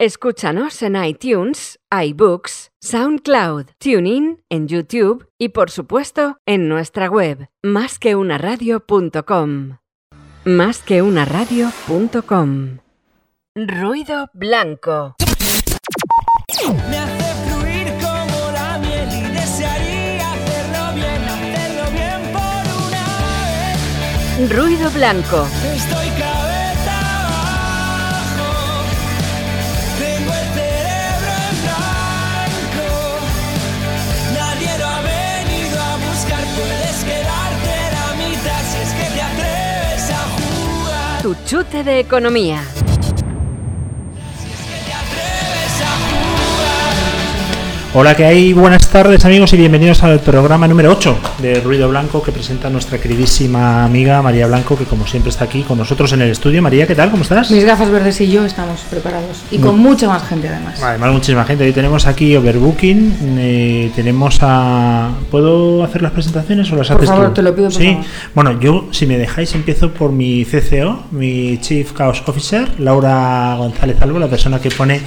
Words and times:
Escúchanos 0.00 0.80
en 0.80 0.96
iTunes, 1.04 1.78
iBooks, 1.90 2.70
SoundCloud, 2.80 3.66
TuneIn, 3.76 4.42
en 4.48 4.66
YouTube 4.66 5.28
y 5.38 5.50
por 5.50 5.70
supuesto 5.70 6.38
en 6.46 6.70
nuestra 6.70 7.10
web, 7.10 7.50
másqueunaradio.com. 7.62 9.76
Másqueunaradio.com. 10.46 12.78
Ruido 13.54 14.30
blanco. 14.32 15.16
Me 16.88 16.98
hace 16.98 17.34
fluir 17.44 17.92
como 18.00 18.52
la 18.52 18.78
miel 18.78 19.06
y 19.06 19.20
desearía 19.34 20.32
hacerlo 20.32 20.94
bien, 20.94 21.28
hacerlo 21.28 21.90
bien 21.92 22.32
por 22.32 22.64
una 22.88 23.04
vez. 24.38 24.48
Ruido 24.50 24.90
blanco. 24.92 25.46
Tu 41.22 41.34
chute 41.44 41.84
de 41.84 42.00
economía. 42.00 42.62
Hola, 47.92 48.14
que 48.14 48.24
hay? 48.24 48.52
Buenas 48.52 48.88
tardes 48.88 49.24
amigos 49.24 49.52
y 49.52 49.56
bienvenidos 49.56 50.04
al 50.04 50.20
programa 50.20 50.68
número 50.68 50.92
8 50.92 51.18
de 51.42 51.60
Ruido 51.60 51.88
Blanco 51.88 52.22
que 52.22 52.30
presenta 52.30 52.70
nuestra 52.70 52.98
queridísima 52.98 53.84
amiga 53.84 54.22
María 54.22 54.46
Blanco 54.46 54.78
que 54.78 54.84
como 54.84 55.08
siempre 55.08 55.30
está 55.30 55.46
aquí 55.46 55.62
con 55.62 55.76
nosotros 55.76 56.12
en 56.12 56.22
el 56.22 56.30
estudio. 56.30 56.62
María, 56.62 56.86
¿qué 56.86 56.94
tal? 56.94 57.10
¿Cómo 57.10 57.24
estás? 57.24 57.50
Mis 57.50 57.64
gafas 57.64 57.90
verdes 57.90 58.20
y 58.20 58.30
yo 58.30 58.44
estamos 58.44 58.82
preparados. 58.88 59.42
Y 59.50 59.58
con 59.58 59.76
mucha 59.80 60.06
más 60.06 60.22
gente 60.28 60.48
además. 60.48 60.80
Además 60.80 61.12
muchísima 61.14 61.44
gente. 61.44 61.64
Hoy 61.64 61.72
tenemos 61.72 62.06
aquí 62.06 62.36
Overbooking, 62.36 63.16
eh, 63.38 63.90
tenemos 63.96 64.38
a... 64.40 65.10
¿Puedo 65.32 65.82
hacer 65.82 66.02
las 66.02 66.12
presentaciones 66.12 66.70
o 66.70 66.76
las 66.76 66.86
Por 66.86 66.98
haces 66.98 67.08
favor, 67.08 67.28
tú? 67.28 67.34
te 67.34 67.42
lo 67.42 67.56
pido, 67.56 67.70
por 67.70 67.76
Sí. 67.82 67.88
favor. 67.88 68.04
Bueno, 68.36 68.60
yo 68.60 68.86
si 68.92 69.06
me 69.06 69.18
dejáis 69.18 69.52
empiezo 69.56 69.90
por 69.92 70.12
mi 70.12 70.44
CCO, 70.44 71.06
mi 71.10 71.58
Chief 71.60 71.92
Chaos 71.92 72.22
Officer, 72.26 72.68
Laura 72.78 73.56
González 73.58 73.96
Albo, 74.00 74.20
la 74.20 74.28
persona 74.28 74.60
que 74.60 74.70
pone 74.70 75.00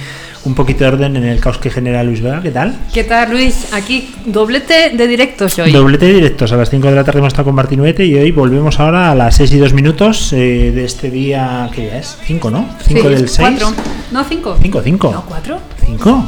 un 0.44 0.54
poquito 0.54 0.84
de 0.84 0.88
orden 0.88 1.16
en 1.16 1.24
el 1.24 1.40
caos 1.40 1.58
que 1.58 1.70
genera 1.70 2.02
Luis 2.02 2.20
Vega. 2.20 2.42
¿Qué 2.42 2.50
tal? 2.50 2.74
¿Qué 2.92 3.04
tal, 3.04 3.30
Luis? 3.30 3.72
Aquí 3.72 4.14
doblete 4.26 4.90
de 4.90 5.06
directos 5.06 5.58
hoy. 5.58 5.72
Doblete 5.72 6.06
de 6.06 6.12
directos. 6.14 6.52
A 6.52 6.56
las 6.56 6.68
5 6.70 6.88
de 6.88 6.94
la 6.94 7.04
tarde 7.04 7.18
hemos 7.20 7.32
estado 7.32 7.46
con 7.46 7.54
Martinuete 7.54 8.04
y 8.04 8.14
hoy 8.14 8.30
volvemos 8.30 8.78
ahora 8.78 9.10
a 9.10 9.14
las 9.14 9.36
6 9.36 9.52
y 9.52 9.58
2 9.58 9.72
minutos 9.72 10.32
eh, 10.32 10.72
de 10.74 10.84
este 10.84 11.10
día. 11.10 11.68
¿Qué 11.74 11.82
día 11.82 11.98
es? 11.98 12.18
5, 12.26 12.50
¿no? 12.50 12.66
5 12.86 13.00
Sí, 13.02 13.08
del 13.08 13.28
6. 13.28 13.48
Cuatro. 13.48 13.72
No, 14.12 14.24
cinco. 14.24 14.56
5, 14.60 14.80
5. 14.84 15.10
No, 15.12 15.24
cuatro. 15.26 15.58
5. 15.86 16.24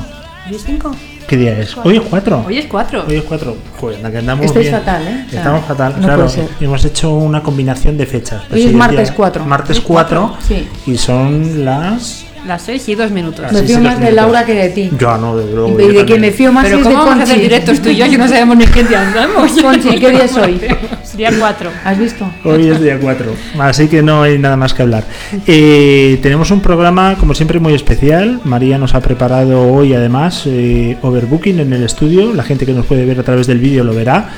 Hoy 0.48 0.55
es 0.55 0.64
cinco. 0.64 0.95
¿Qué 1.27 1.36
día 1.36 1.58
es? 1.58 1.77
Hoy 1.77 1.97
es 1.97 2.03
4. 2.08 2.45
Hoy 2.47 2.58
es 2.58 2.67
cuatro. 2.67 3.05
Hoy 3.08 3.17
es 3.17 3.25
4. 3.25 3.56
Joder, 3.80 4.01
que 4.12 4.19
andamos 4.19 4.47
Estáis 4.47 4.67
bien. 4.70 4.78
fatal, 4.78 5.03
¿eh? 5.08 5.27
Estamos 5.33 5.64
fatal, 5.67 5.95
no 6.01 6.06
claro. 6.06 6.28
Hemos 6.61 6.84
hecho 6.84 7.12
una 7.14 7.42
combinación 7.42 7.98
de 7.98 8.06
fechas. 8.06 8.42
Pues 8.48 8.61
Hoy 8.61 8.67
es 8.67 8.70
el 8.70 8.77
martes 8.77 9.08
día- 9.08 9.17
4. 9.17 9.45
Martes 9.45 9.70
Hoy 9.70 9.78
es 9.78 9.84
4. 9.84 10.20
cuatro, 10.20 10.39
sí. 10.47 10.69
Y 10.91 10.97
son 10.97 11.64
las. 11.64 12.25
Las 12.47 12.62
seis 12.62 12.89
y 12.89 12.94
dos 12.94 13.11
minutos. 13.11 13.41
las 13.41 13.52
Me 13.52 13.62
fío 13.62 13.80
más 13.80 14.00
de. 14.00 14.12
Laura 14.12 14.44
que 14.44 14.55
de 14.55 14.69
ti. 14.70 14.91
Yo 14.98 15.19
no, 15.19 15.36
de 15.36 15.52
luego. 15.52 15.80
Y 15.80 15.94
de 15.94 16.05
quien 16.05 16.20
me 16.20 16.30
fío 16.30 16.52
más 16.52 16.64
Pero 16.64 16.78
es 16.78 16.84
de 16.84 16.91
¿cómo 16.91 17.05
vamos 17.05 17.20
a 17.20 17.22
hacer 17.25 17.41
directos 17.41 17.80
tú 17.80 17.89
y 17.89 17.97
yo? 17.97 18.08
Que 18.08 18.19
no 18.19 18.28
sabemos 18.28 18.56
ni 18.56 18.66
qué 18.66 18.84
día 18.84 19.06
andamos. 19.06 19.50
Conchi, 19.61 19.98
¿qué 19.98 20.11
día 20.11 20.25
es 20.25 20.36
hoy? 20.36 20.61
Día 21.17 21.30
cuatro. 21.39 21.70
¿Has 21.83 21.98
visto? 21.98 22.30
Hoy 22.44 22.69
es 22.69 22.78
día 22.78 22.98
4, 23.00 23.33
así 23.61 23.89
que 23.89 24.02
no 24.02 24.22
hay 24.22 24.39
nada 24.39 24.58
más 24.58 24.74
que 24.74 24.83
hablar. 24.83 25.05
Eh, 25.47 26.19
tenemos 26.20 26.50
un 26.50 26.61
programa, 26.61 27.17
como 27.19 27.34
siempre, 27.34 27.58
muy 27.58 27.72
especial. 27.72 28.41
María 28.44 28.77
nos 28.77 28.94
ha 28.94 29.00
preparado 29.00 29.72
hoy, 29.72 29.94
además, 29.94 30.42
eh, 30.44 30.98
Overbooking 31.00 31.61
en 31.61 31.72
el 31.72 31.84
estudio. 31.84 32.34
La 32.34 32.42
gente 32.42 32.67
que 32.67 32.74
nos 32.74 32.84
puede 32.84 33.06
ver 33.06 33.19
a 33.19 33.22
través 33.22 33.47
del 33.47 33.61
vídeo 33.61 33.83
lo 33.83 33.94
verá. 33.94 34.28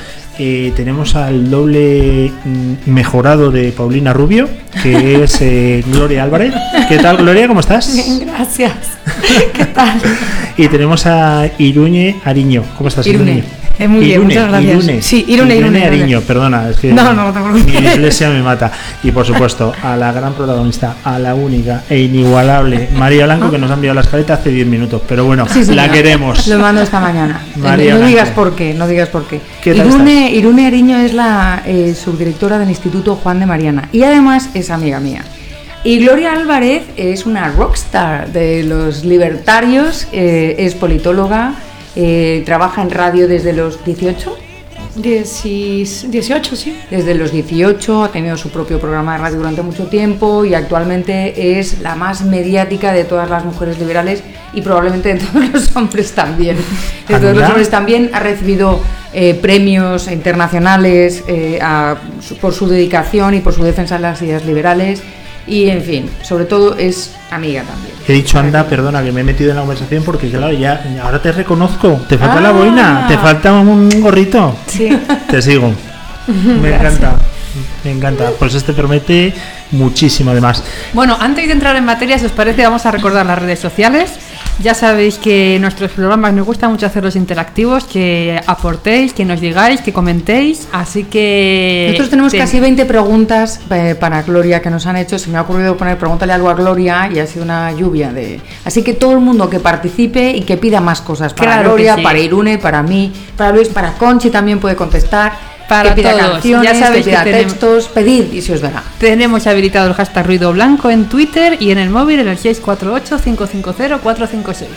Eh, 0.41 0.71
tenemos 0.73 1.15
al 1.15 1.51
doble 1.51 2.31
mm, 2.45 2.89
mejorado 2.89 3.51
de 3.51 3.73
Paulina 3.73 4.13
Rubio, 4.13 4.47
que 4.81 5.23
es 5.23 5.41
eh, 5.41 5.83
Gloria 5.85 6.23
Álvarez. 6.23 6.53
¿Qué 6.87 6.97
tal, 6.97 7.17
Gloria? 7.17 7.45
¿Cómo 7.45 7.59
estás? 7.59 7.93
Gracias. 8.21 8.73
¿Qué 9.53 9.65
tal? 9.65 9.99
Y 10.55 10.69
tenemos 10.69 11.05
a 11.05 11.49
Iruñe 11.57 12.21
Ariño. 12.23 12.63
¿Cómo 12.77 12.87
estás, 12.87 13.05
Irune. 13.07 13.43
Eh, 13.79 13.87
muy 13.87 14.03
bien, 14.03 14.23
muchas 14.23 14.49
gracias. 14.49 14.73
Irune. 14.83 15.01
Sí, 15.01 15.25
Irune, 15.29 15.55
Irune, 15.55 15.79
Irune. 15.79 16.01
Ariño, 16.01 16.21
perdona. 16.21 16.69
Es 16.69 16.77
que 16.77 16.91
No, 16.91 17.13
no, 17.13 17.23
no 17.25 17.33
te 17.33 17.39
preocupes. 17.39 17.65
Mi 17.65 17.87
dislexia 17.87 18.29
me 18.29 18.41
mata. 18.43 18.71
Y 19.03 19.11
por 19.11 19.25
supuesto, 19.25 19.71
a 19.81 19.95
la 19.95 20.11
gran 20.11 20.33
protagonista, 20.33 20.97
a 21.03 21.17
la 21.17 21.33
única 21.33 21.83
e 21.89 21.97
inigualable 21.99 22.89
María 22.95 23.25
Blanco, 23.25 23.49
que 23.49 23.57
nos 23.57 23.71
ha 23.71 23.75
enviado 23.75 23.95
la 23.95 24.01
escaleta 24.01 24.33
hace 24.33 24.49
10 24.51 24.67
minutos. 24.67 25.01
Pero 25.07 25.23
bueno, 25.25 25.47
Sí, 25.47 25.63
sí, 25.63 25.73
la 25.73 25.87
no. 25.87 25.93
queremos. 25.93 26.45
Lo 26.47 26.59
mando 26.59 26.81
esta 26.81 26.99
mañana. 26.99 27.41
María 27.55 27.91
no 27.93 27.99
Blanco. 27.99 28.07
digas 28.09 28.29
por 28.31 28.55
qué, 28.55 28.73
no 28.73 28.85
digas 28.87 29.07
por 29.09 29.25
qué. 29.25 29.39
¿Qué 29.63 29.73
tal 29.73 29.87
Irune, 29.87 30.31
Irune 30.31 30.67
Ariño 30.67 30.97
es 30.97 31.13
la 31.13 31.63
eh, 31.65 31.95
subdirectora 31.95 32.59
del 32.59 32.69
Instituto 32.69 33.15
Juan 33.15 33.39
de 33.39 33.45
Mariana 33.45 33.87
y 33.93 34.03
además 34.03 34.49
es 34.55 34.69
amiga 34.71 34.99
mía. 34.99 35.23
Y 35.85 35.99
Gloria 35.99 36.33
Álvarez 36.33 36.83
es 36.97 37.25
una 37.25 37.47
rockstar 37.53 38.33
de 38.33 38.63
los 38.63 39.05
libertarios, 39.05 40.07
eh, 40.11 40.57
es 40.59 40.75
politóloga, 40.75 41.53
eh, 41.95 42.43
trabaja 42.45 42.81
en 42.81 42.89
radio 42.91 43.27
desde 43.27 43.53
los 43.53 43.83
18. 43.85 44.35
Diecis- 44.95 46.03
18, 46.09 46.55
sí. 46.55 46.77
Desde 46.89 47.13
los 47.15 47.31
18 47.31 48.03
ha 48.03 48.11
tenido 48.11 48.35
su 48.37 48.49
propio 48.49 48.79
programa 48.79 49.13
de 49.13 49.19
radio 49.19 49.37
durante 49.37 49.61
mucho 49.61 49.87
tiempo 49.87 50.43
y 50.45 50.53
actualmente 50.55 51.59
es 51.59 51.79
la 51.81 51.95
más 51.95 52.23
mediática 52.23 52.91
de 52.91 53.03
todas 53.05 53.29
las 53.29 53.45
mujeres 53.45 53.77
liberales 53.79 54.23
y 54.53 54.61
probablemente 54.61 55.13
de 55.13 55.19
todos 55.25 55.49
los 55.53 55.75
hombres 55.75 56.11
también. 56.13 56.57
De 57.07 57.15
Ah, 57.15 57.19
todos 57.19 57.35
los 57.37 57.47
hombres 57.47 57.69
también 57.69 58.09
ha 58.13 58.19
recibido 58.19 58.79
eh, 59.13 59.35
premios 59.35 60.11
internacionales 60.11 61.23
eh, 61.27 61.59
a- 61.61 61.95
por 62.41 62.53
su 62.53 62.67
dedicación 62.67 63.35
y 63.35 63.39
por 63.39 63.53
su 63.53 63.63
defensa 63.63 63.95
de 63.95 64.01
las 64.01 64.21
ideas 64.21 64.45
liberales 64.45 65.01
y 65.49 65.69
en 65.69 65.81
fin, 65.81 66.09
sobre 66.21 66.45
todo 66.45 66.75
es 66.77 67.15
amiga 67.31 67.63
también. 67.63 67.93
He 68.07 68.13
dicho, 68.13 68.39
anda, 68.39 68.65
perdona, 68.65 69.03
que 69.03 69.11
me 69.11 69.21
he 69.21 69.23
metido 69.23 69.49
en 69.49 69.55
la 69.57 69.61
conversación 69.61 70.03
porque, 70.03 70.29
claro, 70.29 70.51
ya 70.53 70.81
ahora 71.03 71.21
te 71.21 71.31
reconozco. 71.31 72.01
Te 72.07 72.17
falta 72.17 72.39
la 72.39 72.49
Ah. 72.49 72.53
boina, 72.53 73.05
te 73.07 73.17
falta 73.17 73.53
un 73.53 73.89
gorrito. 74.01 74.55
Sí. 74.67 74.89
Te 75.29 75.41
sigo. 75.41 75.73
Me 76.61 76.75
encanta. 76.75 77.15
Me 77.83 77.91
encanta. 77.91 78.31
Pues 78.37 78.53
este 78.53 78.73
promete 78.73 79.33
muchísimo, 79.71 80.31
además. 80.31 80.63
Bueno, 80.93 81.17
antes 81.19 81.47
de 81.47 81.53
entrar 81.53 81.75
en 81.75 81.85
materia, 81.85 82.17
si 82.19 82.25
os 82.25 82.31
parece, 82.31 82.63
vamos 82.63 82.85
a 82.85 82.91
recordar 82.91 83.25
las 83.25 83.39
redes 83.39 83.59
sociales. 83.59 84.11
Ya 84.61 84.73
sabéis 84.73 85.17
que 85.17 85.57
nuestros 85.61 85.91
programas 85.91 86.33
nos 86.33 86.45
gusta 86.45 86.67
mucho 86.67 86.85
hacerlos 86.85 87.15
interactivos, 87.15 87.85
que 87.85 88.39
aportéis, 88.45 89.13
que 89.13 89.23
nos 89.23 89.39
digáis, 89.39 89.79
que 89.79 89.93
comentéis. 89.93 90.67
Así 90.73 91.05
que. 91.05 91.85
Nosotros 91.91 92.09
tenemos 92.09 92.31
ten- 92.33 92.41
casi 92.41 92.59
20 92.59 92.85
preguntas 92.85 93.61
eh, 93.71 93.95
para 93.97 94.21
Gloria 94.23 94.61
que 94.61 94.69
nos 94.69 94.85
han 94.85 94.97
hecho. 94.97 95.17
Se 95.17 95.29
me 95.29 95.37
ha 95.37 95.43
ocurrido 95.43 95.77
poner 95.77 95.97
pregúntale 95.97 96.33
algo 96.33 96.49
a 96.49 96.55
Gloria 96.55 97.09
y 97.13 97.19
ha 97.19 97.25
sido 97.25 97.45
una 97.45 97.71
lluvia 97.71 98.11
de. 98.11 98.41
Así 98.65 98.83
que 98.83 98.93
todo 98.93 99.13
el 99.13 99.19
mundo 99.21 99.49
que 99.49 99.61
participe 99.61 100.31
y 100.31 100.41
que 100.41 100.57
pida 100.57 100.81
más 100.81 100.99
cosas 100.99 101.33
para 101.33 101.53
Claro 101.53 101.69
Gloria, 101.69 101.95
sí. 101.95 102.01
para 102.01 102.19
Irune, 102.19 102.57
para 102.57 102.83
mí, 102.83 103.13
para 103.37 103.53
Luis, 103.53 103.69
para 103.69 103.93
Conchi 103.93 104.29
también 104.29 104.59
puede 104.59 104.75
contestar. 104.75 105.58
Para 105.69 105.93
que 105.95 106.01
pida 106.01 106.11
todos. 106.17 106.31
canciones, 106.31 106.71
Ya 106.73 106.79
sabéis 106.79 107.05
que 107.05 107.11
pida 107.11 107.23
que 107.23 107.31
tenemos- 107.31 107.53
textos, 107.53 107.87
pedid 107.89 108.33
y 108.33 108.41
se 108.41 108.53
os 108.53 108.61
dará. 108.61 108.83
Tenemos 108.99 109.45
habilitado 109.47 109.87
el 109.87 109.93
hashtag 109.93 110.25
ruido 110.25 110.51
blanco 110.51 110.89
en 110.89 111.05
Twitter 111.05 111.57
y 111.59 111.69
en 111.71 111.77
el 111.77 111.89
móvil 111.91 112.19
en 112.19 112.27
el 112.27 112.37
648-550-456. 112.37 114.67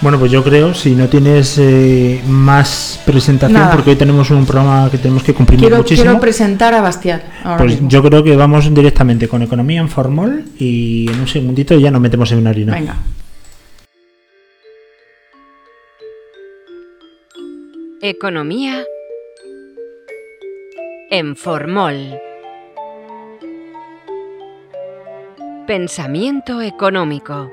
Bueno, 0.00 0.18
pues 0.18 0.30
yo 0.32 0.42
creo, 0.44 0.74
si 0.74 0.94
no 0.94 1.08
tienes 1.08 1.56
eh, 1.58 2.22
más 2.26 3.00
presentación, 3.04 3.60
Nada. 3.60 3.72
porque 3.74 3.90
hoy 3.90 3.96
tenemos 3.96 4.30
un 4.30 4.46
programa 4.46 4.88
que 4.90 4.98
tenemos 4.98 5.22
que 5.22 5.34
comprimir 5.34 5.64
Quiero, 5.66 5.76
muchísimo. 5.78 6.04
quiero 6.04 6.20
presentar 6.20 6.72
a 6.74 6.80
Bastián. 6.80 7.22
ahora 7.44 7.58
Pues 7.58 7.72
mismo. 7.72 7.88
yo 7.90 8.02
creo 8.02 8.22
que 8.24 8.36
vamos 8.36 8.72
directamente 8.72 9.28
con 9.28 9.42
economía 9.42 9.80
en 9.80 9.88
Formol 9.88 10.44
y 10.58 11.08
en 11.10 11.20
un 11.20 11.28
segundito 11.28 11.78
ya 11.78 11.90
nos 11.90 12.00
metemos 12.00 12.30
en 12.32 12.38
una 12.38 12.50
harina. 12.50 12.72
Venga. 12.74 12.96
Economía 18.00 18.84
en 21.10 21.36
Formol. 21.36 22.18
Pensamiento 25.66 26.60
económico. 26.60 27.50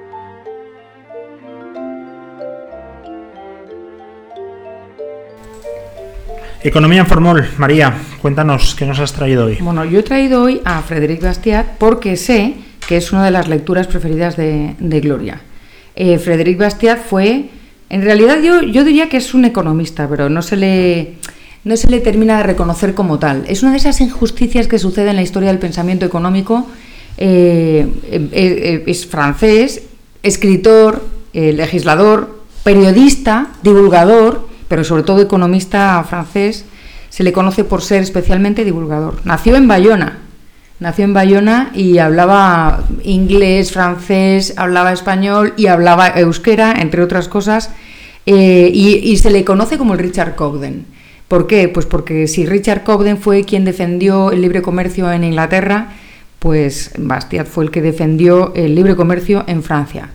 Economía 6.64 7.02
en 7.02 7.06
Formol, 7.06 7.48
María, 7.58 7.94
cuéntanos 8.22 8.76
qué 8.76 8.86
nos 8.86 9.00
has 9.00 9.14
traído 9.14 9.46
hoy. 9.46 9.58
Bueno, 9.62 9.86
yo 9.86 10.00
he 10.00 10.04
traído 10.04 10.42
hoy 10.42 10.62
a 10.66 10.82
Frédéric 10.82 11.22
Bastiat 11.22 11.78
porque 11.78 12.18
sé 12.18 12.56
que 12.88 12.98
es 12.98 13.12
una 13.12 13.24
de 13.24 13.32
las 13.32 13.48
lecturas 13.48 13.88
preferidas 13.88 14.36
de, 14.36 14.76
de 14.80 15.00
Gloria. 15.00 15.42
Eh, 15.96 16.18
Frédéric 16.18 16.58
Bastiat 16.58 17.00
fue, 17.00 17.50
en 17.90 18.02
realidad 18.02 18.42
yo, 18.42 18.64
yo 18.64 18.84
diría 18.84 19.08
que 19.08 19.18
es 19.18 19.34
un 19.34 19.46
economista, 19.46 20.10
pero 20.10 20.30
no 20.30 20.42
se, 20.42 20.58
le, 20.58 21.16
no 21.66 21.76
se 21.76 21.90
le 21.90 22.00
termina 22.00 22.38
de 22.38 22.44
reconocer 22.44 22.94
como 22.94 23.18
tal. 23.18 23.44
Es 23.48 23.64
una 23.64 23.72
de 23.72 23.78
esas 23.78 24.00
injusticias 24.00 24.68
que 24.68 24.78
sucede 24.78 25.10
en 25.10 25.16
la 25.16 25.24
historia 25.24 25.50
del 25.50 25.58
pensamiento 25.58 26.06
económico. 26.06 26.68
Eh, 27.18 27.88
eh, 28.04 28.30
eh, 28.32 28.84
es 28.86 29.08
francés, 29.08 29.82
escritor, 30.22 31.04
legislador, 31.34 32.44
periodista, 32.64 33.50
divulgador, 33.62 34.48
pero 34.70 34.84
sobre 34.84 35.04
todo 35.04 35.22
economista 35.22 36.02
francés, 36.08 36.66
se 37.10 37.24
le 37.24 37.34
conoce 37.34 37.64
por 37.64 37.82
ser 37.82 38.04
especialmente 38.04 38.64
divulgador. 38.64 39.20
Nació 39.26 39.56
en 39.56 39.68
Bayona, 39.68 40.20
nació 40.80 41.04
en 41.04 41.14
Bayona 41.14 41.72
y 41.74 41.98
hablaba 41.98 42.86
inglés, 43.04 43.72
francés, 43.72 44.54
hablaba 44.56 44.94
español 44.94 45.54
y 45.58 45.68
hablaba 45.68 46.08
euskera, 46.10 46.74
entre 46.80 47.02
otras 47.02 47.28
cosas, 47.28 47.72
y, 48.26 48.32
y 48.32 49.18
se 49.18 49.30
le 49.30 49.44
conoce 49.44 49.78
como 49.78 49.94
el 49.94 50.00
Richard 50.00 50.36
Cobden. 50.36 50.95
¿Por 51.28 51.48
qué? 51.48 51.68
Pues 51.70 51.86
porque 51.86 52.28
si 52.28 52.46
Richard 52.46 52.84
Cobden 52.84 53.18
fue 53.18 53.44
quien 53.44 53.66
defendió 53.66 54.32
el 54.32 54.42
libre 54.42 54.62
comercio 54.62 55.12
en 55.12 55.24
Inglaterra, 55.24 55.94
pues 56.40 56.92
Bastiat 56.98 57.48
fue 57.48 57.64
el 57.64 57.72
que 57.72 57.82
defendió 57.82 58.54
el 58.56 58.76
libre 58.76 58.96
comercio 58.96 59.44
en 59.48 59.64
Francia. 59.64 60.10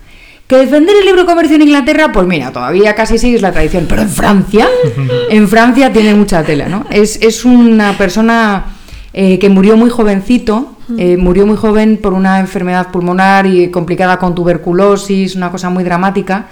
¿Que 0.47 0.57
defender 0.57 0.97
el 0.97 1.05
libre 1.05 1.25
comercio 1.25 1.57
en 1.57 1.63
Inglaterra? 1.63 2.11
Pues 2.13 2.27
mira, 2.27 2.53
todavía 2.53 2.95
casi 2.95 3.19
sigues 3.19 3.43
la 3.43 3.53
tradición, 3.53 3.87
pero 3.89 4.03
en 4.03 4.09
Francia, 4.09 4.69
en 5.31 5.49
Francia 5.49 5.93
tiene 5.93 6.15
mucha 6.15 6.43
tela, 6.43 6.69
¿no? 6.69 6.87
Es, 6.91 7.21
es 7.23 7.45
una 7.45 7.97
persona 7.97 8.67
eh, 9.13 9.39
que 9.41 9.49
murió 9.49 9.77
muy 9.77 9.91
jovencito, 9.91 10.77
eh, 10.97 11.17
murió 11.17 11.47
muy 11.47 11.57
joven 11.57 11.99
por 12.01 12.13
una 12.13 12.39
enfermedad 12.39 12.93
pulmonar 12.93 13.47
y 13.47 13.71
complicada 13.71 14.19
con 14.19 14.35
tuberculosis, 14.35 15.35
una 15.35 15.51
cosa 15.51 15.71
muy 15.71 15.83
dramática. 15.83 16.47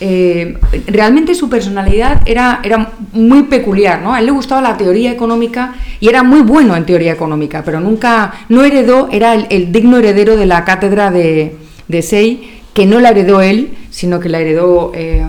Eh, 0.00 0.56
realmente 0.86 1.34
su 1.34 1.48
personalidad 1.48 2.22
era, 2.24 2.60
era 2.62 2.92
muy 3.12 3.44
peculiar, 3.44 4.00
¿no? 4.00 4.14
A 4.14 4.20
él 4.20 4.26
le 4.26 4.32
gustaba 4.32 4.60
la 4.60 4.76
teoría 4.76 5.10
económica 5.10 5.74
y 5.98 6.08
era 6.08 6.22
muy 6.22 6.42
bueno 6.42 6.76
en 6.76 6.86
teoría 6.86 7.12
económica, 7.12 7.64
pero 7.64 7.80
nunca, 7.80 8.32
no 8.48 8.62
heredó, 8.62 9.08
era 9.10 9.34
el, 9.34 9.72
digno 9.72 9.96
heredero 9.96 10.36
de 10.36 10.46
la 10.46 10.64
cátedra 10.64 11.10
de, 11.10 11.56
de 11.88 12.02
Say, 12.02 12.60
que 12.74 12.86
no 12.86 13.00
la 13.00 13.10
heredó 13.10 13.40
él, 13.40 13.70
sino 13.90 14.20
que 14.20 14.28
la 14.28 14.38
heredó 14.38 14.92
eh, 14.94 15.26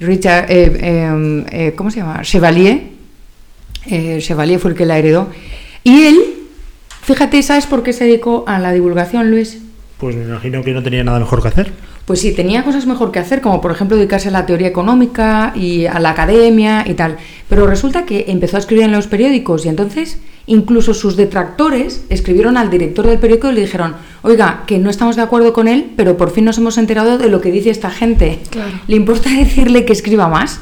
Richard, 0.00 0.46
eh, 0.48 1.74
¿cómo 1.76 1.90
se 1.90 2.00
llama? 2.00 2.22
Chevalier. 2.22 2.98
Chevalier 4.20 4.58
fue 4.58 4.70
el 4.70 4.76
que 4.76 4.86
la 4.86 4.98
heredó. 4.98 5.28
Y 5.84 6.04
él, 6.04 6.18
fíjate, 7.02 7.42
¿sabes 7.42 7.66
por 7.66 7.82
qué 7.82 7.92
se 7.92 8.04
dedicó 8.04 8.44
a 8.46 8.58
la 8.58 8.72
divulgación, 8.72 9.30
Luis? 9.30 9.58
Pues 9.98 10.14
me 10.14 10.24
imagino 10.24 10.62
que 10.62 10.72
no 10.72 10.82
tenía 10.82 11.02
nada 11.02 11.18
mejor 11.18 11.42
que 11.42 11.48
hacer. 11.48 11.72
Pues 12.04 12.20
sí, 12.20 12.32
tenía 12.32 12.64
cosas 12.64 12.86
mejor 12.86 13.12
que 13.12 13.18
hacer, 13.18 13.40
como 13.40 13.60
por 13.60 13.70
ejemplo 13.70 13.96
dedicarse 13.96 14.28
a 14.28 14.30
la 14.30 14.46
teoría 14.46 14.68
económica 14.68 15.52
y 15.54 15.86
a 15.86 15.98
la 15.98 16.10
academia 16.10 16.84
y 16.86 16.94
tal. 16.94 17.18
Pero 17.48 17.66
resulta 17.66 18.06
que 18.06 18.26
empezó 18.28 18.56
a 18.56 18.60
escribir 18.60 18.84
en 18.84 18.92
los 18.92 19.08
periódicos 19.08 19.66
y 19.66 19.68
entonces 19.68 20.18
incluso 20.46 20.94
sus 20.94 21.16
detractores 21.16 22.04
escribieron 22.08 22.56
al 22.56 22.70
director 22.70 23.06
del 23.06 23.18
periódico 23.18 23.50
y 23.50 23.54
le 23.56 23.60
dijeron, 23.60 23.96
oiga, 24.22 24.64
que 24.66 24.78
no 24.78 24.88
estamos 24.88 25.16
de 25.16 25.22
acuerdo 25.22 25.52
con 25.52 25.68
él, 25.68 25.92
pero 25.96 26.16
por 26.16 26.30
fin 26.30 26.46
nos 26.46 26.56
hemos 26.58 26.78
enterado 26.78 27.18
de 27.18 27.28
lo 27.28 27.40
que 27.40 27.50
dice 27.50 27.70
esta 27.70 27.90
gente. 27.90 28.38
Claro. 28.50 28.72
¿Le 28.86 28.96
importa 28.96 29.28
decirle 29.38 29.84
que 29.84 29.92
escriba 29.92 30.28
más? 30.28 30.60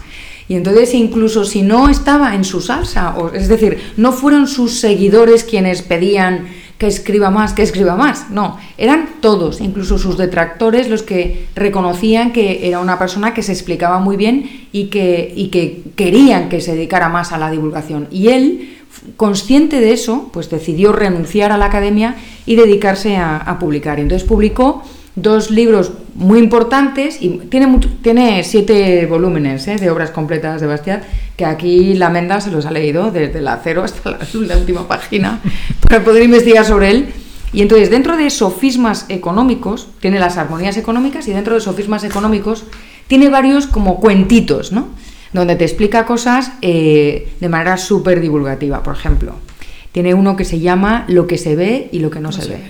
Y 0.48 0.54
entonces 0.54 0.94
incluso 0.94 1.44
si 1.44 1.62
no 1.62 1.88
estaba 1.88 2.34
en 2.34 2.44
su 2.44 2.60
salsa, 2.60 3.16
o, 3.16 3.32
es 3.32 3.48
decir, 3.48 3.78
no 3.96 4.12
fueron 4.12 4.46
sus 4.46 4.78
seguidores 4.78 5.44
quienes 5.44 5.82
pedían 5.82 6.46
que 6.78 6.86
escriba 6.86 7.30
más, 7.30 7.54
que 7.54 7.62
escriba 7.62 7.96
más, 7.96 8.30
no, 8.30 8.58
eran 8.76 9.08
todos, 9.20 9.60
incluso 9.60 9.98
sus 9.98 10.18
detractores, 10.18 10.88
los 10.88 11.02
que 11.02 11.46
reconocían 11.54 12.32
que 12.32 12.68
era 12.68 12.80
una 12.80 12.98
persona 12.98 13.32
que 13.32 13.42
se 13.42 13.52
explicaba 13.52 13.98
muy 13.98 14.16
bien 14.16 14.68
y 14.72 14.86
que, 14.86 15.32
y 15.34 15.48
que 15.48 15.82
querían 15.96 16.48
que 16.48 16.60
se 16.60 16.74
dedicara 16.74 17.08
más 17.08 17.32
a 17.32 17.38
la 17.38 17.50
divulgación. 17.50 18.08
Y 18.10 18.28
él, 18.28 18.76
consciente 19.16 19.80
de 19.80 19.92
eso, 19.92 20.28
pues 20.32 20.50
decidió 20.50 20.92
renunciar 20.92 21.50
a 21.50 21.56
la 21.56 21.66
academia 21.66 22.16
y 22.44 22.56
dedicarse 22.56 23.16
a, 23.16 23.38
a 23.38 23.58
publicar. 23.58 23.98
Entonces 23.98 24.28
publicó 24.28 24.82
dos 25.16 25.50
libros 25.50 25.92
muy 26.14 26.38
importantes 26.38 27.18
y 27.20 27.30
tiene, 27.50 27.66
mucho- 27.66 27.88
tiene 28.02 28.44
siete 28.44 29.06
volúmenes 29.06 29.66
¿eh? 29.66 29.76
de 29.76 29.90
obras 29.90 30.10
completas 30.10 30.60
de 30.60 30.66
Bastiat, 30.66 31.02
que 31.36 31.44
aquí 31.44 31.94
la 31.94 32.10
Menda 32.10 32.40
se 32.40 32.50
los 32.50 32.66
ha 32.66 32.70
leído 32.70 33.10
desde 33.10 33.40
la 33.40 33.60
cero 33.64 33.82
hasta 33.82 34.10
la, 34.10 34.18
la 34.46 34.56
última 34.56 34.86
página 34.86 35.40
para 35.88 36.04
poder 36.04 36.22
investigar 36.22 36.64
sobre 36.64 36.90
él. 36.90 37.06
Y 37.52 37.62
entonces 37.62 37.90
dentro 37.90 38.16
de 38.16 38.28
sofismas 38.28 39.06
económicos, 39.08 39.88
tiene 40.00 40.18
las 40.20 40.36
armonías 40.36 40.76
económicas 40.76 41.26
y 41.28 41.32
dentro 41.32 41.54
de 41.54 41.60
sofismas 41.60 42.04
económicos 42.04 42.64
tiene 43.06 43.30
varios 43.30 43.66
como 43.66 44.00
cuentitos, 44.00 44.72
¿no? 44.72 44.88
Donde 45.32 45.56
te 45.56 45.64
explica 45.64 46.04
cosas 46.06 46.52
eh, 46.60 47.32
de 47.40 47.48
manera 47.48 47.76
súper 47.78 48.20
divulgativa. 48.20 48.82
Por 48.82 48.94
ejemplo, 48.94 49.36
tiene 49.92 50.12
uno 50.12 50.36
que 50.36 50.44
se 50.44 50.60
llama 50.60 51.04
Lo 51.08 51.26
que 51.26 51.38
se 51.38 51.56
ve 51.56 51.88
y 51.92 52.00
lo 52.00 52.10
que 52.10 52.20
no, 52.20 52.32
se, 52.32 52.48
ve 52.48 52.60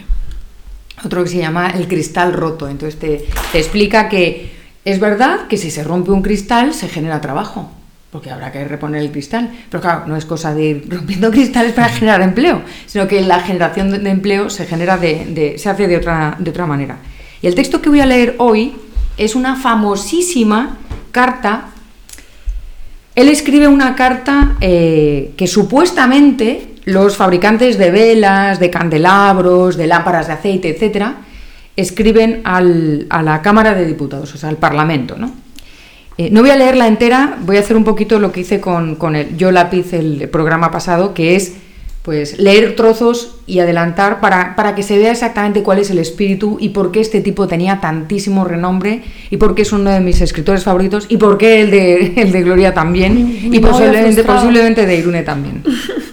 otro 1.07 1.23
que 1.25 1.31
se 1.31 1.39
llama 1.39 1.71
el 1.71 1.89
cristal 1.89 2.33
roto. 2.33 2.69
Entonces 2.69 2.99
te, 2.99 3.27
te 3.53 3.59
explica 3.59 4.09
que 4.09 4.51
es 4.85 5.01
verdad 5.01 5.47
que 5.49 5.57
si 5.57 5.71
se 5.71 5.83
rompe 5.85 6.11
un 6.11 6.23
cristal 6.23 6.75
se 6.75 6.89
genera 6.89 7.21
trabajo, 7.21 7.71
porque 8.11 8.31
habrá 8.31 8.53
que 8.53 8.65
reponer 8.65 9.01
el 9.03 9.11
cristal. 9.11 9.51
Pero 9.71 9.81
claro, 9.81 10.05
no 10.07 10.17
es 10.17 10.25
cosa 10.25 10.55
de 10.55 10.65
ir 10.65 10.87
rompiendo 10.89 11.31
cristales 11.31 11.73
para 11.73 11.89
generar 11.89 12.23
empleo, 12.23 12.63
sino 12.87 13.09
que 13.09 13.21
la 13.23 13.41
generación 13.41 13.91
de, 14.03 14.11
empleo 14.11 14.51
se 14.51 14.67
genera 14.67 14.97
de, 14.97 15.27
de- 15.27 15.59
se 15.59 15.69
hace 15.71 15.89
de 15.89 15.97
otra, 15.97 16.37
de 16.39 16.51
otra 16.51 16.67
manera. 16.67 16.99
Y 17.43 17.47
el 17.47 17.55
texto 17.55 17.81
que 17.83 17.89
voy 17.89 18.01
a 18.01 18.07
leer 18.07 18.35
hoy 18.39 18.77
es 19.17 19.35
una 19.35 19.57
famosísima 19.57 20.79
carta 21.13 21.71
él 23.15 23.31
escribe 23.31 23.67
una 23.67 23.97
carta 23.97 24.57
eh, 24.61 25.33
que 25.39 25.47
supuestamente 25.47 26.75
los 26.87 27.17
fabricantes 27.17 27.77
de 27.79 27.91
velas, 27.91 28.59
de 28.59 28.71
candelabros, 28.71 29.77
de 29.77 29.87
lámparas 29.87 30.27
de 30.29 30.33
aceite, 30.33 30.71
etcétera, 30.71 31.17
escriben 31.77 32.41
al- 32.45 33.07
a 33.11 33.23
la 33.23 33.43
Cámara 33.43 33.75
de 33.75 33.85
Diputados, 33.85 34.35
o 34.35 34.39
sea, 34.39 34.49
al 34.49 34.57
Parlamento, 34.57 35.17
¿no? 35.19 35.31
Eh, 36.17 36.31
no 36.33 36.41
voy 36.41 36.49
a 36.51 36.57
leerla 36.57 36.87
entera, 36.87 37.37
voy 37.43 37.59
a 37.59 37.61
hacer 37.61 37.77
un 37.77 37.85
poquito 37.85 38.19
lo 38.19 38.33
que 38.33 38.41
hice 38.41 38.59
con, 38.61 38.95
con 38.97 39.15
el 39.17 39.37
Yo 39.37 39.51
Lápiz 39.53 39.93
el 39.93 40.29
programa 40.31 40.71
pasado, 40.71 41.13
que 41.13 41.37
es 41.37 41.53
pues 42.03 42.39
leer 42.39 42.77
trozos 42.77 43.41
y 43.49 43.59
adelantar 43.59 44.21
para, 44.21 44.55
para 44.55 44.77
que 44.77 44.85
se 44.85 44.97
vea 44.97 45.11
exactamente 45.11 45.65
cuál 45.65 45.81
es 45.81 45.91
el 45.91 45.99
espíritu 45.99 46.57
y 46.61 46.69
por 46.69 46.93
qué 46.93 47.01
este 47.01 47.21
tipo 47.21 47.49
tenía 47.49 47.81
tantísimo 47.81 48.45
renombre 48.45 49.03
y 49.29 49.39
por 49.39 49.57
qué 49.57 49.63
es 49.63 49.73
uno 49.73 49.91
de 49.91 49.99
mis 49.99 50.21
escritores 50.21 50.63
favoritos 50.63 51.07
y 51.09 51.17
por 51.17 51.37
qué 51.37 51.63
el 51.63 51.71
de, 51.73 52.13
el 52.17 52.31
de 52.31 52.43
Gloria 52.45 52.73
también 52.73 53.19
y 53.53 53.59
posiblemente, 53.59 54.23
posiblemente 54.23 54.87
de 54.87 54.97
Irune 54.97 55.23
también. 55.25 55.65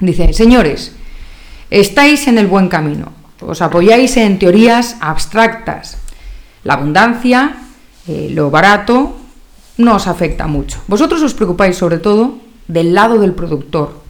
Dice, 0.00 0.32
señores, 0.32 0.92
estáis 1.70 2.28
en 2.28 2.38
el 2.38 2.46
buen 2.46 2.68
camino, 2.68 3.12
os 3.40 3.62
apoyáis 3.62 4.16
en 4.16 4.38
teorías 4.38 4.96
abstractas. 5.00 5.98
La 6.64 6.74
abundancia, 6.74 7.56
eh, 8.06 8.28
lo 8.32 8.50
barato, 8.50 9.16
no 9.78 9.96
os 9.96 10.06
afecta 10.06 10.46
mucho. 10.46 10.82
Vosotros 10.86 11.22
os 11.22 11.34
preocupáis 11.34 11.76
sobre 11.76 11.98
todo 11.98 12.38
del 12.68 12.94
lado 12.94 13.18
del 13.18 13.32
productor. 13.32 14.02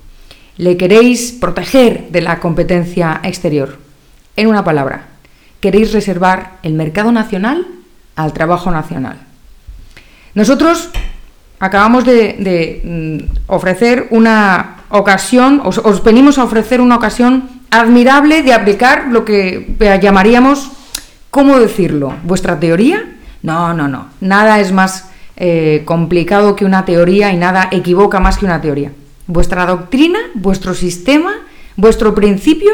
Le 0.57 0.77
queréis 0.77 1.33
proteger 1.33 2.09
de 2.11 2.23
la 2.23 2.41
competencia 2.41 3.21
exterior. 3.23 3.79
En 4.37 4.47
una 4.47 4.65
palabra, 4.65 5.09
queréis 5.61 5.93
reservar 5.93 6.59
el 6.63 6.73
mercado 6.73 7.13
nacional 7.13 7.67
al 8.17 8.33
trabajo 8.33 8.71
nacional. 8.71 9.19
Nosotros 10.35 10.91
acabamos 11.59 12.05
de, 12.05 12.81
mm, 12.85 13.51
ofrecer 13.53 14.09
una 14.11 14.76
ocasión, 14.89 15.61
os, 15.65 15.79
os 15.79 16.03
venimos 16.03 16.39
a 16.39 16.45
ofrecer 16.45 16.81
una 16.81 16.97
ocasión 16.97 17.49
admirable 17.71 18.43
de 18.43 18.53
aplicar 18.53 19.09
lo 19.11 19.25
que 19.25 19.77
eh, 19.79 20.01
llamaríamos, 20.01 20.71
¿cómo 21.31 21.59
decirlo? 21.59 22.15
¿Vuestra 22.23 22.59
teoría? 22.61 23.05
No, 23.43 23.75
no, 23.75 23.89
no. 23.89 24.09
Nada 24.21 24.61
es 24.61 24.73
más 24.73 25.11
eh, 25.37 25.83
complicado 25.85 26.57
que 26.57 26.65
una 26.65 26.85
teoría 26.85 27.33
y 27.33 27.37
nada 27.37 27.69
equivoca 27.71 28.21
más 28.21 28.39
que 28.39 28.47
una 28.47 28.61
teoría. 28.61 28.93
Vuestra 29.27 29.67
doctrina, 29.67 30.19
vuestro 30.35 30.75
sistema, 30.75 31.33
vuestro 31.77 32.15
principio, 32.15 32.73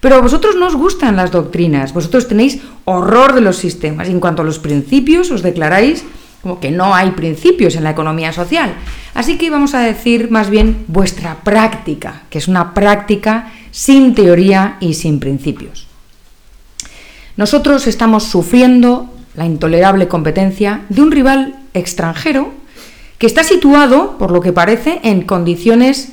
pero 0.00 0.16
a 0.16 0.20
vosotros 0.20 0.54
no 0.56 0.66
os 0.66 0.76
gustan 0.76 1.16
las 1.16 1.30
doctrinas, 1.30 1.94
vosotros 1.94 2.28
tenéis 2.28 2.60
horror 2.84 3.32
de 3.32 3.40
los 3.40 3.56
sistemas 3.56 4.08
y 4.08 4.12
en 4.12 4.20
cuanto 4.20 4.42
a 4.42 4.44
los 4.44 4.58
principios 4.58 5.30
os 5.30 5.42
declaráis 5.42 6.04
como 6.44 6.60
que 6.60 6.70
no 6.70 6.94
hay 6.94 7.12
principios 7.12 7.74
en 7.74 7.84
la 7.84 7.92
economía 7.92 8.30
social. 8.30 8.74
Así 9.14 9.38
que 9.38 9.48
vamos 9.48 9.72
a 9.72 9.80
decir 9.80 10.30
más 10.30 10.50
bien 10.50 10.84
vuestra 10.88 11.36
práctica, 11.42 12.24
que 12.28 12.36
es 12.36 12.48
una 12.48 12.74
práctica 12.74 13.50
sin 13.70 14.14
teoría 14.14 14.76
y 14.78 14.92
sin 14.92 15.20
principios. 15.20 15.86
Nosotros 17.38 17.86
estamos 17.86 18.24
sufriendo 18.24 19.08
la 19.34 19.46
intolerable 19.46 20.06
competencia 20.06 20.82
de 20.90 21.00
un 21.00 21.12
rival 21.12 21.56
extranjero 21.72 22.52
que 23.16 23.26
está 23.26 23.42
situado, 23.42 24.18
por 24.18 24.30
lo 24.30 24.42
que 24.42 24.52
parece, 24.52 25.00
en 25.02 25.22
condiciones 25.22 26.10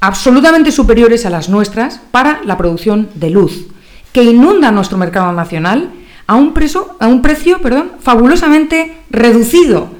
absolutamente 0.00 0.72
superiores 0.72 1.26
a 1.26 1.30
las 1.30 1.50
nuestras 1.50 2.00
para 2.10 2.40
la 2.46 2.56
producción 2.56 3.10
de 3.14 3.28
luz, 3.28 3.66
que 4.14 4.24
inunda 4.24 4.70
nuestro 4.70 4.96
mercado 4.96 5.32
nacional 5.32 5.90
a 6.26 6.34
un, 6.36 6.54
preso- 6.54 6.96
a 7.00 7.06
un 7.08 7.22
precio 7.22 7.60
perdón, 7.60 7.92
fabulosamente 8.00 8.92
reducido. 9.10 9.90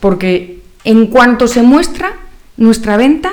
Porque 0.00 0.62
en 0.84 1.06
cuanto 1.08 1.46
se 1.46 1.62
muestra 1.62 2.12
nuestra 2.56 2.96
venta, 2.96 3.32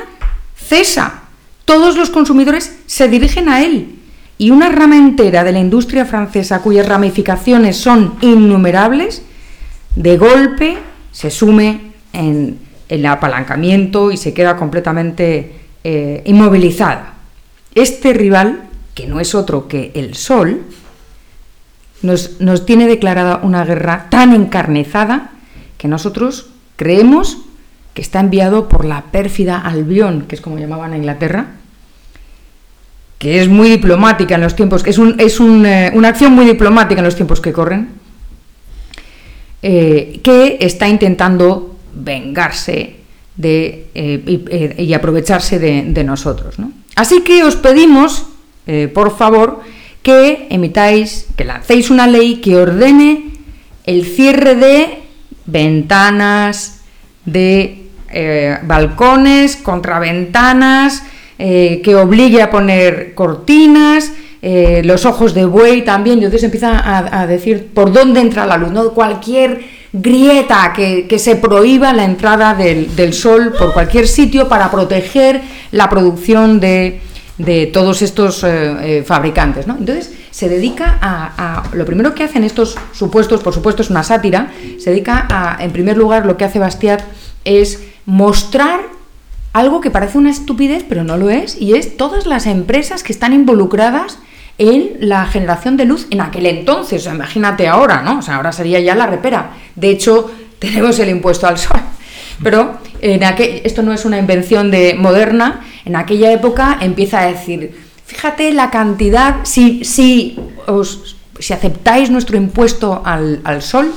cesa. 0.55 1.23
Todos 1.65 1.97
los 1.97 2.09
consumidores 2.09 2.77
se 2.85 3.07
dirigen 3.07 3.49
a 3.49 3.61
él. 3.63 3.93
y 4.39 4.51
una 4.51 4.69
rama 4.69 4.95
entera 4.95 5.43
de 5.43 5.51
la 5.51 5.57
industria 5.59 6.05
francesa 6.05 6.61
cuyas 6.61 6.87
ramificaciones 6.87 7.75
son 7.75 8.13
innumerables, 8.21 9.23
de 9.95 10.15
golpe 10.17 10.77
se 11.11 11.31
sume 11.31 11.93
en 12.13 12.59
el 12.87 13.03
apalancamiento 13.07 14.11
y 14.11 14.17
se 14.17 14.35
queda 14.35 14.55
completamente 14.55 15.55
eh, 15.83 16.21
inmovilizada. 16.27 17.15
Este 17.73 18.13
rival, 18.13 18.69
que 18.93 19.07
no 19.07 19.19
es 19.19 19.33
otro 19.33 19.67
que 19.67 19.91
el 19.95 20.13
Sol, 20.13 20.61
nos, 22.01 22.39
nos 22.39 22.65
tiene 22.65 22.87
declarada 22.87 23.39
una 23.43 23.65
guerra 23.65 24.07
tan 24.09 24.33
encarnizada 24.33 25.31
que 25.77 25.87
nosotros 25.87 26.47
creemos 26.75 27.37
que 27.93 28.01
está 28.01 28.19
enviado 28.19 28.69
por 28.69 28.85
la 28.85 29.05
pérfida 29.05 29.57
Albión, 29.57 30.25
que 30.27 30.35
es 30.35 30.41
como 30.41 30.59
llamaban 30.59 30.93
a 30.93 30.97
Inglaterra, 30.97 31.47
que 33.17 33.41
es 33.41 33.49
muy 33.49 33.69
diplomática 33.69 34.35
en 34.35 34.41
los 34.41 34.55
tiempos, 34.55 34.83
que 34.83 34.91
es, 34.91 34.97
un, 34.97 35.19
es 35.19 35.39
un, 35.39 35.65
eh, 35.65 35.91
una 35.93 36.09
acción 36.09 36.33
muy 36.33 36.45
diplomática 36.45 36.99
en 36.99 37.05
los 37.05 37.15
tiempos 37.15 37.41
que 37.41 37.51
corren, 37.51 37.89
eh, 39.63 40.19
que 40.23 40.57
está 40.61 40.87
intentando 40.87 41.75
vengarse 41.95 42.97
de, 43.35 43.87
eh, 43.95 44.75
y, 44.77 44.93
aprovecharse 44.93 45.57
de, 45.57 45.85
de 45.87 46.03
nosotros. 46.03 46.59
¿no? 46.59 46.71
Así 46.95 47.21
que 47.21 47.43
os 47.43 47.55
pedimos, 47.55 48.27
por 48.93 49.17
favor, 49.17 49.61
que 50.07 50.47
emitáis, 50.49 51.27
que 51.35 51.43
lancéis 51.43 51.89
una 51.89 52.07
ley 52.07 52.39
que 52.39 52.55
ordene 52.55 53.25
el 53.83 54.05
cierre 54.05 54.55
de 54.55 54.99
ventanas, 55.45 56.79
de 57.25 57.89
eh, 58.09 58.57
balcones, 58.63 59.57
contraventanas, 59.57 61.03
eh, 61.37 61.81
que 61.83 61.93
obligue 61.97 62.41
a 62.41 62.49
poner 62.49 63.15
cortinas, 63.15 64.13
eh, 64.41 64.81
los 64.85 65.05
ojos 65.05 65.33
de 65.33 65.43
buey 65.43 65.83
también, 65.83 66.19
y 66.19 66.23
entonces 66.23 66.45
empieza 66.45 66.79
a, 67.19 67.27
decir 67.27 67.67
por 67.73 67.91
dónde 67.91 68.21
entra 68.21 68.45
la 68.45 68.55
luz, 68.55 68.71
¿no? 68.71 68.91
Cualquier 68.93 69.59
grieta 69.91 70.71
que, 70.73 71.19
se 71.19 71.35
prohíba 71.35 71.91
la 71.91 72.05
entrada 72.05 72.53
del 72.53 73.13
sol 73.13 73.53
por 73.59 73.73
cualquier 73.73 74.07
sitio 74.07 74.47
para 74.47 74.71
proteger 74.71 75.41
la 75.71 75.89
producción 75.89 76.61
de, 76.61 77.01
de 77.37 77.67
todos 77.67 78.01
estos 78.01 78.43
eh, 78.43 78.99
eh, 78.99 79.03
fabricantes. 79.03 79.67
¿no? 79.67 79.75
Entonces 79.77 80.13
se 80.31 80.49
dedica 80.49 80.97
a, 81.01 81.61
a, 81.69 81.75
Lo 81.75 81.85
primero 81.85 82.13
que 82.13 82.23
hacen 82.23 82.43
estos 82.43 82.77
supuestos, 82.93 83.41
por 83.41 83.53
supuesto 83.53 83.81
es 83.81 83.89
una 83.89 84.03
sátira, 84.03 84.51
se 84.79 84.91
dedica 84.91 85.27
a, 85.29 85.63
en 85.63 85.71
primer 85.71 85.97
lugar, 85.97 86.25
lo 86.25 86.37
que 86.37 86.45
hace 86.45 86.59
Bastiat 86.59 87.03
es 87.43 87.83
mostrar 88.05 88.81
algo 89.53 89.81
que 89.81 89.89
parece 89.89 90.17
una 90.17 90.29
estupidez, 90.29 90.85
pero 90.87 91.03
no 91.03 91.17
lo 91.17 91.29
es, 91.29 91.59
y 91.59 91.73
es 91.73 91.97
todas 91.97 92.25
las 92.25 92.45
empresas 92.45 93.03
que 93.03 93.11
están 93.11 93.33
involucradas 93.33 94.19
en 94.59 94.97
la 94.99 95.25
generación 95.25 95.77
de 95.77 95.85
luz 95.85 96.07
en 96.09 96.21
aquel 96.21 96.45
entonces, 96.45 97.01
o 97.01 97.03
sea, 97.05 97.15
imagínate 97.15 97.67
ahora, 97.67 98.01
¿no? 98.01 98.19
O 98.19 98.21
sea, 98.21 98.37
ahora 98.37 98.51
sería 98.51 98.79
ya 98.79 98.95
la 98.95 99.07
repera. 99.07 99.51
De 99.75 99.89
hecho, 99.89 100.31
tenemos 100.59 100.97
el 100.99 101.09
impuesto 101.09 101.47
al 101.47 101.57
sol. 101.57 101.79
Pero 102.43 102.76
en 103.01 103.23
esto 103.63 103.83
no 103.83 103.93
es 103.93 104.05
una 104.05 104.17
invención 104.17 104.71
de 104.71 104.95
moderna, 104.95 105.61
en 105.85 105.95
aquella 105.95 106.31
época 106.31 106.77
empieza 106.81 107.21
a 107.21 107.27
decir, 107.27 107.75
fíjate 108.05 108.51
la 108.53 108.69
cantidad, 108.71 109.37
si, 109.43 109.83
si, 109.83 110.39
os, 110.65 111.17
si 111.39 111.53
aceptáis 111.53 112.09
nuestro 112.09 112.37
impuesto 112.37 113.01
al, 113.05 113.41
al 113.43 113.61
sol, 113.61 113.93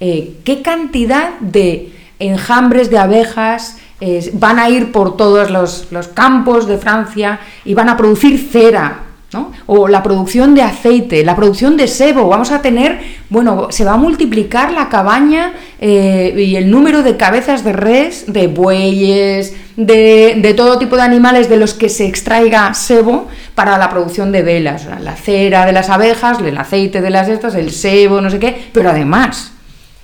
eh, 0.00 0.34
qué 0.44 0.62
cantidad 0.62 1.38
de 1.40 1.92
enjambres 2.18 2.90
de 2.90 2.98
abejas 2.98 3.78
eh, 4.00 4.30
van 4.34 4.58
a 4.58 4.68
ir 4.68 4.92
por 4.92 5.16
todos 5.16 5.50
los, 5.50 5.86
los 5.90 6.08
campos 6.08 6.66
de 6.66 6.76
Francia 6.76 7.40
y 7.64 7.72
van 7.72 7.88
a 7.88 7.96
producir 7.96 8.38
cera, 8.38 9.05
¿no? 9.32 9.52
O 9.66 9.88
la 9.88 10.02
producción 10.02 10.54
de 10.54 10.62
aceite, 10.62 11.24
la 11.24 11.34
producción 11.34 11.76
de 11.76 11.88
sebo, 11.88 12.28
vamos 12.28 12.52
a 12.52 12.62
tener, 12.62 13.00
bueno, 13.28 13.68
se 13.70 13.84
va 13.84 13.94
a 13.94 13.96
multiplicar 13.96 14.72
la 14.72 14.88
cabaña 14.88 15.52
eh, 15.80 16.32
y 16.36 16.56
el 16.56 16.70
número 16.70 17.02
de 17.02 17.16
cabezas 17.16 17.64
de 17.64 17.72
res, 17.72 18.32
de 18.32 18.46
bueyes, 18.46 19.54
de, 19.76 20.38
de, 20.38 20.54
todo 20.54 20.78
tipo 20.78 20.96
de 20.96 21.02
animales 21.02 21.48
de 21.48 21.56
los 21.56 21.74
que 21.74 21.88
se 21.88 22.06
extraiga 22.06 22.72
sebo 22.74 23.26
para 23.54 23.76
la 23.78 23.90
producción 23.90 24.32
de 24.32 24.42
velas, 24.42 24.86
la 25.00 25.16
cera 25.16 25.66
de 25.66 25.72
las 25.72 25.90
abejas, 25.90 26.38
el 26.40 26.56
aceite 26.56 27.00
de 27.00 27.10
las 27.10 27.28
estas, 27.28 27.54
el 27.56 27.72
sebo, 27.72 28.20
no 28.20 28.30
sé 28.30 28.38
qué, 28.38 28.68
pero 28.72 28.90
además 28.90 29.52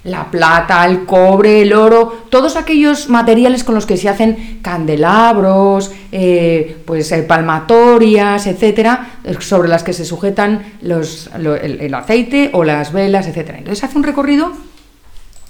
la 0.04 0.30
plata, 0.30 0.84
el 0.84 1.04
cobre, 1.04 1.62
el 1.62 1.72
oro, 1.72 2.24
todos 2.28 2.56
aquellos 2.56 3.08
materiales 3.08 3.62
con 3.62 3.74
los 3.74 3.86
que 3.86 3.96
se 3.96 4.08
hacen 4.08 4.58
candelabros, 4.60 5.92
eh, 6.10 6.82
pues 6.84 7.12
eh, 7.12 7.22
palmatorias, 7.22 8.46
etcétera, 8.46 9.18
sobre 9.38 9.68
las 9.68 9.84
que 9.84 9.92
se 9.92 10.04
sujetan 10.04 10.74
los, 10.82 11.30
lo, 11.38 11.54
el, 11.54 11.80
el, 11.80 11.94
aceite 11.94 12.50
o 12.52 12.64
las 12.64 12.92
velas, 12.92 13.28
etcétera. 13.28 13.58
Entonces 13.58 13.84
hace 13.84 13.96
un 13.96 14.04
recorrido, 14.04 14.52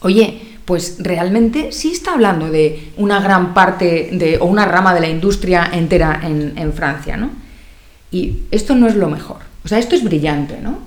oye, 0.03 0.43
pues 0.67 0.97
realmente 0.99 1.73
sí 1.73 1.93
está 1.93 2.13
hablando 2.13 2.51
de 2.51 2.93
una 2.99 3.21
gran 3.21 3.55
parte 3.55 4.11
de, 4.13 4.39
o 4.39 4.45
una 4.45 4.67
rama 4.67 4.95
de 4.95 5.01
la 5.01 5.09
industria 5.09 5.71
entera 5.73 6.21
en, 6.23 6.53
en 6.57 6.73
Francia, 6.75 7.17
¿no? 7.17 7.31
Y 8.11 8.43
esto 8.51 8.75
no 8.75 8.87
es 8.87 8.97
lo 8.97 9.09
mejor. 9.09 9.39
O 9.65 9.69
sea, 9.69 9.79
esto 9.79 9.95
es 9.95 10.05
brillante, 10.05 10.61
¿no? 10.61 10.79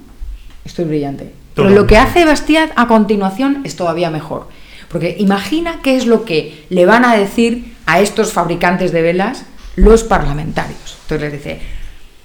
Esto 0.64 0.84
es 0.84 0.88
brillante. 0.88 1.45
Pero 1.56 1.70
lo 1.70 1.88
que 1.88 1.98
hace 1.98 2.26
Bastiat 2.26 2.72
a 2.76 2.88
continuación 2.88 3.62
es 3.64 3.76
todavía 3.76 4.12
mejor. 4.12 4.48
Porque 4.90 5.16
imagina 5.20 5.80
qué 5.82 5.96
es 5.96 6.06
lo 6.06 6.26
que 6.26 6.66
le 6.70 6.86
van 6.86 7.06
a 7.06 7.16
decir 7.16 7.76
a 7.86 8.02
estos 8.02 8.34
fabricantes 8.34 8.92
de 8.92 9.02
velas 9.02 9.46
los 9.76 10.04
parlamentarios. 10.04 10.98
Entonces 11.04 11.22
les 11.22 11.32
dice, 11.32 11.60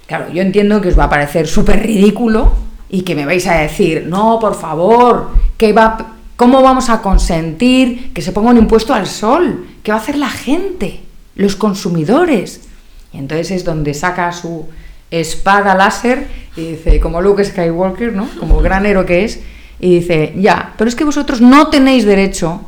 claro, 0.05 0.31
yo 0.31 0.41
entiendo 0.41 0.81
que 0.81 0.89
os 0.89 0.99
va 0.99 1.05
a 1.05 1.09
parecer 1.09 1.47
súper 1.47 1.81
ridículo 1.81 2.53
y 2.89 3.01
que 3.01 3.15
me 3.15 3.25
vais 3.25 3.47
a 3.47 3.55
decir, 3.55 4.05
no, 4.07 4.37
por 4.39 4.55
favor, 4.55 5.31
que 5.57 5.71
va, 5.71 6.15
¿cómo 6.35 6.61
vamos 6.61 6.89
a 6.89 7.01
consentir 7.01 8.11
que 8.13 8.21
se 8.21 8.33
ponga 8.33 8.51
un 8.51 8.57
impuesto 8.57 8.93
al 8.93 9.07
sol? 9.07 9.65
¿Qué 9.81 9.91
va 9.91 9.97
a 9.97 10.01
hacer 10.01 10.17
la 10.17 10.29
gente? 10.29 11.01
Los 11.35 11.55
consumidores. 11.55 12.67
Y 13.13 13.17
entonces 13.17 13.51
es 13.51 13.63
donde 13.63 13.93
saca 13.93 14.31
su 14.33 14.67
espada 15.11 15.75
láser 15.75 16.27
y 16.55 16.71
dice, 16.71 16.99
como 16.99 17.21
Luke 17.21 17.43
Skywalker, 17.43 18.13
¿no? 18.13 18.27
Como 18.39 18.61
gran 18.61 18.85
héroe 18.85 19.05
que 19.05 19.25
es, 19.25 19.41
y 19.79 19.95
dice, 19.99 20.33
ya, 20.37 20.73
pero 20.77 20.89
es 20.89 20.95
que 20.95 21.03
vosotros 21.03 21.41
no 21.41 21.67
tenéis 21.67 22.05
derecho, 22.05 22.61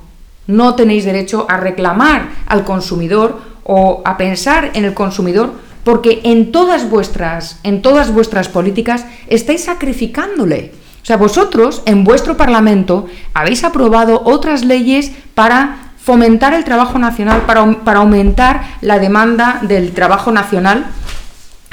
no 0.47 0.75
tenéis 0.75 1.05
derecho 1.05 1.45
a 1.49 1.57
reclamar 1.57 2.29
al 2.47 2.63
consumidor 2.63 3.39
o 3.63 4.01
a 4.03 4.17
pensar 4.17 4.71
en 4.73 4.85
el 4.85 4.93
consumidor 4.93 5.53
porque 5.83 6.21
en 6.23 6.51
todas 6.51 6.89
vuestras 6.89 7.59
en 7.63 7.81
todas 7.81 8.13
vuestras 8.13 8.49
políticas 8.49 9.05
estáis 9.27 9.65
sacrificándole. 9.65 10.71
O 11.01 11.05
sea, 11.05 11.17
vosotros 11.17 11.81
en 11.85 12.03
vuestro 12.03 12.37
parlamento 12.37 13.07
habéis 13.33 13.63
aprobado 13.63 14.21
otras 14.23 14.63
leyes 14.63 15.11
para 15.33 15.91
fomentar 15.97 16.53
el 16.53 16.63
trabajo 16.63 16.97
nacional, 16.99 17.41
para, 17.45 17.83
para 17.83 17.99
aumentar 17.99 18.63
la 18.81 18.99
demanda 18.99 19.59
del 19.61 19.91
trabajo 19.91 20.31
nacional 20.31 20.85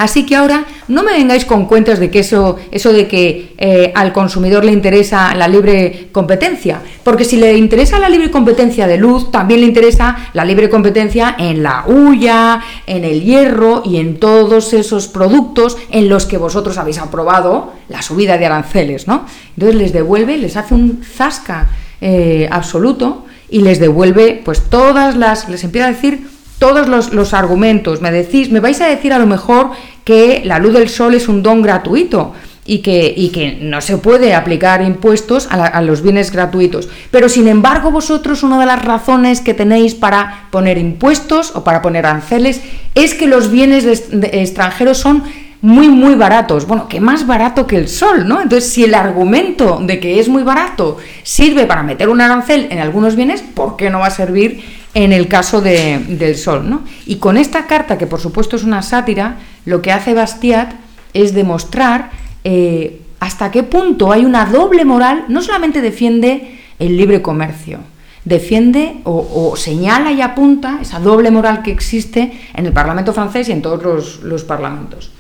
Así 0.01 0.25
que 0.25 0.35
ahora 0.35 0.65
no 0.89 1.03
me 1.03 1.13
vengáis 1.13 1.45
con 1.45 1.67
cuentos 1.67 1.99
de 1.99 2.11
que 2.11 2.21
eso, 2.21 2.57
eso 2.71 2.91
de 2.91 3.07
que 3.07 3.53
eh, 3.59 3.93
al 3.95 4.15
consumidor 4.15 4.65
le 4.65 4.73
interesa 4.73 5.35
la 5.35 5.47
libre 5.47 6.09
competencia, 6.11 6.81
porque 7.05 7.27
si 7.27 7.37
le 7.37 7.59
interesa 7.59 7.99
la 7.99 8.09
libre 8.09 8.31
competencia 8.31 8.87
de 8.87 8.97
luz, 8.97 9.31
también 9.31 9.61
le 9.61 9.67
interesa 9.67 10.31
la 10.33 10.47
libre 10.47 10.71
competencia 10.71 11.37
en 11.39 11.63
la 11.63 11.85
hulla, 11.87 12.63
en 12.87 13.05
el 13.05 13.23
hierro 13.23 13.83
y 13.85 13.99
en 13.99 14.19
todos 14.19 14.73
esos 14.73 15.07
productos 15.07 15.77
en 15.91 16.09
los 16.09 16.25
que 16.25 16.39
vosotros 16.39 16.79
habéis 16.79 16.97
aprobado 16.97 17.75
la 17.91 18.01
subida 18.01 18.39
de 18.39 18.47
aranceles, 18.47 19.07
¿no? 19.07 19.27
Entonces 19.55 19.77
les 19.77 19.93
devuelve, 19.93 20.39
les 20.39 20.57
hace 20.57 20.73
un 20.73 21.03
zasca 21.05 21.69
eh, 22.01 22.49
absoluto 22.51 23.27
y 23.51 23.61
les 23.61 23.79
devuelve 23.79 24.41
pues 24.43 24.63
todas 24.71 25.15
las, 25.15 25.47
les 25.51 25.63
empieza 25.63 25.89
a 25.89 25.93
decir 25.93 26.27
todos 26.61 26.87
los, 26.87 27.13
los, 27.13 27.35
argumentos. 27.35 28.01
Me 28.01 28.13
decís, 28.13 28.53
me 28.53 28.61
vais 28.61 28.81
a 28.81 28.87
decir 28.87 29.13
a 29.13 29.19
lo 29.19 29.27
mejor 29.27 29.71
que 30.05 30.43
la 30.45 30.61
luz 30.61 30.75
del 30.75 30.89
sol 30.89 31.15
es 31.15 31.27
un 31.27 31.43
don 31.43 31.63
gratuito 31.63 32.35
y 32.67 32.83
que, 32.83 33.13
y 33.17 33.31
que 33.31 33.59
no 33.61 33.81
se 33.81 33.97
puede 33.97 34.35
aplicar 34.35 34.83
impuestos 34.83 35.49
a, 35.51 35.81
los 35.83 36.03
bienes 36.03 36.31
gratuitos. 36.31 36.89
Pero 37.11 37.29
sin 37.29 37.49
embargo, 37.49 37.91
vosotros 37.91 38.45
una 38.45 38.61
de 38.61 38.67
las 38.67 38.85
razones 38.85 39.41
que 39.41 39.55
tenéis 39.55 39.95
para 39.95 40.49
poner 40.53 40.79
impuestos 40.79 41.51
o 41.57 41.65
para 41.65 41.83
poner 41.83 42.07
aranceles 42.07 42.61
es 42.95 43.15
que 43.15 43.27
los 43.27 43.51
bienes 43.51 43.85
extranjeros 44.13 44.99
son 44.99 45.25
muy, 45.63 45.89
muy 45.89 46.15
baratos. 46.15 46.67
Bueno, 46.67 46.89
que 46.89 47.01
más 47.01 47.27
barato 47.27 47.67
que 47.67 47.77
el 47.77 47.89
sol, 47.89 48.29
¿no? 48.29 48.41
Entonces, 48.41 48.71
si 48.71 48.85
el 48.85 48.95
argumento 48.95 49.81
de 49.83 49.99
que 49.99 50.21
es 50.21 50.29
muy 50.29 50.43
barato 50.43 50.99
sirve 51.23 51.67
para 51.67 51.83
meter 51.83 52.09
un 52.09 52.21
arancel 52.21 52.69
en 52.71 52.79
algunos 52.79 53.17
bienes, 53.17 53.43
¿por 53.43 53.77
qué 53.77 53.91
no 53.91 53.99
va 53.99 54.07
a 54.07 54.11
servir 54.11 54.80
en 54.95 55.13
el 55.13 55.29
caso 55.29 55.61
de, 55.61 55.99
del 56.09 56.37
sol, 56.37 56.69
¿no? 56.69 56.83
Y 57.07 57.17
con 57.17 57.37
esta 57.37 57.67
carta, 57.67 57.97
que 57.97 58.07
por 58.07 58.21
supuesto 58.21 58.57
es 58.57 58.65
una 58.65 58.83
sátira, 58.83 59.37
lo 59.65 59.83
que 59.83 59.93
hace 59.93 60.15
Bastiat 60.15 60.73
es 61.13 61.33
demostrar 61.35 62.11
eh, 62.45 63.03
hasta 63.21 63.51
qué 63.51 63.63
punto 63.63 64.13
hay 64.13 64.25
una 64.25 64.47
doble 64.47 64.85
moral, 64.85 65.25
no 65.29 65.43
solamente 65.43 65.81
defiende 65.81 66.59
el 66.79 66.97
libre 66.97 67.23
comercio, 67.23 67.79
defiende 68.25 68.97
o, 69.05 69.51
o, 69.53 69.57
señala 69.57 70.13
y 70.13 70.23
apunta 70.23 70.79
esa 70.81 70.99
doble 70.99 71.31
moral 71.31 71.63
que 71.63 71.71
existe 71.71 72.33
en 72.55 72.67
el 72.67 72.73
Parlamento 72.73 73.13
francés 73.13 73.49
y 73.49 73.53
en 73.53 73.63
todos 73.63 73.83
los, 73.83 74.23
los 74.23 74.45
parlamentos. 74.45 75.13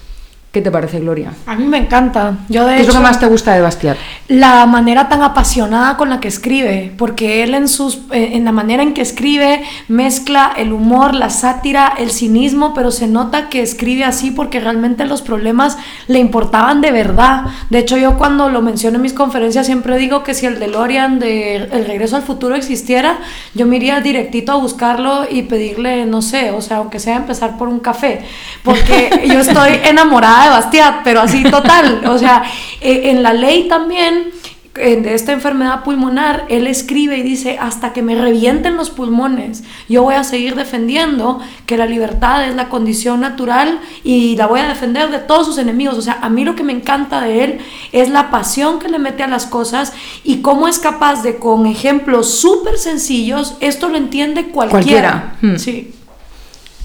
¿Qué 0.53 0.61
te 0.61 0.71
parece, 0.73 0.99
Gloria? 0.99 1.33
A 1.47 1.55
mí 1.55 1.65
me 1.65 1.79
encanta. 1.79 2.39
Yo 2.49 2.67
de 2.67 2.75
¿Qué 2.75 2.81
es 2.81 2.87
lo 2.89 2.93
hecho, 2.93 2.99
que 2.99 3.05
más 3.05 3.21
te 3.21 3.27
gusta 3.27 3.55
de 3.55 3.61
Bastiat? 3.61 3.97
la 4.31 4.65
manera 4.67 5.09
tan 5.09 5.23
apasionada 5.23 5.97
con 5.97 6.09
la 6.09 6.21
que 6.21 6.29
escribe, 6.29 6.93
porque 6.97 7.43
él 7.43 7.55
en 7.55 7.67
sus 7.67 7.97
eh, 8.13 8.31
en 8.35 8.45
la 8.45 8.53
manera 8.53 8.85
en 8.85 8.95
que 8.95 9.03
escribe 9.03 9.63
mezcla 9.89 10.53
el 10.57 10.73
humor, 10.73 11.15
la 11.15 11.31
sátira, 11.31 11.95
el 11.99 12.13
cinismo, 12.13 12.73
pero 12.73 12.93
se 12.93 13.09
nota 13.09 13.49
que 13.49 13.61
escribe 13.61 14.05
así 14.05 14.31
porque 14.31 14.61
realmente 14.61 15.05
los 15.05 15.21
problemas 15.21 15.79
le 16.07 16.21
importaban 16.21 16.81
de 16.81 16.93
verdad. 16.93 17.47
De 17.71 17.81
hecho, 17.81 17.97
yo 17.97 18.19
cuando 18.19 18.49
lo 18.49 18.63
menciono 18.63 18.97
en 18.97 19.03
mis 19.03 19.15
conferencias 19.15 19.67
siempre 19.67 19.99
digo 19.99 20.23
que 20.23 20.35
si 20.35 20.47
el 20.47 20.61
DeLorean 20.61 21.19
de 21.19 21.57
El 21.57 21.87
regreso 21.87 22.15
al 22.15 22.23
futuro 22.23 22.55
existiera, 22.55 23.19
yo 23.55 23.67
me 23.67 23.77
iría 23.77 24.01
directito 24.01 24.53
a 24.53 24.57
buscarlo 24.57 25.27
y 25.29 25.43
pedirle, 25.43 26.07
no 26.07 26.23
sé, 26.23 26.53
o 26.53 26.61
sea, 26.61 26.79
aunque 26.79 27.01
sea 27.01 27.17
empezar 27.17 27.59
por 27.59 27.67
un 27.67 27.81
café, 27.81 28.21
porque 28.63 29.27
yo 29.33 29.41
estoy 29.41 29.73
enamorada 29.85 30.40
de 30.45 30.51
Bastiat, 30.51 31.03
pero 31.05 31.21
así 31.21 31.43
total, 31.45 32.03
o 32.07 32.19
sea, 32.19 32.43
eh, 32.81 33.11
en 33.11 33.23
la 33.23 33.33
ley 33.33 33.69
también 33.69 34.33
de 34.75 35.15
esta 35.15 35.33
enfermedad 35.33 35.83
pulmonar, 35.83 36.47
él 36.49 36.67
escribe 36.67 37.19
y 37.19 37.23
dice, 37.23 37.59
hasta 37.61 37.93
que 37.93 38.03
me 38.03 38.15
revienten 38.15 38.77
los 38.77 38.91
pulmones, 38.91 39.65
yo 39.89 40.03
voy 40.05 40.15
a 40.15 40.23
seguir 40.23 40.55
defendiendo 40.55 41.41
que 41.67 41.77
la 41.77 41.87
libertad 41.87 42.49
es 42.49 42.55
la 42.55 42.69
condición 42.69 43.21
natural 43.21 43.81
y 44.05 44.37
la 44.37 44.47
voy 44.47 44.61
a 44.61 44.69
defender 44.69 45.11
de 45.11 45.19
todos 45.19 45.47
sus 45.47 45.59
enemigos. 45.59 45.99
O 45.99 46.03
sea, 46.03 46.19
a 46.23 46.31
mí 46.31 46.45
lo 46.45 46.55
que 46.55 46.63
me 46.63 46.73
encanta 46.73 47.21
de 47.21 47.45
él 47.45 47.59
es 47.93 48.09
la 48.09 48.31
pasión 48.31 48.79
que 48.79 48.89
le 48.89 48.99
mete 48.99 49.25
a 49.25 49.29
las 49.29 49.47
cosas 49.47 49.93
y 50.23 50.41
cómo 50.41 50.69
es 50.69 50.79
capaz 50.79 51.23
de, 51.23 51.37
con 51.37 51.67
ejemplos 51.67 52.39
súper 52.39 52.79
sencillos, 52.79 53.57
esto 53.61 53.89
lo 53.89 53.97
entiende 53.97 54.47
cualquiera. 54.47 55.35
Cualquiera. 55.41 55.55
Hmm. 55.55 55.59
Sí. 55.59 55.95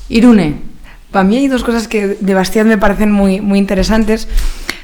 Irune. 0.09 0.74
Para 1.15 1.23
mí 1.23 1.37
hay 1.37 1.47
dos 1.47 1.63
cosas 1.63 1.87
que 1.87 2.17
de 2.19 2.33
Bastiat 2.33 2.67
me 2.67 2.77
parecen 2.77 3.09
muy, 3.09 3.39
muy 3.39 3.57
interesantes. 3.57 4.27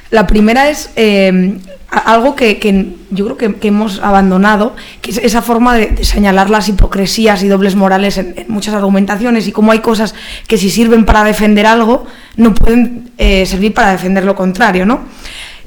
La 0.08 0.26
primera 0.26 0.70
es 0.70 0.88
eh, 0.96 1.58
algo 1.90 2.34
que, 2.36 2.58
que 2.58 2.96
yo 3.10 3.26
creo 3.26 3.36
que, 3.36 3.54
que 3.56 3.68
hemos 3.68 4.00
abandonado, 4.00 4.74
que 5.02 5.10
es 5.10 5.18
esa 5.18 5.42
forma 5.42 5.76
de, 5.76 5.88
de 5.88 6.04
señalar 6.04 6.48
las 6.48 6.70
hipocresías 6.70 7.42
y 7.42 7.48
dobles 7.48 7.76
morales 7.76 8.16
en, 8.16 8.32
en 8.34 8.46
muchas 8.48 8.72
argumentaciones 8.72 9.46
y 9.46 9.52
cómo 9.52 9.72
hay 9.72 9.80
cosas 9.80 10.14
que 10.46 10.56
si 10.56 10.70
sirven 10.70 11.04
para 11.04 11.22
defender 11.22 11.66
algo, 11.66 12.06
no 12.36 12.54
pueden 12.54 13.10
eh, 13.18 13.44
servir 13.44 13.74
para 13.74 13.92
defender 13.92 14.24
lo 14.24 14.34
contrario, 14.34 14.86
¿no? 14.86 15.00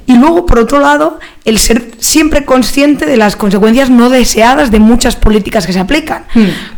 Y 0.06 0.16
luego, 0.16 0.46
por 0.46 0.58
otro 0.58 0.80
lado, 0.80 1.20
el 1.44 1.58
ser 1.58 1.92
siempre 2.00 2.44
consciente 2.44 3.06
de 3.06 3.16
las 3.16 3.36
consecuencias 3.36 3.88
no 3.88 4.10
deseadas 4.10 4.72
de 4.72 4.80
muchas 4.80 5.14
políticas 5.14 5.64
que 5.64 5.72
se 5.72 5.78
aplican. 5.78 6.24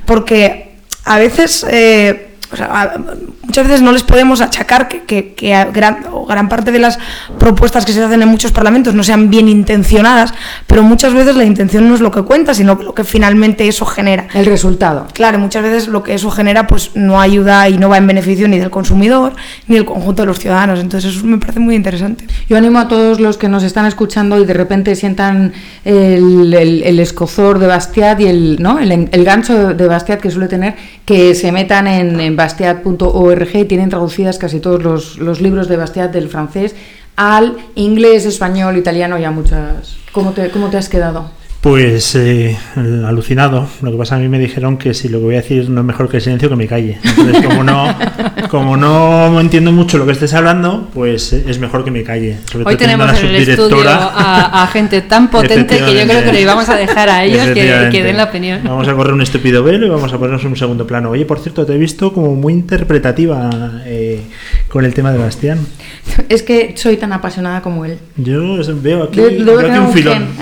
Porque 0.05 0.77
a 1.07 1.17
veces, 1.17 1.65
eh, 1.71 2.28
o 2.53 2.57
sea, 2.57 2.95
muchas 3.43 3.67
veces 3.67 3.83
no 3.83 3.93
les 3.93 4.03
podemos 4.03 4.41
achacar 4.41 4.89
que, 4.89 5.03
que- 5.03 5.35
que 5.35 5.67
gran, 5.73 5.99
o 6.13 6.25
gran 6.27 6.49
parte 6.49 6.73
de 6.73 6.79
las 6.79 6.99
propuestas 7.39 7.85
que 7.85 7.93
se 7.93 8.03
hacen 8.03 8.23
en 8.23 8.29
muchos 8.29 8.53
parlamentos 8.53 8.95
no 8.95 9.03
sean 9.03 9.29
bien 9.31 9.49
intencionadas, 9.49 10.33
pero 10.67 10.83
muchas 10.83 11.13
veces 11.15 11.37
la 11.37 11.45
intención 11.45 11.89
no 11.89 11.95
es 11.95 12.01
lo 12.01 12.11
que 12.11 12.23
cuenta, 12.23 12.55
sino 12.55 12.75
lo 12.77 12.95
que 12.95 13.05
finalmente 13.05 13.69
eso 13.69 13.85
genera. 13.85 14.27
El 14.35 14.47
resultado. 14.47 15.07
Claro, 15.13 15.39
muchas 15.39 15.63
veces 15.63 15.89
lo 15.89 16.03
que 16.03 16.15
eso 16.15 16.31
genera 16.31 16.67
pues 16.67 16.93
no 16.95 17.21
ayuda 17.21 17.69
y 17.69 17.77
no 17.79 17.89
va 17.89 17.99
en 17.99 18.07
beneficio 18.07 18.49
ni 18.49 18.59
del 18.59 18.71
consumidor 18.71 19.35
ni 19.67 19.75
del 19.77 19.85
conjunto 19.85 20.23
de 20.23 20.27
los 20.27 20.39
ciudadanos. 20.39 20.81
Entonces 20.81 21.15
eso 21.17 21.27
me 21.27 21.39
parece 21.39 21.61
muy 21.61 21.75
interesante. 21.75 22.27
Yo 22.49 22.57
animo 22.57 22.79
a 22.79 22.89
todos 22.89 23.21
los 23.21 23.37
que 23.37 23.49
nos 23.49 23.63
están 23.63 23.87
escuchando 23.87 24.39
y 24.41 24.45
de 24.47 24.55
repente 24.55 24.95
sientan 24.97 25.53
el, 25.85 26.55
el- 26.55 26.83
el 26.83 27.01
escozor 27.01 27.59
de 27.59 27.67
Bastiat 27.67 28.21
y 28.21 28.27
el, 28.27 28.57
¿no? 28.61 28.79
el, 28.79 28.91
el 29.13 29.25
gancho 29.25 29.75
de 29.75 29.87
Bastiat 29.87 30.21
que 30.21 30.31
suele 30.31 30.49
tener, 30.49 30.75
que 31.05 31.35
se 31.35 31.53
metan 31.53 31.87
en, 31.87 32.21
en 32.21 32.37
bastiat.org 32.39 33.69
tienen 33.69 33.91
traducidas 33.91 34.39
casi 34.39 34.61
todos 34.61 34.83
los, 34.83 35.19
los 35.19 35.41
libros 35.41 35.69
de 35.69 35.77
Bastiat 35.77 36.13
del 36.13 36.29
francés 36.29 36.75
al 37.17 37.57
inglés, 37.75 38.25
español, 38.27 38.77
italiano 38.77 39.19
y 39.19 39.25
a 39.25 39.33
muchas. 39.33 39.97
¿Cómo 40.13 40.31
te, 40.31 40.51
cómo 40.51 40.71
te 40.71 40.77
has 40.77 40.89
quedado? 40.89 41.31
Pues 41.61 42.15
eh, 42.15 42.57
alucinado. 43.05 43.67
Lo 43.83 43.91
que 43.91 43.97
pasa 43.97 44.15
a 44.15 44.19
mí 44.19 44.29
me 44.29 44.39
dijeron 44.39 44.79
que 44.79 44.95
si 44.95 45.09
lo 45.09 45.19
que 45.19 45.25
voy 45.25 45.35
a 45.35 45.39
decir 45.39 45.69
no 45.69 45.81
es 45.81 45.87
mejor 45.87 46.09
que 46.09 46.19
el 46.19 46.23
silencio, 46.23 46.49
que 46.49 46.55
me 46.55 46.69
calle. 46.69 46.99
Entonces, 47.03 47.45
como 47.45 47.65
no, 47.65 47.99
como 48.49 48.77
no 48.77 49.41
entiendo 49.41 49.73
mucho 49.73 49.99
lo 49.99 50.07
que 50.07 50.13
estés 50.13 50.35
hablando, 50.35 50.89
pues 50.95 51.33
eh, 51.33 51.45
es 51.49 51.59
mejor 51.59 51.85
que 51.85 51.91
me 51.91 52.05
calle. 52.05 52.39
Sobre 52.45 52.65
Hoy 52.65 52.77
todo 52.77 52.87
tenemos 52.87 53.19
en 53.19 53.27
el 53.27 53.49
estudio 53.49 53.91
a, 53.91 54.63
a 54.63 54.67
gente 54.69 55.01
tan 55.03 55.31
potente 55.33 55.79
que 55.79 55.95
yo 55.95 56.07
creo 56.07 56.23
que 56.23 56.33
le 56.33 56.45
vamos 56.45 56.69
a 56.69 56.77
dejar 56.77 57.09
a 57.09 57.25
ellos 57.25 57.49
que 57.49 58.03
den 58.05 58.17
la 58.17 58.25
opinión. 58.25 58.61
Vamos 58.63 58.87
a 58.87 58.95
correr 58.95 59.13
un 59.13 59.23
estúpido 59.23 59.65
velo 59.65 59.87
y 59.87 59.89
vamos 59.89 60.13
a 60.13 60.17
ponernos 60.17 60.43
en 60.43 60.49
un 60.51 60.57
segundo 60.57 60.87
plano. 60.87 61.11
Oye, 61.11 61.25
por 61.25 61.41
cierto, 61.41 61.67
te 61.67 61.75
he 61.75 61.79
visto 61.79 62.13
como 62.13 62.37
muy 62.37 62.53
interpretativa 62.53 63.83
eh, 63.85 64.23
con 64.69 64.85
el 64.85 64.95
tema 64.95 65.13
de 65.13 65.19
Bastián. 65.19 65.59
Es 66.29 66.43
que 66.43 66.75
soy 66.77 66.97
tan 66.97 67.13
apasionada 67.13 67.63
como 67.63 67.85
él. 67.85 67.99
Yo 68.17 68.59
veo 68.83 69.05
aquí, 69.05 69.21
De- 69.21 69.43
veo 69.45 69.59
aquí 69.61 69.71
un 69.79 69.85
un 69.87 69.93
filón. 69.93 70.27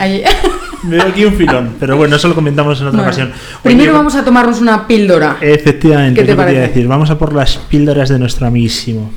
Veo 0.83 1.03
aquí 1.03 1.25
un 1.25 1.35
filón. 1.35 1.71
Pero 1.81 1.97
bueno, 1.97 2.15
eso 2.15 2.29
lo 2.29 2.35
comentamos 2.35 2.81
en 2.81 2.87
otra 2.89 2.99
Bueno, 3.01 3.09
ocasión. 3.11 3.33
primero 3.63 3.93
vamos 3.93 4.15
a 4.15 4.25
tomarnos 4.25 4.61
una 4.61 4.87
píldora. 4.87 5.39
Efectivamente, 5.41 6.21
¿Qué 6.21 6.27
te 6.27 6.33
te 6.33 6.37
parece? 6.37 6.61
decir. 6.61 6.87
Vamos 6.87 7.11
a 7.11 7.19
por 7.19 7.33
las 7.33 7.57
píldoras 7.57 8.09
de 8.09 8.19
nuestro 8.21 8.47
amiguísimo. 8.47 9.11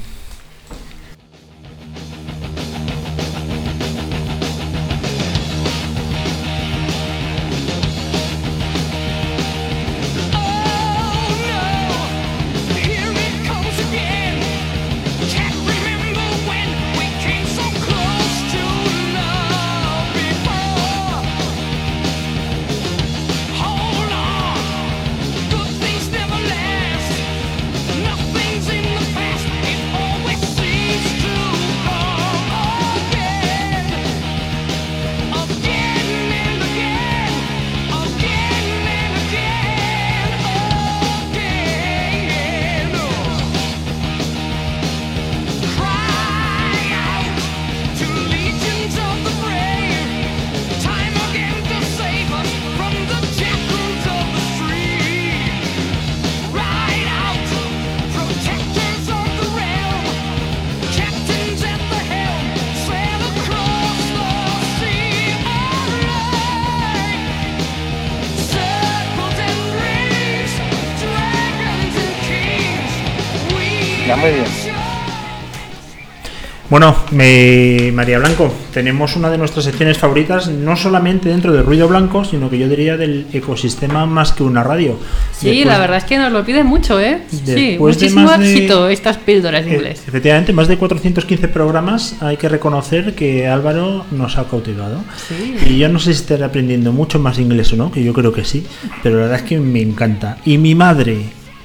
Bueno, 76.69 76.95
me- 77.11 77.91
María 77.93 78.19
Blanco, 78.19 78.53
tenemos 78.71 79.15
una 79.15 79.31
de 79.31 79.39
nuestras 79.39 79.65
secciones 79.65 79.97
favoritas, 79.97 80.49
no 80.49 80.75
solamente 80.75 81.29
dentro 81.29 81.51
del 81.51 81.65
ruido 81.65 81.87
blanco, 81.87 82.23
sino 82.23 82.47
que 82.47 82.59
yo 82.59 82.69
diría 82.69 82.95
del 82.95 83.25
ecosistema 83.33 84.05
más 84.05 84.33
que 84.33 84.43
una 84.43 84.63
radio. 84.63 84.99
Sí, 85.35 85.47
Después- 85.47 85.65
la 85.65 85.79
verdad 85.79 85.97
es 85.97 86.03
que 86.03 86.19
nos 86.19 86.31
lo 86.31 86.45
piden 86.45 86.67
mucho, 86.67 86.99
¿eh? 86.99 87.21
Sí, 87.31 87.39
de 87.43 87.77
muchísimo 87.79 88.29
de- 88.37 88.53
éxito 88.53 88.87
estas 88.87 89.17
píldoras 89.17 89.65
de 89.65 89.71
Eh, 89.71 89.75
inglés. 89.77 90.03
Efectivamente, 90.07 90.53
más 90.53 90.67
de 90.67 90.77
415 90.77 91.47
programas, 91.47 92.15
hay 92.21 92.37
que 92.37 92.47
reconocer 92.47 93.15
que 93.15 93.47
Álvaro 93.47 94.05
nos 94.11 94.37
ha 94.37 94.43
cautivado. 94.47 95.03
Sí. 95.27 95.55
Y 95.73 95.79
yo 95.79 95.89
no 95.89 95.97
sé 95.97 96.13
si 96.13 96.21
estaré 96.21 96.43
aprendiendo 96.43 96.93
mucho 96.93 97.17
más 97.17 97.39
inglés 97.39 97.73
o 97.73 97.77
no, 97.77 97.91
que 97.91 98.03
yo 98.03 98.13
creo 98.13 98.31
que 98.31 98.45
sí, 98.45 98.63
pero 99.01 99.15
la 99.15 99.21
verdad 99.23 99.37
es 99.39 99.43
que 99.43 99.57
me 99.59 99.81
encanta. 99.81 100.37
Y 100.45 100.59
mi 100.59 100.75
madre, 100.75 101.17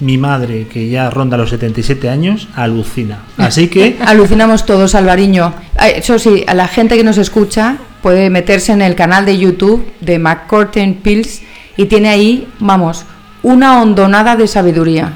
mi 0.04 0.18
madre, 0.18 0.66
que 0.68 0.88
ya 0.88 1.08
ronda 1.08 1.36
los 1.36 1.50
77 1.50 2.10
años, 2.10 2.48
alucina. 2.54 3.20
Así 3.38 3.68
que... 3.68 3.96
Alucinamos 4.06 4.66
todos, 4.66 4.94
Alvariño. 4.94 5.54
Ah, 5.76 5.88
Eso 5.88 6.18
sí, 6.18 6.44
a 6.46 6.54
la 6.54 6.68
gente 6.68 6.96
que 6.96 7.04
nos 7.04 7.16
escucha 7.16 7.78
puede 8.02 8.28
meterse 8.28 8.72
en 8.72 8.82
el 8.82 8.94
canal 8.94 9.24
de 9.24 9.38
YouTube 9.38 9.90
de 10.00 10.18
McCorten 10.18 10.96
Pills 10.96 11.42
y 11.78 11.86
tiene 11.86 12.10
ahí, 12.10 12.46
vamos, 12.58 13.06
una 13.42 13.80
hondonada 13.80 14.36
de 14.36 14.46
sabiduría. 14.46 15.12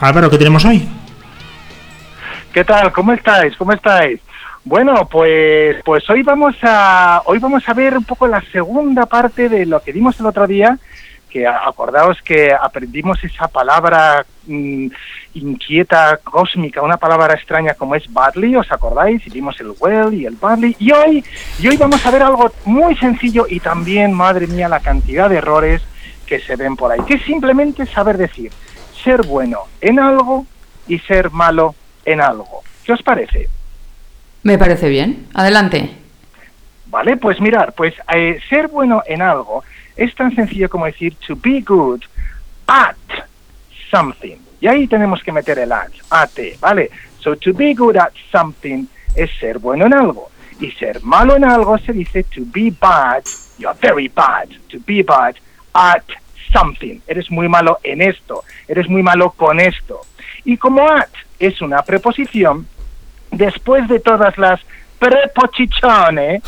Álvaro, 0.00 0.30
¿qué 0.30 0.38
tenemos 0.38 0.64
hoy? 0.64 0.88
¿Qué 2.52 2.64
tal? 2.64 2.92
¿Cómo 2.92 3.12
estáis? 3.12 3.54
¿Cómo 3.56 3.72
estáis? 3.72 4.20
Bueno, 4.64 5.06
pues, 5.06 5.76
pues 5.84 6.08
hoy 6.08 6.22
vamos 6.22 6.56
a 6.62 7.20
hoy 7.26 7.38
vamos 7.38 7.68
a 7.68 7.74
ver 7.74 7.98
un 7.98 8.04
poco 8.04 8.26
la 8.26 8.42
segunda 8.50 9.04
parte 9.04 9.50
de 9.50 9.66
lo 9.66 9.82
que 9.82 9.92
vimos 9.92 10.18
el 10.18 10.26
otro 10.26 10.46
día, 10.46 10.78
que 11.34 11.48
acordaos 11.48 12.22
que 12.22 12.52
aprendimos 12.54 13.18
esa 13.24 13.48
palabra 13.48 14.24
mm, 14.46 14.86
inquieta, 15.34 16.20
cósmica, 16.22 16.80
una 16.80 16.96
palabra 16.96 17.34
extraña 17.34 17.74
como 17.74 17.96
es 17.96 18.04
badly, 18.12 18.54
¿os 18.54 18.70
acordáis? 18.70 19.26
Y 19.26 19.30
vimos 19.30 19.58
el 19.58 19.72
well 19.80 20.14
y 20.14 20.26
el 20.26 20.36
badly. 20.36 20.76
Y 20.78 20.92
hoy, 20.92 21.24
y 21.58 21.66
hoy 21.66 21.76
vamos 21.76 22.06
a 22.06 22.12
ver 22.12 22.22
algo 22.22 22.52
muy 22.66 22.94
sencillo 22.94 23.46
y 23.48 23.58
también, 23.58 24.12
madre 24.12 24.46
mía, 24.46 24.68
la 24.68 24.78
cantidad 24.78 25.28
de 25.28 25.38
errores 25.38 25.82
que 26.24 26.38
se 26.38 26.54
ven 26.54 26.76
por 26.76 26.92
ahí, 26.92 27.00
que 27.04 27.14
es 27.14 27.24
simplemente 27.24 27.84
saber 27.86 28.16
decir 28.16 28.52
ser 29.02 29.26
bueno 29.26 29.58
en 29.80 29.98
algo 29.98 30.46
y 30.86 31.00
ser 31.00 31.32
malo 31.32 31.74
en 32.04 32.20
algo. 32.20 32.62
¿Qué 32.84 32.92
os 32.92 33.02
parece? 33.02 33.48
Me 34.44 34.56
parece 34.56 34.88
bien. 34.88 35.26
Adelante. 35.34 35.96
¿Vale? 36.86 37.16
Pues 37.16 37.40
mirar, 37.40 37.72
pues 37.72 37.92
eh, 38.14 38.38
ser 38.48 38.68
bueno 38.68 39.02
en 39.04 39.20
algo 39.20 39.64
es 39.96 40.14
tan 40.14 40.34
sencillo 40.34 40.68
como 40.68 40.86
decir 40.86 41.14
to 41.26 41.36
be 41.36 41.60
good 41.60 42.02
at 42.66 42.96
something. 43.90 44.36
Y 44.60 44.66
ahí 44.66 44.86
tenemos 44.86 45.22
que 45.22 45.32
meter 45.32 45.58
el 45.58 45.72
at, 45.72 45.92
at, 46.10 46.30
¿vale? 46.60 46.90
So 47.20 47.36
to 47.36 47.52
be 47.52 47.74
good 47.74 47.96
at 47.96 48.12
something 48.32 48.86
es 49.14 49.30
ser 49.38 49.58
bueno 49.58 49.86
en 49.86 49.94
algo. 49.94 50.30
Y 50.60 50.70
ser 50.72 51.02
malo 51.02 51.36
en 51.36 51.44
algo 51.44 51.78
se 51.78 51.92
dice 51.92 52.24
to 52.24 52.42
be 52.46 52.70
bad, 52.70 53.24
you're 53.58 53.76
very 53.80 54.08
bad, 54.08 54.48
to 54.68 54.78
be 54.86 55.02
bad 55.02 55.36
at 55.72 56.04
something. 56.52 57.00
Eres 57.06 57.30
muy 57.30 57.48
malo 57.48 57.78
en 57.82 58.02
esto, 58.02 58.44
eres 58.68 58.88
muy 58.88 59.02
malo 59.02 59.30
con 59.30 59.60
esto. 59.60 60.00
Y 60.44 60.56
como 60.56 60.88
at 60.88 61.10
es 61.38 61.60
una 61.60 61.82
preposición, 61.82 62.66
después 63.30 63.88
de 63.88 64.00
todas 64.00 64.38
las 64.38 64.60
preposiciones, 65.08 66.42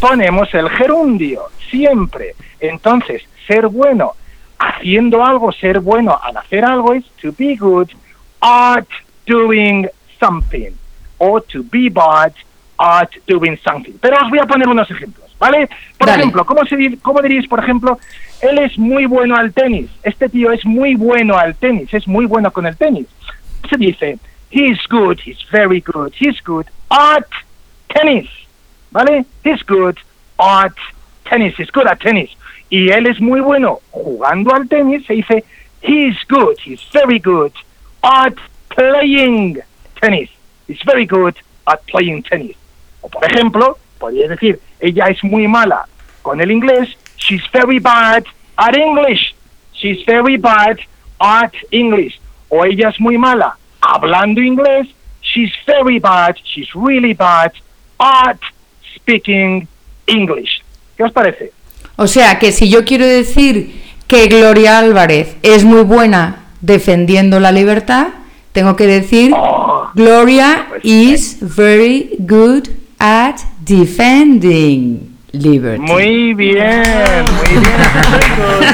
ponemos 0.00 0.52
el 0.54 0.68
gerundio, 0.70 1.44
siempre. 1.70 2.34
Entonces, 2.60 3.22
ser 3.46 3.66
bueno 3.68 4.12
haciendo 4.58 5.24
algo, 5.24 5.52
ser 5.52 5.80
bueno 5.80 6.18
al 6.22 6.36
hacer 6.36 6.64
algo 6.64 6.94
es 6.94 7.04
to 7.20 7.32
be 7.38 7.56
good 7.56 7.88
at 8.40 8.84
doing 9.26 9.88
something. 10.20 10.70
O 11.18 11.40
to 11.40 11.62
be 11.70 11.88
bad 11.88 12.32
at 12.78 13.08
doing 13.28 13.56
something. 13.62 13.92
Pero 14.00 14.16
os 14.22 14.28
voy 14.30 14.40
a 14.40 14.44
poner 14.44 14.68
unos 14.68 14.90
ejemplos, 14.90 15.34
¿vale? 15.38 15.68
Por 15.96 16.08
Dale. 16.08 16.20
ejemplo, 16.22 16.44
¿cómo, 16.44 16.64
se, 16.66 16.76
di- 16.76 16.96
¿cómo 16.96 17.22
diréis, 17.22 17.46
por 17.48 17.60
ejemplo, 17.60 17.98
él 18.40 18.58
es 18.58 18.76
muy 18.76 19.06
bueno 19.06 19.36
al 19.36 19.52
tenis? 19.52 19.88
Este 20.02 20.28
tío 20.28 20.50
es 20.50 20.64
muy 20.64 20.96
bueno 20.96 21.36
al 21.38 21.54
tenis, 21.54 21.94
es 21.94 22.08
muy 22.08 22.26
bueno 22.26 22.50
con 22.50 22.66
el 22.66 22.76
tenis. 22.76 23.06
Se 23.70 23.76
dice, 23.76 24.18
he's 24.50 24.80
good, 24.90 25.18
he's 25.24 25.38
very 25.52 25.80
good, 25.80 26.12
he's 26.18 26.42
good 26.44 26.66
at 26.90 27.24
tennis, 27.94 28.28
¿vale? 28.90 29.24
He's 29.44 29.62
good 29.62 29.98
at 30.38 30.74
tennis, 31.24 31.54
he's 31.56 31.70
good 31.70 31.86
at 31.86 32.00
tennis. 32.00 32.30
Y 32.70 32.90
él 32.90 33.06
es 33.06 33.20
muy 33.20 33.40
bueno 33.40 33.80
jugando 33.90 34.54
al 34.54 34.68
tenis, 34.68 35.04
se 35.06 35.14
dice, 35.14 35.44
he's 35.82 36.16
good, 36.28 36.56
he's 36.64 36.82
very 36.92 37.18
good 37.18 37.52
at 38.02 38.34
playing 38.70 39.58
tennis. 40.00 40.30
He's 40.66 40.82
very 40.84 41.06
good 41.06 41.36
at 41.66 41.80
playing 41.86 42.22
tennis. 42.22 42.56
O 43.02 43.08
por 43.08 43.24
ejemplo, 43.24 43.78
podrías 43.98 44.30
decir, 44.30 44.60
ella 44.80 45.06
es 45.06 45.22
muy 45.22 45.46
mala 45.48 45.86
con 46.22 46.40
el 46.40 46.50
inglés, 46.50 46.96
she's 47.16 47.42
very 47.52 47.78
bad 47.78 48.24
at 48.56 48.76
English. 48.76 49.34
She's 49.74 50.04
very 50.06 50.36
bad 50.36 50.78
at 51.18 51.52
English. 51.70 52.20
O 52.48 52.64
ella 52.64 52.90
es 52.90 53.00
muy 53.00 53.18
mala 53.18 53.56
hablando 53.82 54.40
inglés, 54.40 54.88
she's 55.20 55.52
very 55.66 55.98
bad, 55.98 56.36
she's 56.44 56.68
really 56.74 57.12
bad 57.12 57.52
at 58.02 58.38
speaking 58.96 59.66
English. 60.06 60.62
¿Qué 60.96 61.04
os 61.04 61.12
parece? 61.12 61.52
O 61.96 62.06
sea 62.06 62.38
que 62.38 62.52
si 62.52 62.68
yo 62.68 62.84
quiero 62.84 63.06
decir 63.06 63.80
que 64.06 64.26
Gloria 64.26 64.78
Álvarez 64.78 65.36
es 65.42 65.64
muy 65.64 65.82
buena 65.82 66.46
defendiendo 66.60 67.40
la 67.40 67.52
libertad, 67.52 68.08
tengo 68.52 68.76
que 68.76 68.86
decir 68.86 69.32
Oh, 69.34 69.88
Gloria 69.94 70.66
pues, 70.68 70.84
is 70.84 71.38
very 71.40 72.16
good 72.18 72.68
at 72.98 73.36
defending 73.60 75.16
liberty. 75.32 75.80
Muy 75.80 76.34
bien, 76.34 77.24
muy 77.24 77.60
bien. 77.60 77.80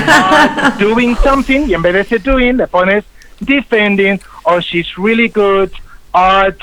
At 0.08 0.78
doing 0.78 1.16
something 1.22 1.68
y 1.68 1.74
en 1.74 1.82
vez 1.82 2.08
de 2.08 2.18
doing 2.18 2.56
le 2.56 2.66
pones 2.66 3.04
defending 3.40 4.20
o 4.44 4.60
she's 4.60 4.96
really 4.96 5.28
good 5.28 5.70
at 6.12 6.56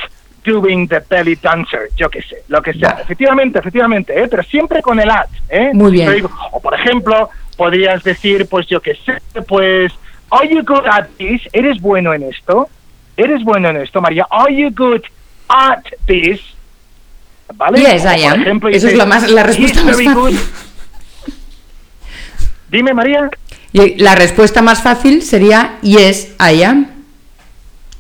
doing 0.46 0.88
the 0.88 1.02
belly 1.10 1.36
dancer, 1.36 1.90
yo 1.98 2.10
qué 2.10 2.22
sé, 2.22 2.44
lo 2.48 2.62
que 2.62 2.74
sea. 2.74 2.90
Vale. 2.90 3.02
Efectivamente, 3.04 3.60
efectivamente, 3.60 4.14
¿eh? 4.24 4.28
pero 4.30 4.44
siempre 4.44 4.82
con 4.82 5.00
el 5.00 5.10
at. 5.10 5.28
¿eh? 5.50 5.72
Muy 5.74 5.92
bien. 5.92 6.26
O 6.52 6.60
por 6.62 6.74
ejemplo, 6.74 7.30
podrías 7.58 8.04
decir, 8.04 8.48
pues 8.48 8.68
yo 8.68 8.80
qué 8.82 8.96
sé, 9.06 9.18
pues, 9.48 9.92
are 10.32 10.48
you 10.48 10.64
good 10.64 10.86
at 10.86 11.08
this? 11.18 11.42
¿Eres 11.54 11.82
bueno 11.82 12.14
en 12.14 12.24
esto? 12.24 12.70
¿Eres 13.18 13.44
bueno 13.44 13.70
en 13.70 13.78
esto, 13.78 14.02
María? 14.02 14.28
Are 14.30 14.56
you 14.56 14.70
good 14.76 15.02
at 15.48 15.84
this? 16.06 16.40
¿Vale? 17.56 17.80
Yes, 17.80 18.04
I 18.04 18.24
am. 18.26 18.42
ejemplo, 18.42 18.70
Eso 18.70 18.88
es 18.88 18.96
la 18.96 19.06
más- 19.06 19.30
la 19.30 19.44
respuesta 19.44 19.80
"He's 19.80 19.86
más 19.86 19.98
very 19.98 20.14
good". 20.14 20.34
fácil. 20.34 21.34
Dime, 22.70 22.94
María. 22.94 23.30
La 23.98 24.16
respuesta 24.16 24.62
más 24.62 24.82
fácil 24.82 25.22
sería 25.22 25.78
yes, 25.82 26.34
I 26.40 26.64
am. 26.64 26.88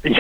Yes, 0.03 0.17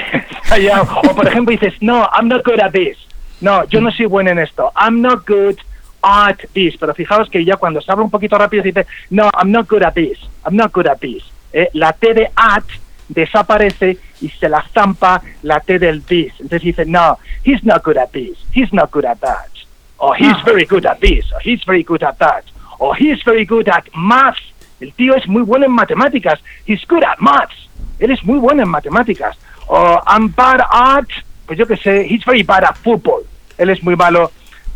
Am. 0.51 0.87
O 1.09 1.15
por 1.15 1.27
ejemplo 1.27 1.51
dices, 1.51 1.73
no, 1.81 2.07
I'm 2.13 2.27
not 2.27 2.43
good 2.43 2.59
at 2.59 2.71
this. 2.71 2.97
No, 3.41 3.65
yo 3.65 3.81
no 3.81 3.91
soy 3.91 4.05
bueno 4.05 4.31
en 4.31 4.39
esto. 4.39 4.71
I'm 4.75 5.01
not 5.01 5.25
good 5.27 5.57
at 6.01 6.37
this. 6.53 6.77
Pero 6.77 6.93
fijaos 6.93 7.29
que 7.29 7.43
ya 7.43 7.57
cuando 7.57 7.81
se 7.81 7.91
habla 7.91 8.05
un 8.05 8.11
poquito 8.11 8.37
rápido 8.37 8.63
se 8.63 8.69
dice, 8.69 8.87
no, 9.09 9.29
I'm 9.33 9.51
not 9.51 9.67
good 9.67 9.83
at 9.83 9.93
this. 9.93 10.19
I'm 10.45 10.55
not 10.55 10.71
good 10.71 10.87
at 10.87 10.99
this. 10.99 11.23
Eh, 11.51 11.69
la 11.73 11.93
T 11.93 12.13
de 12.13 12.31
at 12.35 12.63
desaparece 13.07 13.97
y 14.21 14.29
se 14.29 14.49
la 14.49 14.63
zampa 14.73 15.21
la 15.43 15.59
T 15.59 15.79
del 15.79 16.03
this. 16.03 16.33
Entonces 16.33 16.61
dice, 16.61 16.85
no, 16.85 17.17
he's 17.43 17.63
not 17.63 17.83
good 17.83 17.97
at 17.97 18.11
this. 18.11 18.37
He's 18.53 18.71
not 18.73 18.91
good 18.91 19.05
at 19.05 19.19
that. 19.19 19.49
O 19.97 20.13
he's 20.13 20.35
very 20.43 20.65
good 20.65 20.85
at 20.85 20.99
this. 20.99 21.31
O 21.33 21.39
he's 21.39 21.63
very 21.65 21.83
good 21.83 22.03
at 22.03 22.17
that. 22.17 22.43
O 22.79 22.93
he's 22.93 23.23
very 23.23 23.45
good 23.45 23.69
at 23.69 23.85
maths. 23.95 24.41
El 24.79 24.93
tío 24.93 25.15
es 25.15 25.27
muy 25.27 25.43
bueno 25.43 25.65
en 25.65 25.71
matemáticas. 25.71 26.39
He's 26.65 26.85
good 26.87 27.03
at 27.03 27.19
maths. 27.19 27.69
Él 27.99 28.11
es 28.11 28.23
muy 28.23 28.39
bueno 28.39 28.63
en 28.63 28.69
matemáticas. 28.69 29.37
O 29.67 30.01
I'm 30.07 30.33
bad 30.33 30.61
at, 30.69 31.05
pues 31.45 31.57
yo 31.57 31.65
que 31.65 31.77
sé, 31.77 32.05
he's 32.07 32.23
very 32.25 32.43
bad 32.43 32.63
at 32.63 32.75
football. 32.77 33.23
Él 33.57 33.69
es 33.69 33.81
muy 33.83 33.95
malo 33.95 34.31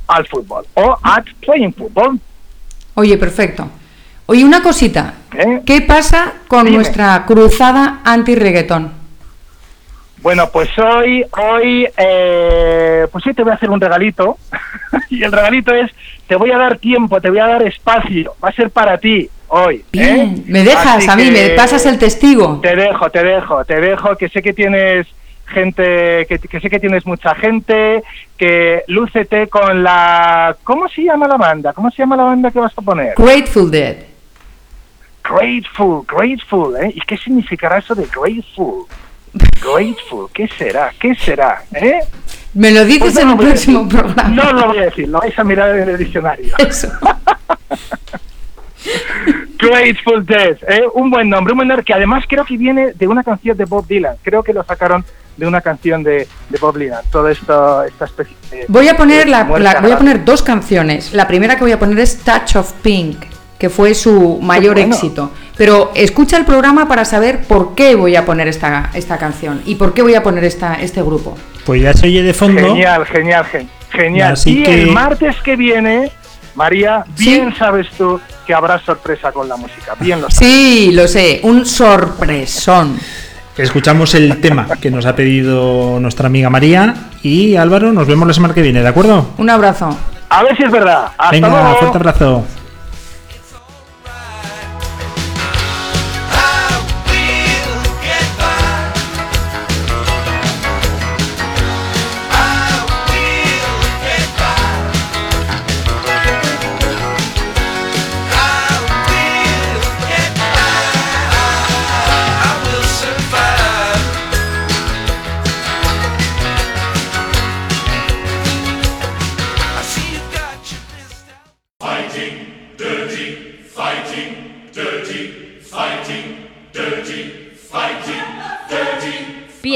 al 0.08 0.26
fútbol. 0.28 0.66
O 0.74 0.98
at 1.04 1.26
playing 1.42 1.74
football. 1.74 2.20
Oye, 2.96 3.18
perfecto. 3.18 3.70
Oye, 4.26 4.44
una 4.44 4.62
cosita. 4.62 5.14
¿eh? 5.34 5.62
¿Qué 5.66 5.82
pasa 5.82 6.34
con 6.48 6.66
Dime. 6.66 6.78
nuestra 6.78 7.26
cruzada 7.26 8.02
anti-reggaetón? 8.04 8.94
Bueno, 10.22 10.50
pues 10.52 10.70
hoy, 10.78 11.26
hoy, 11.32 11.88
eh, 11.96 13.08
pues 13.12 13.26
hoy 13.26 13.34
te 13.34 13.42
voy 13.42 13.52
a 13.52 13.56
hacer 13.56 13.70
un 13.70 13.80
regalito. 13.80 14.38
y 15.10 15.24
el 15.24 15.32
regalito 15.32 15.74
es, 15.74 15.92
te 16.28 16.36
voy 16.36 16.52
a 16.52 16.58
dar 16.58 16.78
tiempo, 16.78 17.22
te 17.22 17.30
voy 17.30 17.40
a 17.40 17.48
dar 17.48 17.64
espacio. 17.64 18.36
Va 18.44 18.50
a 18.50 18.54
ser 18.54 18.70
para 18.70 18.98
ti 18.98 19.30
hoy. 19.50 19.78
¿eh? 19.78 19.84
Bien, 19.92 20.44
me 20.48 20.64
dejas 20.64 20.98
Así 20.98 21.10
a 21.10 21.16
mí, 21.16 21.30
me 21.32 21.50
pasas 21.50 21.86
el 21.86 21.98
testigo. 22.00 22.60
Te 22.62 22.76
dejo, 22.76 23.10
te 23.10 23.24
dejo, 23.24 23.64
te 23.66 23.80
dejo, 23.80 24.16
que 24.16 24.30
sé 24.30 24.42
que 24.42 24.54
tienes 24.54 25.08
gente, 25.48 26.26
que, 26.28 26.40
que 26.40 26.60
sé 26.60 26.70
que 26.70 26.80
tienes 26.80 27.06
mucha 27.06 27.34
gente, 27.36 28.04
que 28.38 28.84
lúcete 28.88 29.48
con 29.48 29.84
la... 29.84 30.56
¿Cómo 30.64 30.88
se 30.88 31.04
llama 31.04 31.28
la 31.28 31.38
banda? 31.38 31.74
¿Cómo 31.74 31.90
se 31.92 31.98
llama 32.04 32.16
la 32.16 32.24
banda 32.24 32.52
que 32.52 32.60
vas 32.60 32.74
a 32.78 32.82
poner? 32.82 33.14
Grateful 33.18 33.70
Dead. 33.72 33.98
Grateful, 35.24 36.06
grateful, 36.08 36.76
¿eh? 36.78 36.92
¿Y 36.96 37.02
qué 37.02 37.18
significará 37.18 37.78
eso 37.80 37.94
de 37.94 38.06
grateful? 38.08 38.86
Grateful, 39.62 40.28
¿qué 40.34 40.48
será? 40.48 40.92
¿Qué 41.00 41.14
será? 41.16 41.62
¿Eh? 41.74 42.00
Me 42.54 42.72
lo 42.72 42.84
dices 42.84 43.14
Pues 43.14 43.16
no 43.16 43.22
en 43.22 43.30
el 43.30 43.38
próximo 43.38 43.84
decir. 43.84 44.00
programa. 44.00 44.30
No 44.30 44.54
lo 44.54 44.68
voy 44.70 44.78
a 44.80 44.86
decir, 44.86 45.08
lo 45.08 45.20
vais 45.20 45.38
a 45.38 45.44
mirar 45.44 45.76
en 45.78 45.90
el 45.90 45.98
diccionario. 45.98 46.56
Eso. 46.58 46.88
Grateful 49.58 50.26
Dead, 50.26 50.58
¿eh? 50.68 50.84
un 50.94 51.10
buen 51.10 51.30
nombre, 51.30 51.52
un 51.54 51.58
buen 51.58 51.68
nombre 51.68 51.84
que 51.86 51.94
además 51.94 52.24
creo 52.28 52.46
que 52.46 52.58
viene 52.58 52.94
de 52.94 53.08
una 53.08 53.24
canción 53.24 53.58
de 53.58 53.66
Bob 53.66 53.86
Dylan. 53.88 54.16
Creo 54.24 54.42
que 54.44 54.54
lo 54.54 54.64
sacaron 54.64 55.04
de 55.38 55.48
una 55.48 55.62
canción 55.62 56.04
de, 56.04 56.28
de 56.50 56.58
Bob 56.60 56.78
Dylan. 56.78 57.02
Todo 57.12 57.28
esto, 57.30 57.84
esta 57.84 58.06
especie 58.06 58.36
de. 58.52 58.66
Voy 58.68 58.88
a 58.88 58.96
poner 58.96 59.26
de 59.26 59.32
la, 59.32 59.44
la- 59.60 59.82
voy 59.82 59.92
a 59.92 59.98
poner 59.98 60.24
dos 60.24 60.42
canciones. 60.42 61.14
La 61.14 61.28
primera 61.28 61.56
que 61.56 61.62
voy 61.62 61.72
a 61.72 61.80
poner 61.80 62.00
es 62.00 62.20
Touch 62.20 62.56
of 62.56 62.72
Pink, 62.82 63.18
que 63.58 63.70
fue 63.70 63.94
su 63.94 64.40
mayor 64.42 64.76
bueno. 64.76 64.94
éxito. 64.96 65.32
Pero 65.58 65.92
escucha 65.94 66.38
el 66.38 66.46
programa 66.46 66.88
para 66.88 67.04
saber 67.04 67.42
por 67.44 67.76
qué 67.76 67.96
voy 67.96 68.16
a 68.16 68.26
poner 68.26 68.48
esta, 68.48 68.92
esta 68.94 69.18
canción 69.18 69.62
y 69.66 69.76
por 69.76 69.94
qué 69.94 70.02
voy 70.02 70.16
a 70.16 70.24
poner 70.24 70.46
esta, 70.46 70.76
este 70.76 71.02
grupo. 71.02 71.38
Pues 71.66 71.82
ya 71.82 71.94
se 71.94 72.08
oye 72.08 72.24
de 72.24 72.34
fondo. 72.34 72.62
Genial, 72.62 73.06
genial, 73.06 73.44
gen- 73.46 73.70
genial. 73.92 74.34
Así 74.34 74.60
y 74.62 74.64
que- 74.64 74.84
el 74.84 74.92
martes 74.92 75.36
que 75.44 75.58
viene, 75.58 76.12
María, 76.56 77.04
Sí. 77.16 77.26
bien 77.30 77.56
sabes 77.58 77.88
tú 77.98 78.20
que 78.46 78.54
habrá 78.54 78.80
sorpresa 78.80 79.32
con 79.32 79.48
la 79.48 79.56
música. 79.56 79.94
Bien 80.00 80.22
lo 80.22 80.30
sabes. 80.30 80.38
Sí, 80.52 80.92
lo 80.94 81.08
sé, 81.08 81.40
un 81.44 81.66
sorpresón. 81.66 82.98
Escuchamos 83.58 84.16
el 84.16 84.40
tema 84.40 84.68
que 84.82 84.90
nos 84.90 85.06
ha 85.06 85.16
pedido 85.16 86.00
nuestra 86.00 86.28
amiga 86.28 86.50
María. 86.50 86.96
Y 87.24 87.56
Álvaro, 87.58 87.92
nos 87.92 88.08
vemos 88.08 88.28
la 88.28 88.34
semana 88.34 88.54
que 88.54 88.62
viene, 88.62 88.82
¿de 88.82 88.88
acuerdo? 88.88 89.32
Un 89.38 89.50
abrazo. 89.50 89.90
A 90.30 90.44
ver 90.44 90.56
si 90.56 90.64
es 90.64 90.72
verdad. 90.72 91.08
Hasta 91.18 91.32
Venga, 91.32 91.50
luego. 91.50 91.76
fuerte 91.78 91.98
abrazo. 91.98 92.46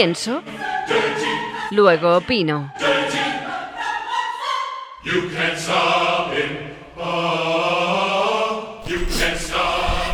Pienso, 0.03 0.41
luego 1.71 2.17
opino. 2.17 2.73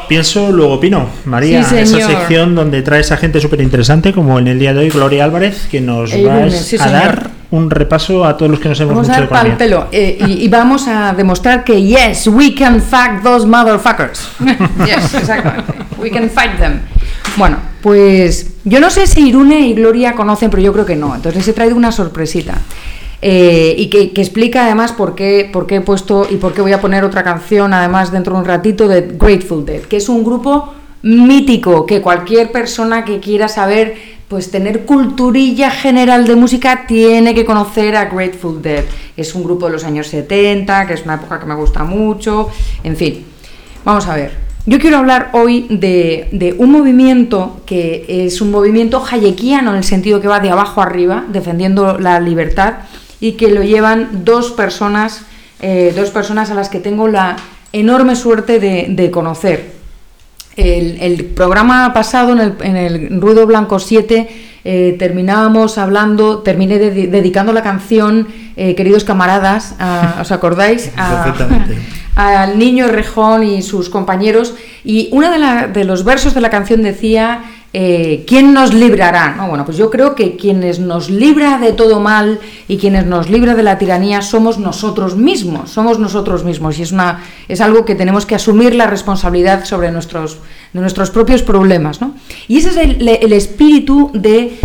Pienso, 0.08 0.52
luego 0.52 0.74
opino. 0.74 1.08
María, 1.26 1.64
Sí, 1.64 1.78
esa 1.78 2.02
sección 2.08 2.56
donde 2.56 2.82
traes 2.82 3.12
a 3.12 3.18
gente 3.18 3.40
súper 3.40 3.62
interesante, 3.62 4.12
como 4.12 4.40
en 4.40 4.48
el 4.48 4.58
día 4.58 4.74
de 4.74 4.80
hoy, 4.80 4.90
Gloria 4.90 5.24
Álvarez, 5.24 5.68
que 5.70 5.82
nos 5.82 6.12
El 6.14 6.28
va 6.28 6.36
lunes, 6.36 6.56
sí, 6.66 6.78
a 6.78 6.84
señor. 6.86 7.00
dar 7.00 7.30
un 7.52 7.70
repaso 7.70 8.26
a 8.26 8.36
todos 8.36 8.50
los 8.50 8.60
que 8.60 8.70
no 8.70 8.76
sabemos 8.76 9.08
Vamos 9.08 9.10
a 9.10 9.22
mucho 9.22 9.22
dar 9.22 9.30
de 9.30 9.56
pal 9.58 9.66
economía. 9.66 9.88
pelo 9.88 9.88
eh, 9.92 10.18
y, 10.28 10.46
y 10.46 10.48
vamos 10.48 10.88
a 10.88 11.14
demostrar 11.14 11.64
que 11.64 11.82
yes, 11.84 12.26
we 12.28 12.56
can 12.56 12.82
fuck 12.82 13.22
those 13.24 13.46
motherfuckers. 13.46 14.30
yes, 14.86 15.14
exactamente. 15.14 15.74
We 16.00 16.10
can 16.10 16.28
fight 16.30 16.58
them. 16.58 16.80
Bueno, 17.38 17.58
pues 17.84 18.54
yo 18.70 18.80
no 18.80 18.90
sé 18.90 19.08
si 19.08 19.28
Irune 19.28 19.62
y 19.62 19.74
Gloria 19.74 20.14
conocen, 20.14 20.50
pero 20.50 20.62
yo 20.62 20.72
creo 20.72 20.86
que 20.86 20.96
no. 20.96 21.16
Entonces 21.16 21.36
les 21.38 21.48
he 21.48 21.54
traído 21.54 21.76
una 21.76 21.92
sorpresita. 21.92 22.62
Eh, 23.22 23.76
y 23.78 23.88
que, 23.88 24.22
explica 24.22 24.66
además 24.66 24.94
por 24.94 25.14
qué, 25.14 25.50
por 25.52 25.68
qué 25.68 25.78
he 25.78 25.82
puesto 25.82 26.26
y 26.30 26.38
por 26.38 26.54
qué 26.54 26.62
voy 26.62 26.72
a 26.72 26.80
poner 26.80 27.04
otra 27.04 27.24
canción, 27.24 27.74
además 27.74 28.12
dentro 28.12 28.34
de 28.34 28.40
un 28.40 28.46
ratito, 28.46 28.88
de 28.88 29.02
Grateful 29.02 29.66
Dead, 29.66 29.82
que 29.82 29.98
es 29.98 30.08
un 30.08 30.24
grupo 30.24 30.74
mítico 31.02 31.86
que 31.86 32.02
cualquier 32.02 32.52
persona 32.52 33.04
que 33.04 33.20
quiera 33.20 33.50
saber, 33.50 33.96
pues 34.30 34.52
tener 34.52 34.86
culturilla 34.86 35.70
general 35.72 36.28
de 36.28 36.36
música, 36.36 36.86
tiene 36.88 37.34
que 37.34 37.44
conocer 37.44 37.96
a 37.98 38.06
Grateful 38.06 38.62
Dead. 38.62 38.86
Es 39.18 39.36
un 39.36 39.44
grupo 39.44 39.66
de 39.66 39.74
los 39.74 39.84
años 39.84 40.08
70, 40.08 40.88
que 40.88 40.94
es 40.94 41.04
una 41.04 41.16
época 41.16 41.40
que 41.40 41.46
me 41.46 41.56
gusta 41.56 41.84
mucho, 41.84 42.50
en 42.84 42.96
fin. 42.96 43.26
Vamos 43.84 44.08
a 44.08 44.16
ver. 44.16 44.49
Yo 44.66 44.78
quiero 44.80 44.98
hablar 44.98 45.30
hoy 45.34 45.66
de, 45.70 46.28
de 46.32 46.54
un 46.58 46.72
movimiento 46.72 47.62
que 47.66 48.06
es 48.26 48.40
un 48.42 48.52
movimiento 48.52 49.04
hayekiano 49.10 49.72
en 49.72 49.78
el 49.78 49.84
sentido 49.84 50.22
que 50.22 50.28
va 50.28 50.40
de 50.40 50.52
abajo 50.52 50.82
arriba, 50.82 51.24
defendiendo 51.30 51.98
la 51.98 52.20
libertad, 52.20 52.74
y 53.20 53.34
que 53.34 53.50
lo 53.50 53.64
llevan 53.64 54.24
dos 54.26 54.52
personas, 54.52 55.24
eh, 55.62 55.94
dos 55.96 56.12
personas 56.12 56.52
a 56.52 56.54
las 56.54 56.70
que 56.70 56.80
tengo 56.80 57.08
la 57.08 57.36
enorme 57.74 58.16
suerte 58.16 58.60
de, 58.60 58.88
de 58.90 59.10
conocer. 59.12 59.72
El, 60.56 60.98
el 61.02 61.26
programa 61.26 61.92
pasado, 61.94 62.34
en 62.34 62.40
el, 62.40 62.54
en 62.62 62.76
el 62.76 63.22
Ruido 63.22 63.48
Blanco 63.48 63.80
7, 63.80 64.28
eh, 64.66 64.96
terminábamos 65.00 65.78
hablando, 65.78 66.40
terminé 66.40 66.78
de- 66.78 67.08
dedicando 67.08 67.54
la 67.54 67.64
canción, 67.64 68.28
eh, 68.58 68.76
queridos 68.76 69.04
camaradas, 69.04 69.76
a- 69.80 70.18
¿os 70.22 70.32
acordáis? 70.32 70.92
A- 70.98 71.24
Perfectamente. 71.24 71.78
Al 72.20 72.60
niño 72.60 72.88
Rejón 72.88 73.44
y 73.44 73.62
sus 73.62 73.90
compañeros. 73.90 74.54
Y 74.84 75.08
uno 75.14 75.32
de, 75.32 75.68
de 75.68 75.84
los 75.86 76.04
versos 76.04 76.34
de 76.34 76.42
la 76.42 76.50
canción 76.50 76.84
decía, 76.84 77.44
eh, 77.72 78.24
¿quién 78.28 78.54
nos 78.54 78.74
librará? 78.74 79.36
No, 79.36 79.48
bueno, 79.48 79.64
pues 79.64 79.78
yo 79.78 79.92
creo 79.92 80.16
que 80.16 80.36
quienes 80.36 80.80
nos 80.80 81.10
libra 81.10 81.60
de 81.60 81.72
todo 81.72 82.00
mal 82.00 82.40
y 82.68 82.78
quienes 82.78 83.06
nos 83.06 83.30
libra 83.30 83.54
de 83.54 83.62
la 83.62 83.78
tiranía 83.78 84.24
somos 84.24 84.58
nosotros 84.58 85.16
mismos, 85.16 85.70
somos 85.70 86.00
nosotros 86.00 86.44
mismos. 86.44 86.80
Y 86.80 86.82
es, 86.82 86.92
una, 86.92 87.24
es 87.48 87.62
algo 87.62 87.86
que 87.86 87.94
tenemos 87.94 88.26
que 88.26 88.34
asumir 88.34 88.74
la 88.74 88.88
responsabilidad 88.88 89.66
sobre 89.66 89.92
nuestros, 89.92 90.40
de 90.74 90.82
nuestros 90.82 91.12
propios 91.12 91.44
problemas. 91.44 92.02
¿no? 92.02 92.16
Y 92.48 92.58
ese 92.58 92.70
es 92.70 92.78
el, 92.78 93.08
el 93.08 93.34
espíritu 93.34 94.10
de 94.16 94.58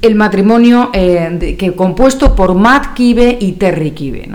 el, 0.00 0.14
matrimonio 0.14 0.90
eh, 0.94 1.56
que 1.58 1.74
compuesto 1.74 2.34
por 2.34 2.54
Matt 2.54 2.94
Kibe 2.94 3.36
y 3.40 3.52
Terry 3.52 3.90
Kibe. 3.90 4.28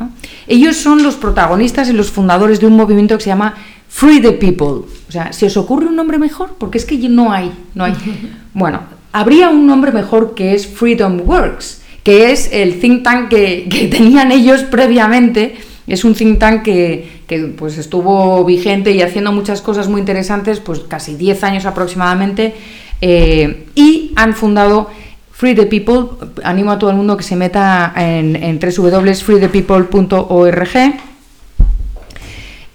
Ellos 0.48 0.78
son 0.78 1.04
los 1.04 1.16
protagonistas 1.16 1.90
y 1.90 1.94
los 1.94 2.12
fundadores 2.12 2.60
de 2.60 2.68
un 2.68 2.76
movimiento 2.76 3.18
que 3.18 3.24
se 3.24 3.30
llama 3.30 3.56
Free 3.94 4.20
the 4.20 4.32
People. 4.32 4.90
O 5.08 5.12
sea, 5.12 5.32
¿se 5.34 5.46
os 5.46 5.56
ocurre 5.56 5.86
un 5.86 5.96
nombre 5.96 6.18
mejor? 6.18 6.56
Porque 6.58 6.80
es 6.80 6.86
que 6.86 6.98
no 6.98 7.32
hay, 7.32 7.52
no 7.76 7.84
hay. 7.84 7.94
Bueno, 8.56 8.82
habría 9.12 9.50
un 9.50 9.68
nombre 9.68 9.92
mejor 9.92 10.34
que 10.34 10.56
es 10.56 10.66
Freedom 10.68 11.22
Works, 11.24 11.84
que 12.04 12.32
es 12.32 12.50
el 12.52 12.80
think 12.80 13.04
tank 13.04 13.30
que, 13.30 13.68
que 13.70 13.88
tenían 13.90 14.32
ellos 14.32 14.64
previamente. 14.64 15.58
Es 15.86 16.04
un 16.04 16.16
think 16.16 16.40
tank 16.40 16.64
que, 16.64 17.22
que, 17.28 17.38
pues 17.40 17.78
estuvo 17.78 18.44
vigente 18.44 18.90
y 18.92 19.04
haciendo 19.04 19.32
muchas 19.32 19.62
cosas 19.62 19.88
muy 19.88 20.00
interesantes, 20.00 20.60
pues 20.60 20.80
casi 20.80 21.14
10 21.16 21.44
años 21.44 21.66
aproximadamente, 21.66 22.56
eh, 23.00 23.68
y 23.76 24.12
han 24.16 24.34
fundado 24.34 24.90
Free 25.32 25.54
the 25.54 25.68
People. 25.68 26.18
Animo 26.44 26.72
a 26.72 26.80
todo 26.80 26.90
el 26.90 26.96
mundo 26.96 27.16
que 27.16 27.24
se 27.24 27.36
meta 27.36 27.94
en, 27.96 28.36
en 28.36 28.60
www.freethepeople.org. 28.60 31.13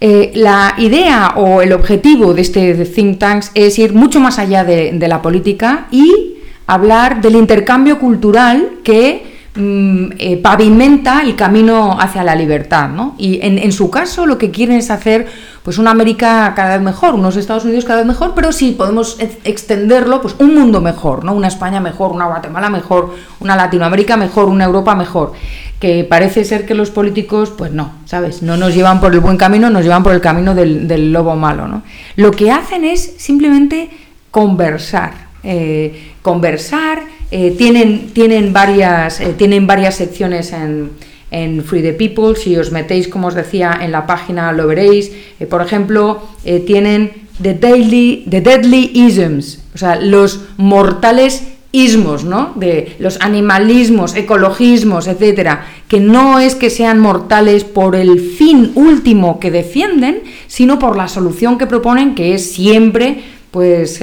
Eh, 0.01 0.31
la 0.35 0.75
idea 0.77 1.33
o 1.35 1.61
el 1.61 1.73
objetivo 1.73 2.33
de 2.33 2.41
este 2.41 2.85
think 2.85 3.19
tanks 3.19 3.51
es 3.53 3.77
ir 3.79 3.93
mucho 3.93 4.21
más 4.21 4.39
allá 4.39 4.63
de, 4.63 4.97
la 5.09 5.21
política 5.21 5.87
y 5.91 6.37
hablar 6.67 7.19
del 7.21 7.35
intercambio 7.35 7.99
cultural 7.99 8.69
que 8.85 9.38
eh, 9.59 10.37
pavimenta 10.37 11.21
el 11.21 11.35
camino 11.35 11.97
hacia 11.99 12.23
la 12.23 12.35
libertad. 12.35 12.89
¿no? 12.89 13.15
Y 13.17 13.39
en, 13.41 13.71
su 13.71 13.89
caso 13.89 14.25
lo 14.25 14.37
que 14.37 14.51
quieren 14.51 14.77
es 14.77 14.89
hacer 14.89 15.27
pues 15.63 15.77
una 15.77 15.91
América 15.91 16.53
cada 16.55 16.77
vez 16.77 16.81
mejor, 16.81 17.13
unos 17.15 17.35
Estados 17.35 17.65
Unidos 17.65 17.85
cada 17.85 17.99
vez 17.99 18.07
mejor, 18.07 18.33
pero 18.33 18.51
si 18.51 18.71
podemos 18.71 19.17
ex- 19.19 19.37
extenderlo, 19.43 20.21
pues 20.21 20.35
un 20.39 20.55
mundo 20.55 20.81
mejor, 20.81 21.23
¿no? 21.25 21.33
Una 21.33 21.47
España 21.49 21.79
mejor, 21.79 22.11
una 22.11 22.25
Guatemala 22.25 22.69
mejor, 22.69 23.13
una 23.39 23.55
Latinoamérica 23.55 24.17
mejor, 24.17 24.45
una 24.45 24.63
Europa 24.65 24.95
mejor. 24.95 25.33
Que 25.79 26.03
parece 26.03 26.43
ser 26.43 26.65
que 26.65 26.73
los 26.75 26.89
políticos, 26.91 27.53
pues 27.57 27.71
no, 27.71 27.93
¿sabes? 28.05 28.41
No 28.41 28.57
nos 28.57 28.73
llevan 28.73 28.99
por 28.99 29.13
el 29.13 29.19
buen 29.19 29.37
camino, 29.37 29.69
nos 29.69 29.83
llevan 29.83 30.03
por 30.03 30.13
el 30.13 30.21
camino 30.21 30.55
del, 30.55 30.87
del 30.87 31.13
lobo 31.13 31.35
malo, 31.35 31.67
¿no? 31.67 31.83
Lo 32.15 32.31
que 32.31 32.51
hacen 32.51 32.83
es 32.83 33.15
simplemente 33.17 33.89
conversar. 34.31 35.13
eh, 35.43 36.13
conversar, 36.21 37.01
eh, 37.31 37.53
tienen, 37.55 38.09
tienen, 38.11 38.53
varias, 38.53 39.19
eh, 39.21 39.33
tienen 39.37 39.67
varias 39.67 39.95
secciones 39.95 40.51
en, 40.51 40.91
en 41.29 41.63
Free 41.63 41.83
the 41.83 41.93
People, 41.93 42.35
si 42.35 42.57
os 42.57 42.71
metéis, 42.71 43.07
como 43.07 43.27
os 43.27 43.35
decía, 43.35 43.77
en 43.81 43.91
la 43.91 44.07
página 44.07 44.51
lo 44.51 44.65
veréis. 44.65 45.11
Eh, 45.39 45.45
por 45.45 45.61
ejemplo, 45.61 46.23
tienen 46.65 47.11
the, 47.41 47.53
daily, 47.53 48.25
the 48.27 48.41
Deadly 48.41 48.91
Isms, 48.95 49.59
o 49.75 49.77
sea, 49.77 49.97
los 49.97 50.45
mortales 50.57 51.43
ismos, 51.71 52.23
¿no? 52.23 52.53
De 52.55 52.95
los 52.97 53.21
animalismos, 53.21 54.15
ecologismos, 54.15 55.05
etcétera, 55.05 55.67
que 55.87 55.99
no 55.99 56.39
es 56.39 56.55
que 56.55 56.71
sean 56.71 56.97
mortales 56.97 57.63
por 57.63 57.95
el 57.95 58.19
fin 58.19 58.71
último 58.73 59.39
que 59.39 59.51
defienden, 59.51 60.23
sino 60.47 60.79
por 60.79 60.97
la 60.97 61.07
solución 61.07 61.59
que 61.59 61.67
proponen, 61.67 62.15
que 62.15 62.33
es 62.33 62.51
siempre, 62.51 63.21
pues, 63.51 64.01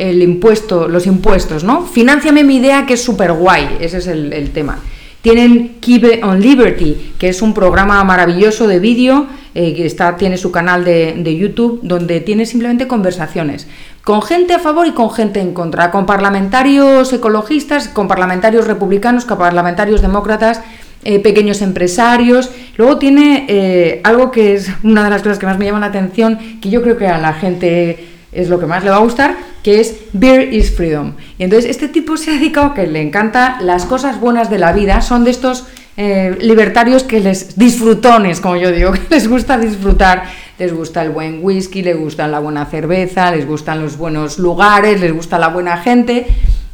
el 0.00 0.22
impuesto, 0.22 0.88
los 0.88 1.06
impuestos, 1.06 1.62
¿no? 1.62 1.82
Financiame 1.86 2.42
mi 2.42 2.56
idea 2.56 2.86
que 2.86 2.94
es 2.94 3.02
súper 3.02 3.32
guay, 3.32 3.76
ese 3.80 3.98
es 3.98 4.06
el, 4.06 4.50
tema. 4.50 4.78
Tienen 5.22 5.76
Kibe 5.80 6.20
on 6.24 6.40
Liberty, 6.40 7.12
que 7.18 7.28
es 7.28 7.42
un 7.42 7.52
programa 7.52 8.02
maravilloso 8.04 8.66
de 8.66 8.78
vídeo, 8.78 9.26
eh, 9.54 9.74
que 9.74 9.84
está, 9.84 10.16
tiene 10.16 10.38
su 10.38 10.50
canal 10.50 10.84
de, 10.84 11.14
de 11.18 11.36
YouTube, 11.36 11.80
donde 11.82 12.20
tiene 12.20 12.46
simplemente 12.46 12.88
conversaciones 12.88 13.66
con 14.02 14.22
gente 14.22 14.54
a 14.54 14.58
favor 14.58 14.86
y 14.86 14.92
con 14.92 15.10
gente 15.10 15.40
en 15.40 15.52
contra, 15.52 15.90
con 15.90 16.06
parlamentarios 16.06 17.12
ecologistas, 17.12 17.88
con 17.88 18.08
parlamentarios 18.08 18.66
republicanos, 18.66 19.24
con 19.24 19.38
parlamentarios 19.38 20.00
demócratas, 20.00 20.62
eh, 21.04 21.18
pequeños 21.20 21.62
empresarios. 21.62 22.50
Luego 22.76 22.98
tiene 22.98 23.46
eh, 23.48 24.00
algo 24.04 24.30
que 24.30 24.54
es 24.54 24.70
una 24.82 25.04
de 25.04 25.10
las 25.10 25.22
cosas 25.22 25.38
que 25.38 25.46
más 25.46 25.58
me 25.58 25.66
llama 25.66 25.80
la 25.80 25.86
atención, 25.86 26.38
que 26.60 26.70
yo 26.70 26.82
creo 26.82 26.96
que 26.96 27.06
a 27.06 27.18
la 27.18 27.34
gente 27.34 28.09
es 28.32 28.48
lo 28.48 28.58
que 28.58 28.66
más 28.66 28.84
le 28.84 28.90
va 28.90 28.96
a 28.96 29.00
gustar, 29.00 29.36
que 29.62 29.80
es 29.80 29.96
Beer 30.12 30.52
is 30.52 30.74
Freedom. 30.74 31.14
Y 31.38 31.44
entonces 31.44 31.70
este 31.70 31.88
tipo 31.88 32.16
se 32.16 32.30
ha 32.30 32.34
dedicado 32.34 32.74
que 32.74 32.86
le 32.86 33.02
encanta 33.02 33.58
las 33.60 33.84
cosas 33.84 34.20
buenas 34.20 34.50
de 34.50 34.58
la 34.58 34.72
vida, 34.72 35.00
son 35.00 35.24
de 35.24 35.30
estos 35.30 35.66
eh, 35.96 36.36
libertarios 36.40 37.02
que 37.02 37.20
les 37.20 37.58
disfrutones, 37.58 38.40
como 38.40 38.56
yo 38.56 38.70
digo, 38.70 38.92
que 38.92 39.02
les 39.10 39.28
gusta 39.28 39.58
disfrutar, 39.58 40.24
les 40.58 40.72
gusta 40.72 41.02
el 41.02 41.10
buen 41.10 41.40
whisky, 41.42 41.82
les 41.82 41.98
gusta 41.98 42.28
la 42.28 42.38
buena 42.38 42.66
cerveza, 42.66 43.30
les 43.30 43.46
gustan 43.46 43.82
los 43.82 43.96
buenos 43.96 44.38
lugares, 44.38 45.00
les 45.00 45.12
gusta 45.12 45.38
la 45.38 45.48
buena 45.48 45.76
gente, 45.78 46.26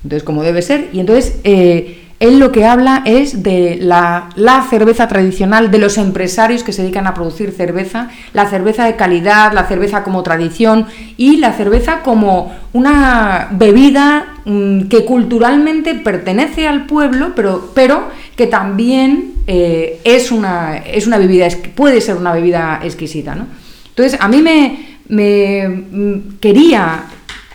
entonces 0.05 0.23
como 0.23 0.43
debe 0.43 0.63
ser. 0.63 0.91
Y 0.93 1.01
entonces 1.01 1.41
eh, 1.45 2.06
él 2.19 2.39
lo 2.39 2.51
que 2.51 2.65
habla 2.65 3.03
es 3.05 3.43
de 3.43 3.79
la, 3.81 4.31
cerveza 4.71 5.07
tradicional, 5.07 5.71
de 5.71 5.79
los 5.79 5.99
empresarios 5.99 6.63
que 6.63 6.73
se 6.73 6.83
dedican 6.83 7.07
a 7.07 7.13
producir 7.13 7.53
cerveza, 7.53 8.11
la 8.33 8.49
cerveza 8.49 8.87
de 8.87 8.97
calidad, 8.97 9.53
la 9.53 9.67
cerveza 9.67 10.03
como 10.03 10.23
tradición 10.23 10.87
y 11.19 11.37
la 11.37 11.53
cerveza 11.53 12.01
como 12.01 12.55
una 12.73 13.49
bebida 13.51 14.35
mm, 14.47 14.83
que 14.89 15.05
culturalmente 15.05 15.95
pertenece 15.95 16.67
al 16.67 16.87
pueblo, 16.87 17.33
pero, 17.37 17.71
pero 17.75 18.09
que 18.35 18.47
también 18.47 19.35
eh, 19.47 20.01
es, 20.05 20.33
una, 20.33 20.79
es 20.79 21.07
una 21.07 21.19
bebida, 21.19 21.49
puede 21.75 22.01
ser 22.01 22.17
una 22.17 22.33
bebida 22.33 22.81
exquisita. 22.83 23.35
¿no? 23.35 23.47
Entonces, 23.91 24.19
a 24.21 24.29
mí 24.29 24.41
me, 24.41 25.01
me 25.09 25.69
mm, 25.69 26.39
quería 26.41 27.05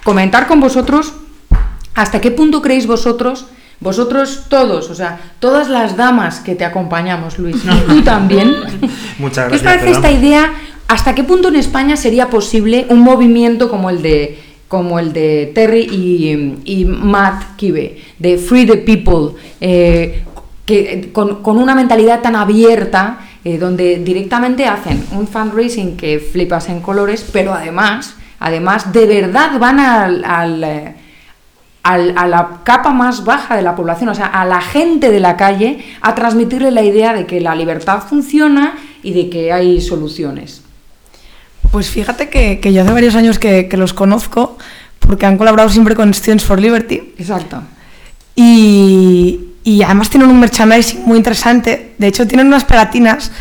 comentar 0.03 0.47
con 0.47 0.59
vosotros 0.59 1.13
hasta 1.95 2.21
qué 2.21 2.31
punto 2.31 2.61
creéis 2.61 2.87
vosotros, 2.87 3.47
vosotros 3.81 4.45
todos, 4.47 4.89
o 4.89 4.95
sea, 4.95 5.19
todas 5.39 5.67
las 5.67 5.97
damas 5.97 6.39
que 6.39 6.55
te 6.55 6.63
acompañamos, 6.63 7.37
Luis, 7.39 7.57
y 7.65 7.87
tú 7.89 8.01
también. 8.05 8.55
Muchas 9.19 9.49
¿Qué 9.49 9.55
os 9.55 9.61
gracias. 9.61 9.63
parece 9.63 9.91
esta 9.91 10.11
idea? 10.11 10.53
¿Hasta 10.87 11.15
qué 11.15 11.23
punto 11.23 11.49
en 11.49 11.55
España 11.55 11.97
sería 11.97 12.29
posible 12.29 12.85
un 12.89 12.99
movimiento 12.99 13.69
como 13.69 13.89
el 13.89 14.01
de 14.01 14.39
como 14.67 14.99
el 14.99 15.11
de 15.11 15.51
Terry 15.53 15.81
y, 15.81 16.61
y 16.63 16.85
Matt 16.85 17.57
Kibe, 17.57 17.97
de 18.17 18.37
Free 18.37 18.65
the 18.65 18.77
People, 18.77 19.37
eh, 19.59 20.23
que, 20.65 21.09
con, 21.11 21.43
con 21.43 21.57
una 21.57 21.75
mentalidad 21.75 22.21
tan 22.21 22.37
abierta, 22.37 23.19
eh, 23.43 23.57
donde 23.57 23.97
directamente 23.97 24.65
hacen 24.67 25.03
un 25.11 25.27
fundraising 25.27 25.97
que 25.97 26.19
flipas 26.19 26.69
en 26.69 26.79
colores, 26.79 27.27
pero 27.33 27.53
además, 27.53 28.15
además 28.39 28.93
de 28.93 29.05
verdad 29.07 29.59
van 29.59 29.79
al, 29.81 30.23
al, 30.23 30.63
eh, 30.63 30.95
al- 31.83 32.13
a 32.17 32.27
la 32.27 32.59
capa 32.63 32.91
más 32.91 33.23
baja 33.25 33.55
de 33.55 33.61
la 33.61 33.75
población, 33.75 34.09
o 34.09 34.15
sea, 34.15 34.27
a 34.27 34.45
la 34.45 34.61
gente 34.61 35.09
de 35.09 35.19
la 35.19 35.35
calle, 35.37 35.83
a 36.01 36.13
transmitirle 36.15 36.71
la 36.71 36.83
idea 36.83 37.13
de 37.13 37.25
que 37.25 37.41
la 37.41 37.55
libertad 37.55 38.01
funciona 38.07 38.75
y 39.03 39.13
de 39.13 39.29
que 39.29 39.51
hay 39.51 39.81
soluciones. 39.81 40.61
Pues 41.71 41.89
fíjate 41.89 42.29
que, 42.29 42.59
que 42.59 42.73
yo 42.73 42.81
hace 42.83 42.91
varios 42.91 43.15
años 43.15 43.39
que, 43.39 43.67
que 43.67 43.77
los 43.77 43.93
conozco, 43.93 44.57
porque 44.99 45.25
han 45.25 45.37
colaborado 45.37 45.69
siempre 45.69 45.95
con 45.95 46.13
Students 46.13 46.43
for 46.43 46.59
Liberty. 46.59 47.13
Exacto. 47.17 47.63
Y, 48.35 49.39
y 49.63 49.81
además 49.83 50.09
tienen 50.09 50.29
un 50.29 50.39
merchandising 50.39 51.03
muy 51.05 51.17
interesante. 51.17 51.93
De 51.97 52.07
hecho, 52.07 52.27
tienen 52.27 52.47
unas 52.47 52.65
pegatinas 52.65 53.31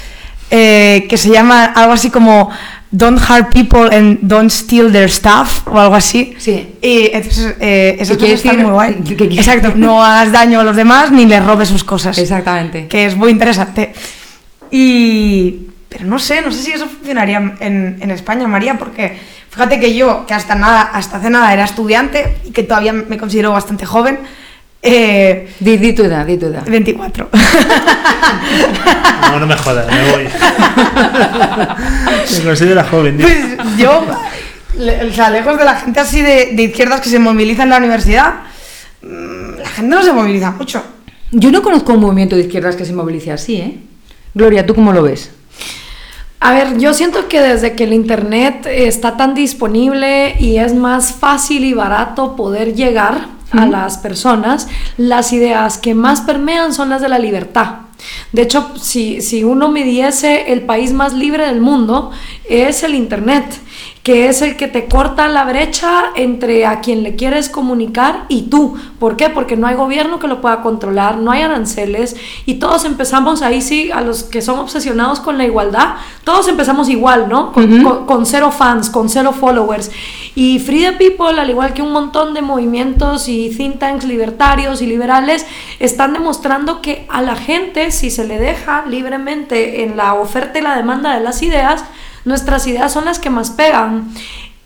eh, 0.51 1.07
que 1.09 1.17
se 1.17 1.31
llama 1.31 1.65
algo 1.67 1.93
así 1.93 2.11
como 2.11 2.51
Don't 2.93 3.19
hurt 3.21 3.53
people 3.55 3.89
and 3.95 4.19
don't 4.23 4.51
steal 4.51 4.91
their 4.91 5.09
stuff 5.09 5.67
o 5.69 5.79
algo 5.79 5.95
así. 5.95 6.35
Sí. 6.39 6.75
Y 6.83 7.11
entonces, 7.13 7.55
eh, 7.61 7.97
esas 8.01 8.17
¿Qué 8.17 8.25
quiere 8.25 8.35
cosas 8.35 8.45
están 8.47 8.57
decir? 8.57 8.65
muy 8.65 8.73
guay. 8.73 8.95
¿Qué 9.07 9.17
quiere- 9.17 9.35
Exacto, 9.37 9.73
no 9.77 10.03
hagas 10.05 10.33
daño 10.33 10.59
a 10.61 10.65
los 10.65 10.75
demás 10.75 11.13
ni 11.13 11.25
les 11.25 11.45
robes 11.45 11.69
sus 11.69 11.85
cosas. 11.85 12.19
Exactamente. 12.19 12.89
Que 12.89 13.07
es 13.07 13.15
muy 13.17 13.31
interesante. 13.31 13.93
Y. 14.71 15.67
Pero 15.89 16.05
no 16.07 16.19
sé, 16.21 16.41
no 16.41 16.53
sé 16.53 16.63
si 16.63 16.71
eso 16.73 16.87
funcionaría 16.87 17.39
en, 17.59 17.99
en 18.01 18.11
España, 18.13 18.47
María, 18.47 18.79
porque 18.79 19.19
fíjate 19.51 19.81
que 19.81 19.93
yo, 19.95 20.25
que 20.25 20.35
hasta, 20.35 20.55
nada, 20.55 20.83
hasta 20.83 21.17
hace 21.17 21.31
nada 21.31 21.53
era 21.53 21.65
estudiante 21.65 22.37
y 22.45 22.53
que 22.53 22.63
todavía 22.63 22.93
me 22.93 23.19
considero 23.19 23.51
bastante 23.51 23.87
joven, 23.87 24.21
eh, 24.83 25.49
Di, 25.59 25.79
di 25.79 25.93
tu 25.93 26.03
edad, 26.03 26.25
di 26.25 26.39
tu 26.39 26.47
edad. 26.47 26.65
24. 26.69 27.29
No, 29.31 29.39
no 29.39 29.47
me 29.47 29.57
jodas, 29.57 29.87
me 29.87 30.11
voy. 30.11 30.25
me 32.33 32.45
considera 32.45 32.85
joven. 32.85 33.19
tío. 33.19 33.27
Pues 33.27 33.77
yo, 33.77 34.03
o 35.09 35.13
sea, 35.13 35.31
lejos 35.31 35.59
de 35.59 35.65
la 35.65 35.77
gente 35.77 36.01
así 36.01 36.21
de, 36.21 36.51
de 36.53 36.63
izquierdas 36.65 37.01
que 37.01 37.09
se 37.09 37.19
moviliza 37.19 37.63
en 37.63 37.71
la 37.71 37.79
universidad, 37.79 38.35
mm, 39.03 39.59
la 39.59 39.69
gente 39.69 39.95
no 39.95 40.03
se 40.03 40.13
moviliza 40.13 40.51
mucho. 40.53 40.83
Yo 41.33 41.51
no 41.53 41.63
conozco 41.63 41.93
un 41.93 42.01
movimiento 42.01 42.35
de 42.37 42.43
izquierdas 42.43 42.75
que 42.75 42.85
se 42.85 42.93
movilice 42.93 43.31
así, 43.31 43.57
¿eh? 43.57 43.79
Gloria, 44.35 44.67
¿tú 44.67 44.75
cómo 44.75 44.93
lo 44.93 45.03
ves? 45.03 45.31
A 46.41 46.55
ver, 46.55 46.79
yo 46.79 46.95
siento 46.95 47.29
que 47.29 47.41
desde 47.41 47.75
que 47.75 47.85
el 47.85 47.93
Internet 47.93 48.67
está 48.67 49.17
tan 49.17 49.35
disponible 49.35 50.37
y 50.41 50.57
es 50.57 50.75
más 50.75 51.13
fácil 51.13 51.65
y 51.65 51.75
barato 51.75 52.35
poder 52.35 52.75
llegar 52.75 53.29
a 53.53 53.67
las 53.67 53.99
personas, 53.99 54.69
las 54.97 55.33
ideas 55.33 55.79
que 55.79 55.95
más 55.95 56.21
permean 56.23 56.73
son 56.75 56.89
las 56.91 57.01
de 57.03 57.09
la 57.09 57.19
libertad. 57.19 57.75
De 58.33 58.43
hecho, 58.43 58.71
si, 58.81 59.21
si 59.21 59.45
uno 59.45 59.69
midiese 59.69 60.53
el 60.53 60.63
país 60.63 60.93
más 60.93 61.13
libre 61.13 61.47
del 61.47 61.61
mundo, 61.61 62.11
es 62.49 62.83
el 62.83 62.95
Internet, 62.95 63.45
que 64.03 64.29
es 64.31 64.41
el 64.41 64.57
que 64.57 64.69
te 64.69 64.87
corta 64.87 65.29
la 65.29 65.45
brecha 65.45 66.05
entre 66.17 66.65
a 66.65 66.81
quien 66.81 67.03
le 67.03 67.15
quieres 67.17 67.51
comunicar 67.51 68.25
y 68.31 68.43
tú. 68.43 68.75
¿Por 68.99 69.17
qué? 69.17 69.29
Porque 69.29 69.59
no 69.59 69.67
hay 69.67 69.75
gobierno 69.77 70.19
que 70.19 70.29
lo 70.29 70.41
pueda 70.41 70.63
controlar, 70.63 71.19
no 71.19 71.31
hay 71.31 71.43
aranceles 71.43 72.17
y 72.47 72.55
todos 72.55 72.87
empezamos 72.87 73.43
ahí 73.43 73.61
sí, 73.61 73.91
a 73.93 74.01
los 74.01 74.23
que 74.23 74.41
son 74.41 74.59
obsesionados 74.61 75.21
con 75.21 75.37
la 75.37 75.45
igualdad, 75.45 75.97
todos 76.25 76.49
empezamos 76.49 76.89
igual, 76.89 77.29
¿no? 77.29 77.53
Con, 77.53 77.83
con- 77.85 78.07
con 78.07 78.25
cero 78.25 78.51
fans, 78.51 78.89
con 78.89 79.11
cero 79.11 79.35
followers. 79.39 79.91
Y 80.41 80.59
Free 80.59 80.87
the 80.87 80.93
People, 80.93 81.39
al 81.39 81.51
igual 81.51 81.75
que 81.75 81.83
un 81.83 81.93
montón 81.93 82.33
de 82.33 82.41
movimientos 82.41 83.29
y 83.29 83.51
think 83.51 83.79
tanks 83.79 84.07
libertarios 84.07 84.81
y 84.81 84.87
liberales, 84.87 85.45
están 85.81 86.15
demostrando 86.15 86.81
que 86.81 87.05
a 87.11 87.21
la 87.21 87.37
gente, 87.37 87.91
si 87.91 88.11
se 88.11 88.27
le 88.27 88.39
deja 88.39 88.87
libremente 88.87 89.85
en 89.85 89.99
la 89.99 90.15
oferta 90.15 90.59
y 90.59 90.63
la 90.63 90.77
demanda 90.77 91.15
de 91.15 91.23
las 91.23 91.43
ideas, 91.43 91.85
nuestras 92.25 92.67
ideas 92.67 92.91
son 92.91 93.05
las 93.05 93.19
que 93.19 93.29
más 93.29 93.51
pegan. 93.51 94.15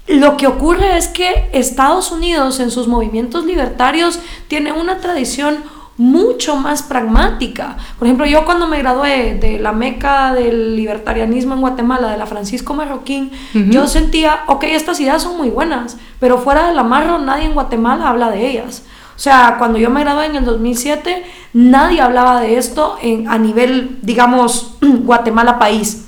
Lo 0.07 0.37
que 0.37 0.47
ocurre 0.47 0.97
es 0.97 1.09
que 1.09 1.49
Estados 1.53 2.13
Unidos 2.13 2.61
en 2.61 2.71
sus 2.71 2.87
movimientos 2.87 3.45
libertarios 3.45 4.21
tiene 4.47 4.71
una 4.71 4.99
tradición 4.99 5.57
mucho 5.97 6.57
más 6.57 6.83
pragmática. 6.83 7.77
Por 7.99 8.07
ejemplo, 8.07 8.27
yo 8.27 8.45
cuando 8.45 8.67
me 8.67 8.79
gradué 8.79 9.35
de 9.41 9.59
la 9.59 9.73
meca 9.73 10.35
del 10.35 10.77
libertarianismo 10.77 11.55
en 11.55 11.61
Guatemala, 11.61 12.11
de 12.11 12.19
la 12.19 12.27
Francisco 12.27 12.75
Marroquín, 12.75 13.31
yo 13.71 13.87
sentía, 13.87 14.41
ok, 14.49 14.65
estas 14.65 14.99
ideas 15.01 15.23
son 15.23 15.37
muy 15.37 15.51
buenas, 15.51 15.97
pero 16.19 16.39
fuera 16.39 16.67
del 16.67 16.79
amarro 16.79 17.19
nadie 17.19 17.45
en 17.45 17.55
Guatemala 17.55 18.09
habla 18.09 18.31
de 18.31 18.51
ellas. 18.51 18.83
O 19.17 19.19
sea, 19.19 19.57
cuando 19.59 19.79
yo 19.79 19.91
me 19.91 20.01
gradué 20.01 20.27
en 20.27 20.37
el 20.37 20.45
2007, 20.45 21.25
nadie 21.53 22.01
hablaba 22.01 22.41
de 22.41 22.59
esto 22.59 22.97
en, 23.01 23.29
a 23.29 23.39
nivel, 23.39 23.99
digamos, 24.03 24.77
Guatemala 24.81 25.59
país. 25.59 26.07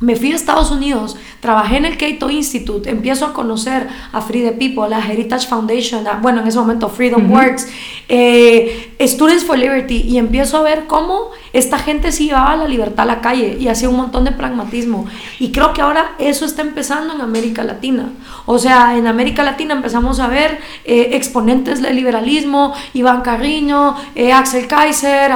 Me 0.00 0.16
fui 0.16 0.32
a 0.32 0.36
Estados 0.36 0.70
Unidos, 0.70 1.16
trabajé 1.40 1.76
en 1.76 1.84
el 1.84 1.96
Cato 1.96 2.30
Institute, 2.30 2.90
empiezo 2.90 3.26
a 3.26 3.32
conocer 3.32 3.86
a 4.12 4.20
Free 4.20 4.42
the 4.42 4.52
People, 4.52 4.94
a 4.94 4.98
Heritage 4.98 5.46
Foundation, 5.46 6.06
a- 6.06 6.14
bueno, 6.20 6.40
en 6.40 6.48
ese 6.48 6.58
momento 6.58 6.88
Freedom 6.88 7.30
Works, 7.30 7.68
eh, 8.08 8.94
Students 9.00 9.44
for 9.44 9.56
Liberty, 9.58 10.02
y 10.08 10.18
empiezo 10.18 10.56
a 10.58 10.62
ver 10.62 10.86
cómo 10.86 11.30
esta 11.52 11.78
gente 11.78 12.10
sí 12.12 12.26
llevaba 12.26 12.56
la 12.56 12.66
libertad 12.66 13.00
a 13.00 13.14
la 13.14 13.20
calle 13.20 13.56
y 13.60 13.68
hacía 13.68 13.88
un 13.88 13.96
montón 13.96 14.24
de 14.24 14.32
pragmatismo. 14.32 15.06
Y 15.38 15.52
creo 15.52 15.72
que 15.72 15.80
ahora 15.82 16.12
eso 16.18 16.44
está 16.44 16.62
empezando 16.62 17.14
en 17.14 17.20
América 17.20 17.62
Latina. 17.64 18.10
O 18.46 18.58
sea, 18.58 18.96
en 18.96 19.06
América 19.06 19.42
Latina 19.44 19.74
empezamos 19.74 20.20
a 20.20 20.26
ver 20.26 20.58
eh, 20.84 21.10
exponentes 21.12 21.80
del 21.82 21.94
liberalismo, 21.96 22.74
Iván 22.94 23.22
Carriño, 23.22 23.94
eh, 24.14 24.32
Axel 24.32 24.66
Kaiser, 24.66 25.30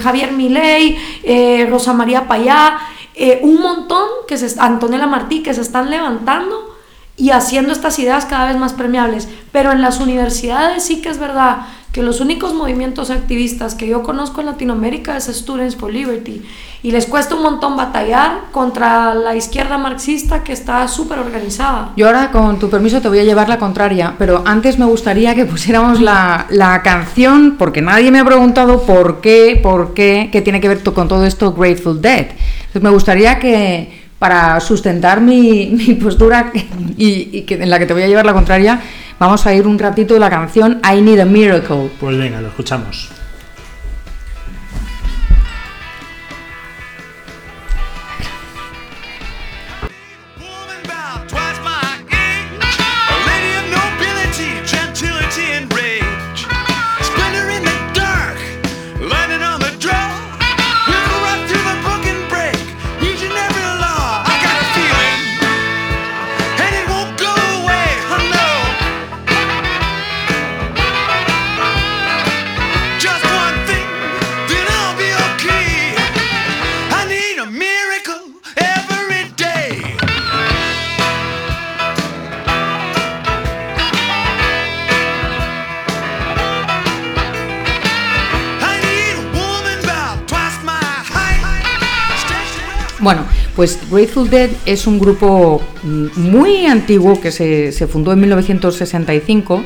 Javier 0.00 0.32
Milei, 0.32 0.96
Rosa 1.68 1.92
María 1.92 2.28
Payá, 2.28 2.78
eh, 3.14 3.40
un 3.42 3.60
montón, 3.60 4.08
que 4.26 4.36
se, 4.36 4.60
Antonella 4.60 5.06
Martí, 5.06 5.42
que 5.42 5.54
se 5.54 5.60
están 5.60 5.90
levantando 5.90 6.74
y 7.16 7.30
haciendo 7.30 7.72
estas 7.72 7.98
ideas 7.98 8.24
cada 8.26 8.46
vez 8.46 8.56
más 8.56 8.72
permeables. 8.72 9.28
Pero 9.52 9.72
en 9.72 9.82
las 9.82 10.00
universidades 10.00 10.84
sí 10.84 11.00
que 11.00 11.10
es 11.10 11.18
verdad 11.18 11.66
que 11.94 12.02
los 12.02 12.20
únicos 12.20 12.54
movimientos 12.54 13.10
activistas 13.10 13.76
que 13.76 13.86
yo 13.86 14.02
conozco 14.02 14.40
en 14.40 14.46
Latinoamérica 14.46 15.16
es 15.16 15.26
Students 15.26 15.76
for 15.76 15.92
Liberty. 15.92 16.42
Y 16.82 16.90
les 16.90 17.06
cuesta 17.06 17.36
un 17.36 17.42
montón 17.42 17.76
batallar 17.76 18.50
contra 18.50 19.14
la 19.14 19.36
izquierda 19.36 19.78
marxista 19.78 20.42
que 20.42 20.52
está 20.52 20.88
súper 20.88 21.20
organizada. 21.20 21.92
Yo 21.96 22.08
ahora, 22.08 22.32
con 22.32 22.58
tu 22.58 22.68
permiso, 22.68 23.00
te 23.00 23.08
voy 23.08 23.20
a 23.20 23.24
llevar 23.24 23.48
la 23.48 23.60
contraria, 23.60 24.16
pero 24.18 24.42
antes 24.44 24.76
me 24.76 24.86
gustaría 24.86 25.36
que 25.36 25.44
pusiéramos 25.44 26.00
la, 26.00 26.46
la 26.50 26.82
canción, 26.82 27.54
porque 27.56 27.80
nadie 27.80 28.10
me 28.10 28.18
ha 28.18 28.24
preguntado 28.24 28.82
por 28.82 29.20
qué, 29.20 29.60
por 29.62 29.94
qué, 29.94 30.30
qué 30.32 30.42
tiene 30.42 30.60
que 30.60 30.66
ver 30.66 30.82
con 30.82 31.06
todo 31.06 31.24
esto 31.24 31.52
Grateful 31.52 32.02
Dead. 32.02 32.26
Entonces 32.74 32.90
me 32.90 32.94
gustaría 32.94 33.38
que, 33.38 33.88
para 34.18 34.58
sustentar 34.58 35.20
mi, 35.20 35.66
mi 35.86 35.94
postura 35.94 36.50
y, 36.96 37.42
que, 37.42 37.54
en 37.54 37.70
la 37.70 37.78
que 37.78 37.86
te 37.86 37.92
voy 37.92 38.02
a 38.02 38.08
llevar 38.08 38.26
la 38.26 38.32
contraria, 38.32 38.80
vamos 39.16 39.46
a 39.46 39.54
ir 39.54 39.64
un 39.68 39.78
ratito 39.78 40.14
de 40.14 40.18
la 40.18 40.28
canción 40.28 40.80
I 40.82 41.00
Need 41.00 41.20
a 41.20 41.24
Miracle. 41.24 41.88
Pues 42.00 42.18
venga, 42.18 42.40
lo 42.40 42.48
escuchamos. 42.48 43.10
Bueno, 93.04 93.20
pues 93.54 93.78
Grateful 93.90 94.30
Dead 94.30 94.48
es 94.64 94.86
un 94.86 94.98
grupo 94.98 95.60
mm, 95.82 96.06
muy 96.16 96.64
antiguo 96.64 97.20
que 97.20 97.30
se, 97.30 97.70
se 97.70 97.86
fundó 97.86 98.14
en 98.14 98.20
1965 98.20 99.62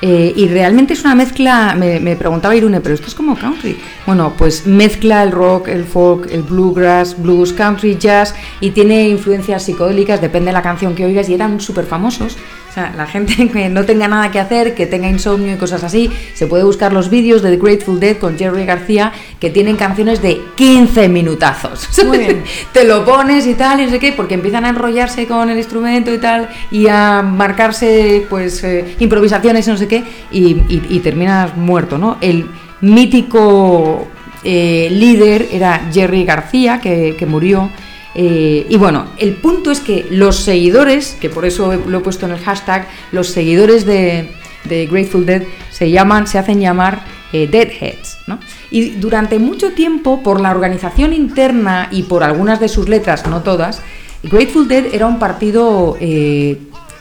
eh, 0.00 0.32
y 0.34 0.48
realmente 0.48 0.94
es 0.94 1.02
una 1.02 1.14
mezcla, 1.14 1.74
me, 1.78 2.00
me 2.00 2.16
preguntaba 2.16 2.56
Irune, 2.56 2.80
pero 2.80 2.94
esto 2.94 3.08
es 3.08 3.14
como 3.14 3.36
country. 3.36 3.78
Bueno, 4.06 4.32
pues 4.38 4.66
mezcla 4.66 5.22
el 5.22 5.32
rock, 5.32 5.68
el 5.68 5.84
folk, 5.84 6.32
el 6.32 6.42
bluegrass, 6.42 7.20
blues, 7.20 7.52
country, 7.52 7.98
jazz 7.98 8.34
y 8.62 8.70
tiene 8.70 9.10
influencias 9.10 9.64
psicodélicas, 9.64 10.22
depende 10.22 10.46
de 10.46 10.54
la 10.54 10.62
canción 10.62 10.94
que 10.94 11.04
oigas 11.04 11.28
y 11.28 11.34
eran 11.34 11.60
súper 11.60 11.84
famosos. 11.84 12.38
Sea, 12.78 12.94
la 12.96 13.06
gente 13.06 13.48
que 13.52 13.68
no 13.68 13.84
tenga 13.84 14.06
nada 14.06 14.30
que 14.30 14.38
hacer, 14.38 14.74
que 14.74 14.86
tenga 14.86 15.08
insomnio 15.10 15.52
y 15.52 15.56
cosas 15.56 15.82
así, 15.82 16.10
se 16.34 16.46
puede 16.46 16.62
buscar 16.62 16.92
los 16.92 17.10
vídeos 17.10 17.42
de 17.42 17.50
The 17.50 17.56
Grateful 17.56 17.98
Dead 17.98 18.18
con 18.18 18.38
Jerry 18.38 18.64
García, 18.64 19.12
que 19.40 19.50
tienen 19.50 19.76
canciones 19.76 20.22
de 20.22 20.40
15 20.54 21.08
minutazos. 21.08 21.88
Muy 22.06 22.18
bien. 22.18 22.44
Te 22.72 22.84
lo 22.84 23.04
pones 23.04 23.46
y 23.48 23.54
tal, 23.54 23.80
y 23.80 23.84
no 23.86 23.90
sé 23.90 23.98
qué, 23.98 24.12
porque 24.12 24.34
empiezan 24.34 24.64
a 24.64 24.68
enrollarse 24.68 25.26
con 25.26 25.50
el 25.50 25.58
instrumento 25.58 26.14
y 26.14 26.18
tal, 26.18 26.48
y 26.70 26.86
a 26.88 27.22
marcarse, 27.22 28.26
pues, 28.30 28.62
eh, 28.62 28.94
improvisaciones 29.00 29.66
y 29.66 29.70
no 29.70 29.76
sé 29.76 29.88
qué, 29.88 30.04
y, 30.30 30.50
y- 30.68 30.82
y 30.88 31.00
terminas 31.00 31.56
muerto, 31.56 31.98
¿no? 31.98 32.18
El 32.20 32.46
mítico 32.80 34.06
eh, 34.44 34.88
líder 34.92 35.48
era 35.50 35.88
Jerry 35.92 36.24
García, 36.24 36.78
que, 36.80 37.16
que 37.18 37.26
murió. 37.26 37.70
Eh, 38.14 38.66
y 38.68 38.76
bueno, 38.76 39.06
el 39.18 39.34
punto 39.34 39.70
es 39.70 39.80
que 39.80 40.06
los 40.10 40.36
seguidores, 40.36 41.16
que 41.20 41.30
por 41.30 41.44
eso 41.44 41.74
lo 41.74 41.98
he 41.98 42.00
puesto 42.00 42.26
en 42.26 42.32
el 42.32 42.38
hashtag, 42.38 42.88
los 43.12 43.28
seguidores 43.28 43.84
de, 43.84 44.30
Grateful 44.64 45.24
Dead 45.24 45.42
se 45.70 45.90
llaman, 45.90 46.26
se 46.26 46.38
hacen 46.38 46.60
llamar 46.60 47.04
eh, 47.32 47.46
Deadheads, 47.46 48.18
¿no? 48.26 48.38
Y 48.70 48.90
durante 48.90 49.38
mucho 49.38 49.72
tiempo, 49.72 50.22
por 50.22 50.40
la 50.40 50.50
organización 50.50 51.12
interna 51.12 51.88
y 51.90 52.02
por 52.02 52.22
algunas 52.22 52.60
de 52.60 52.68
sus 52.68 52.88
letras, 52.88 53.26
no 53.26 53.42
todas, 53.42 53.82
Grateful 54.22 54.66
Dead 54.66 54.86
era 54.92 55.06
un 55.06 55.18
partido 55.18 55.96
eh, 56.00 56.58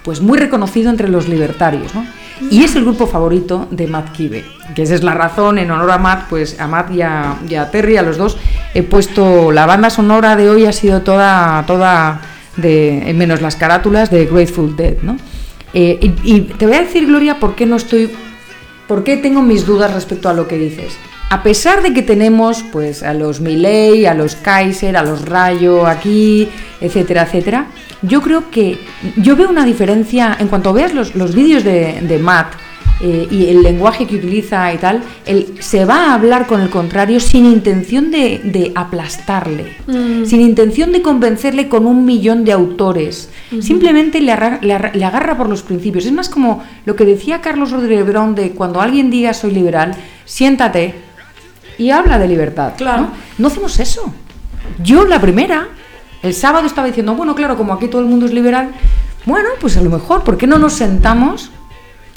pues 0.08 0.22
muy 0.22 0.38
reconocido 0.38 0.90
entre 0.90 1.10
los 1.10 1.28
libertarios, 1.28 1.94
¿no? 1.94 2.08
Y 2.50 2.64
es 2.64 2.78
el 2.78 2.86
grupo 2.86 3.08
favorito 3.08 3.68
de 3.72 3.88
Matt 3.88 4.14
Kibe, 4.14 4.46
que 4.74 4.84
esa 4.84 4.96
es 4.96 5.04
la 5.04 5.14
razón, 5.14 5.58
en 5.58 5.70
honor 5.70 5.92
a 5.92 5.98
Matt, 5.98 6.30
pues 6.30 6.58
a 6.62 6.66
Matt 6.66 6.92
y 6.94 7.02
a, 7.02 7.70
Terry, 7.74 7.98
a 7.98 8.04
los 8.04 8.16
dos, 8.16 8.38
he 8.74 8.84
puesto 8.84 9.52
la 9.52 9.66
banda 9.66 9.90
sonora 9.90 10.38
de 10.38 10.50
hoy 10.50 10.66
ha 10.66 10.72
sido 10.72 11.02
toda, 11.02 11.66
toda 11.68 12.22
de, 12.56 13.14
menos 13.18 13.42
las 13.42 13.58
carátulas 13.58 14.10
de 14.10 14.28
Grateful 14.28 14.78
Dead, 14.78 14.96
¿no? 15.02 15.18
Eh, 15.74 16.00
y, 16.02 16.36
y 16.36 16.42
te 16.42 16.66
voy 16.66 16.78
a 16.78 16.84
decir, 16.84 17.06
Gloria, 17.06 17.38
por 17.38 17.56
qué 17.56 17.66
no 17.66 17.76
estoy 17.76 18.10
¿Por 18.88 19.04
qué 19.04 19.18
tengo 19.18 19.42
mis 19.42 19.66
dudas 19.66 19.94
respecto 19.94 20.30
a 20.30 20.34
lo 20.34 20.48
que 20.48 20.58
dices? 20.58 20.98
A 21.30 21.44
pesar 21.44 21.84
de 21.84 21.94
que 21.94 22.04
tenemos 22.04 22.64
pues 22.72 23.04
a 23.04 23.14
los 23.14 23.42
Milley, 23.42 24.06
a 24.06 24.14
los 24.14 24.38
Kaiser, 24.38 24.96
a 24.96 25.04
los 25.04 25.26
Rayo 25.26 25.86
aquí, 25.86 26.48
etcétera, 26.80 27.24
etcétera, 27.24 27.68
yo 28.02 28.22
creo 28.22 28.50
que 28.52 28.80
yo 29.18 29.36
veo 29.36 29.50
una 29.50 29.66
diferencia 29.66 30.36
en 30.40 30.48
cuanto 30.48 30.74
veas 30.74 30.94
los, 30.94 31.16
los 31.16 31.34
vídeos 31.36 31.64
de, 31.64 32.00
de 32.02 32.20
Matt 32.20 32.54
eh, 33.00 33.28
y 33.30 33.46
el 33.48 33.62
lenguaje 33.62 34.08
que 34.08 34.16
utiliza 34.16 34.74
y 34.74 34.78
tal, 34.80 35.04
él 35.26 35.54
se 35.60 35.86
va 35.86 36.06
a 36.12 36.14
hablar 36.16 36.48
con 36.48 36.62
el 36.62 36.70
contrario 36.72 37.20
sin 37.20 37.46
intención 37.46 38.10
de, 38.10 38.42
de 38.44 38.72
aplastarle, 38.74 39.76
sin 40.26 40.42
intención 40.42 40.92
de 40.92 41.02
convencerle 41.04 41.70
con 41.70 41.86
un 41.86 42.06
millón 42.06 42.44
de 42.44 42.54
autores. 42.54 43.30
Simplemente 43.62 44.20
le, 44.20 44.32
arra- 44.32 44.60
le 44.62 44.74
arra- 44.74 44.92
le 44.96 45.06
agarra 45.06 45.38
por 45.38 45.48
los 45.48 45.62
principios. 45.62 46.06
Es 46.08 46.12
más 46.12 46.28
como 46.28 46.64
lo 46.86 46.96
que 46.96 47.06
decía 47.06 47.40
Carlos 47.40 47.70
Rodríguez 47.72 48.06
Brown 48.08 48.34
de 48.34 48.52
cuando 48.52 48.82
alguien 48.82 49.12
diga 49.12 49.34
soy 49.34 49.52
liberal, 49.52 49.96
siéntate 50.26 50.96
y 51.78 51.92
habla 51.92 52.18
de 52.18 52.28
libertad. 52.28 52.74
Claro. 52.78 53.04
¿no? 53.04 53.12
No 53.38 53.48
hacemos 53.48 53.80
eso. 53.80 54.12
Yo 54.84 55.06
la 55.06 55.22
primera, 55.22 55.68
el 56.24 56.34
sábado 56.34 56.66
estaba 56.66 56.88
diciendo, 56.88 57.16
bueno, 57.16 57.36
claro, 57.36 57.58
como 57.58 57.74
aquí 57.74 57.88
todo 57.88 58.02
el 58.02 58.08
mundo 58.08 58.26
es 58.26 58.34
liberal, 58.34 58.72
bueno, 59.26 59.50
pues 59.60 59.78
a 59.78 59.82
lo 59.82 59.90
mejor, 59.90 60.24
¿por 60.24 60.38
qué 60.38 60.48
no 60.48 60.58
nos 60.58 60.74
sentamos 60.74 61.52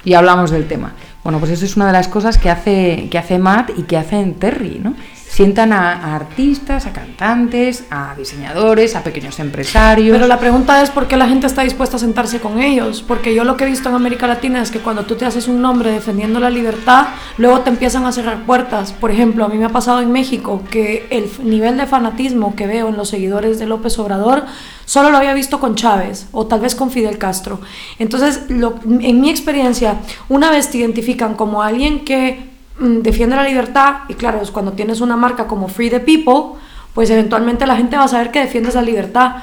y 0.04 0.14
hablamos 0.14 0.50
del 0.50 0.68
tema? 0.68 0.92
Bueno, 1.22 1.38
pues 1.38 1.50
eso 1.50 1.64
es 1.64 1.76
una 1.76 1.86
de 1.86 1.92
las 1.92 2.08
cosas 2.08 2.38
que 2.38 2.50
hace, 2.50 3.08
que 3.10 3.18
hace 3.18 3.38
Matt 3.38 3.72
y 3.76 3.82
que 3.82 3.96
hacen 3.96 4.34
Terry, 4.34 4.80
¿no? 4.82 4.94
Sientan 5.30 5.72
a, 5.72 6.16
artistas, 6.16 6.86
a 6.86 6.92
cantantes, 6.92 7.84
a 7.88 8.16
diseñadores, 8.16 8.96
a 8.96 9.04
pequeños 9.04 9.38
empresarios. 9.38 10.16
Pero 10.16 10.26
la 10.26 10.40
pregunta 10.40 10.82
es 10.82 10.90
por 10.90 11.06
qué 11.06 11.16
la 11.16 11.28
gente 11.28 11.46
está 11.46 11.62
dispuesta 11.62 11.96
a 11.96 12.00
sentarse 12.00 12.40
con 12.40 12.60
ellos. 12.60 13.04
Porque 13.06 13.32
yo 13.32 13.44
lo 13.44 13.56
que 13.56 13.62
he 13.62 13.68
visto 13.68 13.88
en 13.88 13.94
América 13.94 14.26
Latina 14.26 14.60
es 14.60 14.72
que 14.72 14.80
cuando 14.80 15.04
tú 15.04 15.14
te 15.14 15.24
haces 15.24 15.46
un 15.46 15.62
nombre 15.62 15.92
defendiendo 15.92 16.40
la 16.40 16.50
libertad, 16.50 17.06
luego 17.38 17.60
te 17.60 17.70
empiezan 17.70 18.06
a 18.06 18.12
cerrar 18.12 18.44
puertas. 18.44 18.92
Por 18.92 19.12
ejemplo, 19.12 19.44
a 19.44 19.48
mí 19.48 19.56
me 19.56 19.66
ha 19.66 19.70
pasado 19.70 20.00
en 20.00 20.10
México 20.10 20.64
que 20.68 21.06
el 21.10 21.30
nivel 21.48 21.76
de 21.76 21.86
fanatismo 21.86 22.56
que 22.56 22.66
veo 22.66 22.88
en 22.88 22.96
los 22.96 23.08
seguidores 23.08 23.60
de 23.60 23.66
López 23.66 23.96
Obrador 24.00 24.46
solo 24.84 25.12
lo 25.12 25.18
había 25.18 25.32
visto 25.32 25.60
con 25.60 25.76
Chávez 25.76 26.26
o 26.32 26.48
tal 26.48 26.58
vez 26.58 26.74
con 26.74 26.90
Fidel 26.90 27.18
Castro. 27.18 27.60
Entonces, 28.00 28.46
en 28.48 29.20
mi 29.20 29.30
experiencia, 29.30 29.98
una 30.28 30.50
vez 30.50 30.70
te 30.70 30.78
identifican 30.78 31.34
como 31.34 31.62
alguien 31.62 32.04
que 32.04 32.49
defiende 32.80 33.36
la 33.36 33.44
libertad, 33.44 33.98
y 34.08 34.14
claro, 34.14 34.40
es 34.42 34.50
cuando 34.50 34.72
tienes 34.72 35.00
una 35.00 35.16
marca 35.16 35.46
como 35.46 35.68
Free 35.68 35.90
the 35.90 36.00
People, 36.00 36.58
pues 36.94 37.10
eventualmente 37.10 37.66
la 37.66 37.76
gente 37.76 37.96
va 37.96 38.04
a 38.04 38.08
saber 38.08 38.30
que 38.30 38.40
defiendes 38.40 38.74
la 38.74 38.82
libertad. 38.82 39.36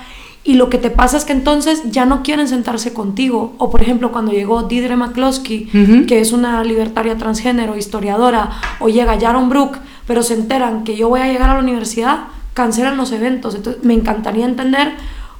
Y 0.44 0.54
lo 0.54 0.70
que 0.70 0.78
te 0.78 0.90
pasa 0.90 1.18
es 1.18 1.26
que 1.26 1.34
entonces 1.34 1.84
ya 1.92 2.06
no 2.06 2.24
quieren 2.24 2.48
sentarse 2.48 2.94
contigo. 2.94 3.54
O 3.58 3.70
por 3.70 3.82
ejemplo, 3.82 4.12
cuando 4.14 4.32
llegó 4.32 4.64
Deirdre 4.64 4.96
McCloskey, 4.96 5.68
que 6.08 6.20
es 6.22 6.32
una 6.32 6.64
libertaria 6.64 7.18
transgénero, 7.18 7.76
historiadora, 7.76 8.52
o 8.80 8.88
llega 8.88 9.20
Jaron 9.20 9.50
Brook, 9.50 9.78
pero 10.08 10.24
se 10.24 10.36
enteran 10.36 10.84
que 10.86 10.96
yo 10.96 11.10
voy 11.10 11.20
a 11.20 11.28
llegar 11.28 11.50
a 11.50 11.56
la 11.56 11.60
universidad, 11.60 12.20
cancelan 12.54 12.96
los 12.98 13.12
eventos. 13.12 13.56
Entonces 13.56 13.84
me 13.84 13.94
encantaría 13.94 14.46
entender 14.46 14.94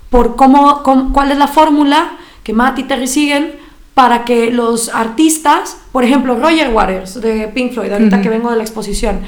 por 0.10 0.36
cómo, 0.36 0.84
cómo- 0.84 1.14
cuál 1.14 1.32
es 1.32 1.38
la 1.38 1.48
fórmula 1.48 2.12
que 2.44 2.54
Matt 2.54 2.80
y 2.80 2.84
Terry 2.84 3.08
siguen 3.08 3.54
para 3.98 4.26
que 4.26 4.52
los 4.52 4.90
artistas, 4.94 5.76
por 5.92 6.04
ejemplo, 6.04 6.36
Roger 6.36 6.70
Waters 6.70 7.20
de 7.20 7.48
Pink 7.48 7.74
Floyd, 7.74 7.92
ahorita 7.92 8.22
que 8.22 8.30
vengo 8.30 8.52
de 8.52 8.58
la 8.58 8.62
exposición, 8.62 9.22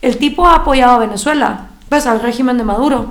el 0.00 0.16
tipo 0.16 0.46
ha 0.46 0.54
apoyado 0.54 0.94
a 0.94 0.98
Venezuela, 1.00 1.66
pues 1.90 2.06
al 2.06 2.20
régimen 2.20 2.56
de 2.56 2.64
Maduro. 2.64 3.08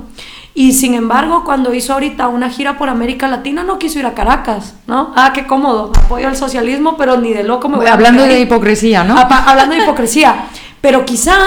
Y 0.55 0.73
sin 0.73 0.95
embargo, 0.95 1.43
cuando 1.45 1.75
hizo 1.75 1.93
ahorita 1.93 2.27
una 2.27 2.49
gira 2.49 2.79
por 2.79 2.89
América 2.89 3.27
Latina, 3.27 3.61
no 3.61 3.77
quiso 3.77 3.99
ir 3.99 4.07
a 4.07 4.15
Caracas, 4.15 4.73
¿no? 4.87 5.13
Ah, 5.15 5.31
qué 5.31 5.45
cómodo, 5.45 5.91
apoyo 5.95 6.27
al 6.27 6.35
socialismo, 6.35 6.97
pero 6.97 7.17
ni 7.17 7.33
de 7.33 7.43
loco 7.43 7.69
me 7.69 7.77
voy 7.77 7.85
Hablando 7.85 8.23
de 8.23 8.39
hipocresía, 8.39 9.03
¿no? 9.03 9.15
Hablando 9.15 9.75
de 9.75 9.83
hipocresía. 9.83 10.45
Pero 10.81 11.05
quizá 11.05 11.37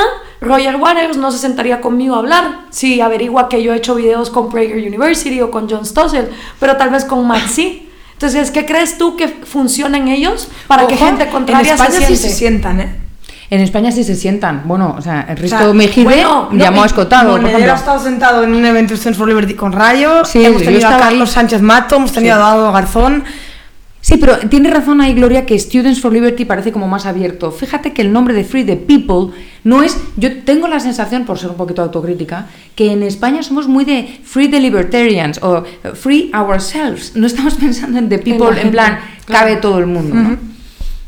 Roger 0.40 0.76
Waters 0.76 1.16
no 1.16 1.32
se 1.32 1.38
sentaría 1.38 1.80
conmigo 1.80 2.14
a 2.14 2.18
hablar 2.18 2.60
si 2.70 3.00
averigua 3.00 3.48
que 3.48 3.60
yo 3.60 3.74
he 3.74 3.78
hecho 3.78 3.96
videos 3.96 4.30
con 4.30 4.50
Prager 4.50 4.76
University 4.76 5.40
o 5.40 5.50
con 5.50 5.68
John 5.68 5.84
Stossel, 5.84 6.30
pero 6.60 6.76
tal 6.76 6.90
vez 6.90 7.04
con 7.04 7.28
sí. 7.48 7.87
Entonces, 8.18 8.50
¿qué 8.50 8.66
crees 8.66 8.98
tú 8.98 9.16
que 9.16 9.28
funciona 9.28 9.96
en 9.96 10.08
ellos 10.08 10.48
para 10.66 10.88
que 10.88 10.96
gente 10.96 11.28
contraria 11.28 11.68
en 11.72 11.74
España 11.80 11.90
se 11.92 11.98
sí 12.00 12.16
siente? 12.16 12.28
se 12.28 12.34
sientan, 12.34 12.80
¿eh? 12.80 12.96
En 13.50 13.60
España 13.60 13.92
sí 13.92 14.02
se 14.04 14.16
sientan. 14.16 14.62
Bueno, 14.66 14.96
o 14.98 15.00
sea, 15.00 15.24
el 15.28 15.38
O 15.38 15.40
Risto 15.40 15.56
sea, 15.58 15.72
Mejide 15.72 16.04
bueno, 16.04 16.48
no, 16.50 16.58
llamó 16.58 16.82
a 16.82 16.86
Escotado, 16.86 17.30
por 17.30 17.40
Monedero 17.40 17.58
ejemplo. 17.58 17.72
ha 17.72 17.76
estado 17.78 18.00
sentado 18.02 18.42
en 18.44 18.54
un 18.54 18.64
evento 18.64 18.94
de 18.94 19.00
Sense 19.00 19.16
for 19.16 19.26
Liberty 19.28 19.54
con 19.54 19.72
Rayo, 19.72 20.24
Sí, 20.24 20.44
hemos 20.44 20.60
yo 20.60 20.66
tenido 20.68 20.88
a 20.88 20.98
Carlos 20.98 21.28
ahí. 21.30 21.34
Sánchez 21.34 21.62
Mato, 21.62 21.96
hemos 21.96 22.12
tenido 22.12 22.34
Sí. 22.36 22.42
a 22.42 22.44
Dado 22.44 22.72
Garzón. 22.72 23.24
Sí, 24.08 24.16
pero 24.16 24.38
tiene 24.38 24.70
razón 24.70 25.02
ahí 25.02 25.12
Gloria 25.12 25.44
que 25.44 25.58
Students 25.58 26.00
for 26.00 26.10
Liberty 26.10 26.46
parece 26.46 26.72
como 26.72 26.88
más 26.88 27.04
abierto. 27.04 27.50
Fíjate 27.50 27.92
que 27.92 28.00
el 28.00 28.10
nombre 28.10 28.32
de 28.32 28.42
Free 28.42 28.64
the 28.64 28.76
People 28.76 29.36
no 29.64 29.82
es. 29.82 29.98
Yo 30.16 30.34
tengo 30.44 30.66
la 30.66 30.80
sensación, 30.80 31.26
por 31.26 31.38
ser 31.38 31.50
un 31.50 31.56
poquito 31.56 31.82
autocrítica, 31.82 32.46
que 32.74 32.90
en 32.90 33.02
España 33.02 33.42
somos 33.42 33.68
muy 33.68 33.84
de 33.84 34.18
Free 34.24 34.48
the 34.48 34.60
Libertarians 34.60 35.38
o 35.42 35.62
Free 35.92 36.30
Ourselves. 36.32 37.16
No 37.16 37.26
estamos 37.26 37.54
pensando 37.60 37.98
en 37.98 38.08
the 38.08 38.16
people, 38.16 38.58
en, 38.58 38.70
plan, 38.70 38.98
cabe 39.26 39.56
todo 39.56 39.78
el 39.78 39.84
mundo. 39.84 40.14
¿no? 40.14 40.38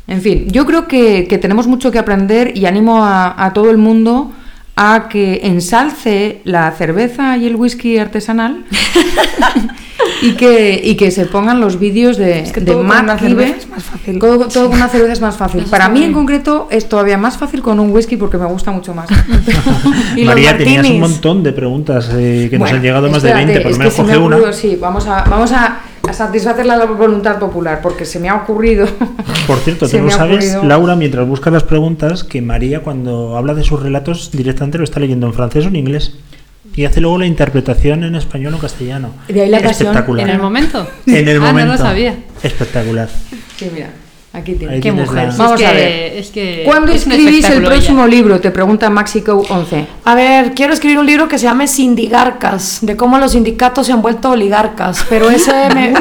En 0.05 0.21
fin, 0.21 0.47
yo 0.51 0.67
creo 0.67 0.87
que, 0.87 1.25
que 1.27 1.39
tenemos 1.39 1.65
mucho 1.65 1.89
que 1.91 1.97
aprender 1.97 2.55
y 2.55 2.67
animo 2.67 3.03
a, 3.03 3.33
a 3.43 3.51
todo 3.51 3.71
el 3.71 3.79
mundo 3.79 4.31
a 4.75 5.07
que 5.09 5.41
ensalce 5.43 6.41
la 6.43 6.69
cerveza 6.73 7.35
y 7.35 7.47
el 7.47 7.55
whisky 7.55 7.97
artesanal 7.97 8.63
y, 10.21 10.33
que, 10.33 10.79
y 10.83 10.95
que 10.95 11.11
se 11.11 11.25
pongan 11.25 11.59
los 11.61 11.79
vídeos 11.79 12.17
de, 12.17 12.39
Es 12.39 12.51
que 12.51 12.59
de 12.61 12.67
todo 12.67 12.77
con 12.79 12.87
Matt 12.87 13.03
una 13.03 13.17
cerveza 13.19 13.55
es 13.57 13.69
más 13.69 13.83
fácil. 13.83 14.19
Todo, 14.19 14.47
todo 14.47 14.67
con 14.69 14.75
una 14.77 14.87
cerveza 14.89 15.13
es 15.13 15.21
más 15.21 15.37
fácil. 15.37 15.63
Para 15.65 15.89
mí 15.89 16.03
en 16.03 16.13
concreto 16.13 16.67
es 16.71 16.87
todavía 16.89 17.17
más 17.17 17.37
fácil 17.37 17.61
con 17.61 17.79
un 17.79 17.91
whisky 17.91 18.17
porque 18.17 18.37
me 18.37 18.45
gusta 18.45 18.71
mucho 18.71 18.93
más. 18.93 19.09
Y 20.15 20.25
los 20.25 20.35
María, 20.35 20.57
tenías 20.57 20.87
un 20.89 20.99
montón 20.99 21.41
de 21.43 21.53
preguntas 21.53 22.09
eh, 22.13 22.47
que 22.49 22.57
nos 22.57 22.65
Bueno, 22.65 22.77
han 22.77 22.83
llegado 22.83 23.09
más 23.09 23.21
de 23.23 23.29
espérate, 23.29 23.53
20, 23.53 23.61
por 23.63 23.71
lo 23.71 23.77
menos 23.77 23.93
que 23.93 23.97
se 23.97 24.03
me 24.03 24.07
coge 24.13 24.17
una. 24.25 24.35
ocurrido, 24.37 24.53
sí, 24.53 24.77
vamos 24.79 25.07
a, 25.07 25.23
vamos 25.23 25.51
a, 25.53 25.79
a 26.07 26.13
satisfacer 26.13 26.65
la 26.65 26.85
voluntad 26.85 27.39
popular 27.39 27.79
porque 27.81 28.05
se 28.05 28.19
me 28.19 28.27
ha 28.29 28.35
ocurrido. 28.35 28.85
Por 29.47 29.57
cierto, 29.59 29.87
tú 29.87 29.97
me 29.97 30.03
no 30.03 30.11
sabes, 30.11 30.45
ocurrido- 30.53 30.63
Laura, 30.67 30.95
mientras 30.95 31.27
buscas 31.27 31.53
las 31.53 31.63
preguntas, 31.63 32.23
que 32.23 32.41
María 32.41 32.81
cuando 32.81 33.37
habla 33.37 33.53
de 33.53 33.63
sus 33.63 33.81
relatos 33.81 34.31
directamente 34.31 34.77
lo 34.77 34.83
está 34.83 34.99
leyendo 34.99 35.27
en 35.27 35.33
francés 35.33 35.65
o 35.65 35.69
en 35.69 35.75
inglés. 35.77 36.15
Y 36.75 36.85
hace 36.85 37.01
luego 37.01 37.17
la 37.17 37.25
interpretación 37.25 38.03
en 38.03 38.15
español 38.15 38.53
o 38.53 38.57
castellano. 38.57 39.09
De 39.27 39.41
ahí 39.41 39.49
la 39.49 39.59
pasión. 39.61 39.95
En 40.19 40.29
el 40.29 40.39
momento. 40.39 40.87
En 41.05 41.27
el 41.27 41.37
ah, 41.37 41.45
momento. 41.47 41.71
no 41.73 41.77
lo 41.77 41.77
sabía. 41.77 42.15
Espectacular. 42.41 43.09
Sí, 43.57 43.69
mira, 43.73 43.89
aquí 44.31 44.53
tienes. 44.53 44.75
Ahí 44.75 44.81
Qué 44.81 44.91
mujer. 44.93 45.27
la- 45.27 45.35
Vamos 45.35 45.59
es 45.61 45.67
a 45.67 45.69
que- 45.71 45.75
ver. 45.75 46.13
Es 46.13 46.29
que 46.29 46.63
¿Cuándo 46.65 46.91
es 46.93 47.05
escribís 47.05 47.49
el 47.49 47.61
próximo 47.63 48.05
ella. 48.05 48.15
libro? 48.15 48.39
Te 48.39 48.51
pregunta 48.51 48.89
Maxico 48.89 49.43
11. 49.49 49.85
A 50.05 50.15
ver, 50.15 50.53
quiero 50.53 50.73
escribir 50.73 50.97
un 50.97 51.05
libro 51.05 51.27
que 51.27 51.37
se 51.37 51.43
llame 51.43 51.67
Sindigarcas, 51.67 52.79
de 52.81 52.95
cómo 52.95 53.17
los 53.17 53.33
sindicatos 53.33 53.87
se 53.87 53.91
han 53.93 54.01
vuelto 54.01 54.29
oligarcas, 54.31 55.05
pero 55.09 55.29
ese 55.29 55.51
me... 55.75 55.93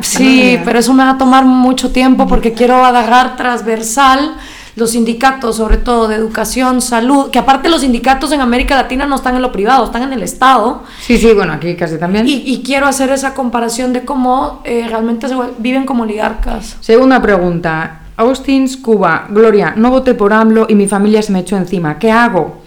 Sí, 0.00 0.58
pero 0.64 0.80
eso 0.80 0.92
me 0.94 1.04
va 1.04 1.10
a 1.10 1.18
tomar 1.18 1.44
mucho 1.44 1.90
tiempo 1.92 2.26
porque 2.26 2.52
quiero 2.54 2.84
agarrar 2.84 3.36
transversal 3.36 4.34
los 4.78 4.92
sindicatos, 4.92 5.56
sobre 5.56 5.76
todo 5.76 6.08
de 6.08 6.14
educación, 6.14 6.80
salud, 6.80 7.30
que 7.30 7.38
aparte 7.38 7.68
los 7.68 7.82
sindicatos 7.82 8.32
en 8.32 8.40
América 8.40 8.76
Latina 8.76 9.06
no 9.06 9.16
están 9.16 9.36
en 9.36 9.42
lo 9.42 9.52
privado, 9.52 9.84
están 9.84 10.02
en 10.02 10.12
el 10.12 10.22
Estado. 10.22 10.82
Sí, 11.00 11.18
sí, 11.18 11.32
bueno, 11.34 11.52
aquí 11.52 11.74
casi 11.76 11.98
también. 11.98 12.26
Y, 12.26 12.42
y 12.46 12.62
quiero 12.62 12.86
hacer 12.86 13.10
esa 13.10 13.34
comparación 13.34 13.92
de 13.92 14.04
cómo 14.04 14.62
eh, 14.64 14.86
realmente 14.88 15.28
se 15.28 15.34
viven 15.58 15.84
como 15.84 16.04
oligarcas. 16.04 16.76
Segunda 16.80 17.20
pregunta. 17.20 18.02
Austin's, 18.16 18.76
Cuba. 18.76 19.26
Gloria, 19.28 19.74
no 19.76 19.90
voté 19.90 20.14
por 20.14 20.32
AMLO 20.32 20.66
y 20.68 20.74
mi 20.74 20.88
familia 20.88 21.22
se 21.22 21.32
me 21.32 21.40
echó 21.40 21.56
encima. 21.56 21.98
¿Qué 21.98 22.10
hago? 22.10 22.57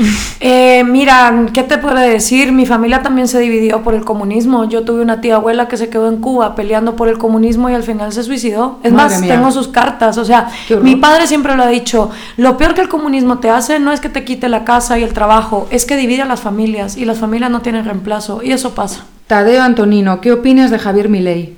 Eh, 0.42 0.84
mira, 0.84 1.46
¿qué 1.52 1.62
te 1.62 1.76
puedo 1.76 1.96
decir? 1.96 2.50
Mi 2.50 2.64
familia 2.64 3.02
también 3.02 3.28
se 3.28 3.38
dividió 3.38 3.82
por 3.82 3.94
el 3.94 4.06
comunismo. 4.06 4.66
Yo 4.66 4.84
tuve 4.84 5.02
una 5.02 5.20
tía 5.20 5.34
abuela 5.36 5.68
que 5.68 5.76
se 5.76 5.90
quedó 5.90 6.08
en 6.08 6.16
Cuba 6.16 6.54
peleando 6.54 6.96
por 6.96 7.08
el 7.08 7.18
comunismo 7.18 7.68
y 7.68 7.74
al 7.74 7.82
final 7.82 8.10
se 8.14 8.22
suicidó. 8.22 8.78
Es 8.82 8.90
Madre 8.90 9.16
más, 9.16 9.20
mía. 9.20 9.34
tengo 9.34 9.52
sus 9.52 9.68
cartas. 9.68 10.16
O 10.16 10.24
sea, 10.24 10.48
mi 10.80 10.96
padre 10.96 11.26
siempre 11.26 11.56
lo 11.56 11.64
ha 11.64 11.68
dicho. 11.68 12.10
Lo 12.38 12.56
peor 12.56 12.74
que 12.74 12.80
el 12.80 12.88
comunismo 12.88 13.38
te 13.38 13.50
hace 13.50 13.80
no 13.80 13.92
es 13.92 14.00
que 14.00 14.08
te 14.08 14.24
quite 14.24 14.48
la 14.48 14.64
casa 14.64 14.98
y 14.98 15.02
el 15.02 15.12
trabajo, 15.12 15.68
es 15.70 15.84
que 15.84 15.96
divide 15.96 16.22
a 16.22 16.26
las 16.26 16.40
familias 16.40 16.96
y 16.96 17.04
las 17.04 17.18
familias 17.18 17.50
no 17.50 17.60
tienen 17.60 17.84
reemplazo. 17.84 18.42
Y 18.42 18.52
eso 18.52 18.74
pasa. 18.74 19.04
Tadeo 19.26 19.62
Antonino, 19.62 20.22
¿qué 20.22 20.32
opinas 20.32 20.70
de 20.70 20.78
Javier 20.78 21.10
Milei? 21.10 21.54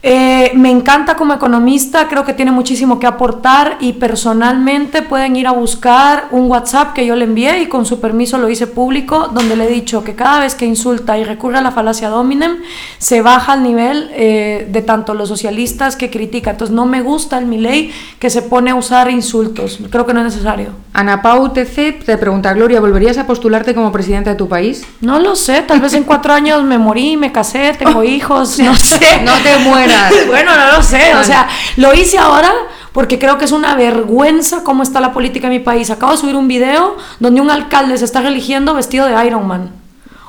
Eh, 0.00 0.52
me 0.54 0.70
encanta 0.70 1.16
como 1.16 1.34
economista, 1.34 2.06
creo 2.06 2.24
que 2.24 2.32
tiene 2.32 2.52
muchísimo 2.52 3.00
que 3.00 3.08
aportar 3.08 3.78
y 3.80 3.94
personalmente 3.94 5.02
pueden 5.02 5.34
ir 5.34 5.48
a 5.48 5.50
buscar 5.50 6.28
un 6.30 6.48
WhatsApp 6.48 6.92
que 6.92 7.04
yo 7.04 7.16
le 7.16 7.24
envié 7.24 7.62
y 7.62 7.66
con 7.66 7.84
su 7.84 8.00
permiso 8.00 8.38
lo 8.38 8.48
hice 8.48 8.68
público, 8.68 9.28
donde 9.34 9.56
le 9.56 9.64
he 9.64 9.68
dicho 9.68 10.04
que 10.04 10.14
cada 10.14 10.38
vez 10.38 10.54
que 10.54 10.66
insulta 10.66 11.18
y 11.18 11.24
recurre 11.24 11.58
a 11.58 11.62
la 11.62 11.72
falacia 11.72 12.10
dominem, 12.10 12.58
se 12.98 13.22
baja 13.22 13.54
al 13.54 13.64
nivel 13.64 14.08
eh, 14.12 14.68
de 14.70 14.82
tanto 14.82 15.14
los 15.14 15.28
socialistas 15.28 15.96
que 15.96 16.10
critica. 16.10 16.52
Entonces 16.52 16.74
no 16.74 16.86
me 16.86 17.02
gusta 17.02 17.36
el 17.36 17.46
Milei 17.46 17.90
que 18.20 18.30
se 18.30 18.42
pone 18.42 18.70
a 18.70 18.76
usar 18.76 19.10
insultos, 19.10 19.80
creo 19.90 20.06
que 20.06 20.14
no 20.14 20.20
es 20.20 20.26
necesario. 20.26 20.68
Ana 20.92 21.22
Pau 21.22 21.52
TC 21.52 22.04
te 22.04 22.18
pregunta, 22.18 22.52
Gloria, 22.52 22.80
¿volverías 22.80 23.18
a 23.18 23.26
postularte 23.26 23.74
como 23.74 23.90
presidenta 23.90 24.30
de 24.30 24.36
tu 24.36 24.48
país? 24.48 24.84
No 25.00 25.18
lo 25.18 25.34
sé, 25.34 25.62
tal 25.62 25.80
vez 25.80 25.94
en 25.94 26.04
cuatro 26.04 26.32
años 26.32 26.62
me 26.62 26.78
morí, 26.78 27.16
me 27.16 27.32
casé, 27.32 27.74
tengo 27.76 28.04
hijos, 28.04 28.58
no 28.60 28.76
sé. 28.76 29.22
No 29.24 29.32
te 29.42 29.56
Bueno, 30.26 30.56
no 30.56 30.72
lo 30.72 30.82
sé, 30.82 31.14
o 31.14 31.24
sea, 31.24 31.48
lo 31.76 31.94
hice 31.94 32.18
ahora 32.18 32.52
porque 32.92 33.18
creo 33.18 33.38
que 33.38 33.44
es 33.44 33.52
una 33.52 33.74
vergüenza 33.74 34.64
cómo 34.64 34.82
está 34.82 35.00
la 35.00 35.12
política 35.12 35.46
en 35.46 35.52
mi 35.52 35.58
país. 35.60 35.90
Acabo 35.90 36.12
de 36.12 36.18
subir 36.18 36.36
un 36.36 36.48
video 36.48 36.96
donde 37.20 37.40
un 37.40 37.50
alcalde 37.50 37.96
se 37.96 38.04
está 38.04 38.20
religiendo 38.20 38.74
vestido 38.74 39.06
de 39.06 39.26
Iron 39.26 39.46
Man. 39.46 39.70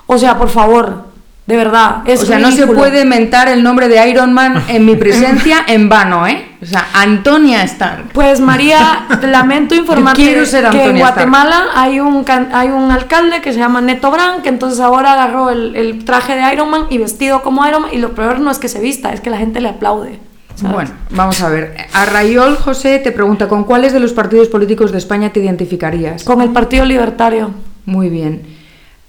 O 0.05 0.17
sea, 0.17 0.37
por 0.37 0.49
favor, 0.49 1.08
de 1.49 1.57
verdad, 1.57 2.03
es 2.05 2.21
o 2.21 2.27
sea, 2.27 2.37
no 2.37 2.51
se 2.51 2.67
puede 2.67 3.05
mentar 3.05 3.49
el 3.49 3.63
nombre 3.63 3.87
de 3.87 4.07
Iron 4.07 4.33
Man 4.33 4.65
en 4.67 4.85
mi 4.85 4.95
presencia 4.95 5.63
en 5.67 5.89
vano, 5.89 6.27
¿eh? 6.27 6.45
O 6.61 6.65
sea, 6.65 6.89
Antonia 6.93 7.63
Stark. 7.63 8.09
Pues 8.13 8.39
María, 8.39 9.07
lamento 9.23 9.73
informarte 9.73 10.21
que 10.21 10.37
en 10.37 10.43
Stark. 10.43 10.95
Guatemala 10.99 11.69
hay 11.73 12.01
un, 12.01 12.23
hay 12.53 12.67
un 12.67 12.91
alcalde 12.91 13.41
que 13.41 13.51
se 13.51 13.57
llama 13.57 13.81
Neto 13.81 14.11
Brand, 14.11 14.43
que 14.43 14.49
entonces 14.49 14.79
ahora 14.79 15.13
agarró 15.13 15.49
el, 15.49 15.75
el 15.75 16.05
traje 16.05 16.35
de 16.35 16.53
Iron 16.53 16.69
Man 16.69 16.83
y 16.91 16.99
vestido 16.99 17.41
como 17.41 17.67
Iron 17.67 17.81
Man, 17.81 17.91
y 17.95 17.97
lo 17.97 18.13
peor 18.13 18.39
no 18.39 18.51
es 18.51 18.59
que 18.59 18.67
se 18.67 18.79
vista, 18.79 19.11
es 19.11 19.19
que 19.19 19.31
la 19.31 19.39
gente 19.39 19.59
le 19.59 19.69
aplaude. 19.69 20.19
¿sabes? 20.53 20.75
Bueno, 20.75 20.91
vamos 21.09 21.41
a 21.41 21.49
ver. 21.49 21.77
Arrayol 21.93 22.57
José 22.57 22.99
te 22.99 23.11
pregunta, 23.11 23.47
¿con 23.47 23.63
cuáles 23.63 23.91
de 23.91 23.99
los 23.99 24.13
partidos 24.13 24.49
políticos 24.49 24.91
de 24.91 24.99
España 24.99 25.33
te 25.33 25.39
identificarías? 25.39 26.23
Con 26.23 26.41
el 26.41 26.51
Partido 26.51 26.85
Libertario. 26.85 27.49
Muy 27.85 28.09
bien. 28.09 28.58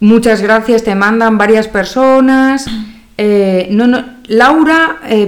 Muchas 0.01 0.41
gracias, 0.41 0.83
te 0.83 0.95
mandan 0.95 1.39
varias 1.39 1.69
personas. 1.69 2.67
Eh, 3.19 3.69
no, 3.71 3.87
no, 3.87 4.03
Laura 4.29 4.97
eh, 5.07 5.27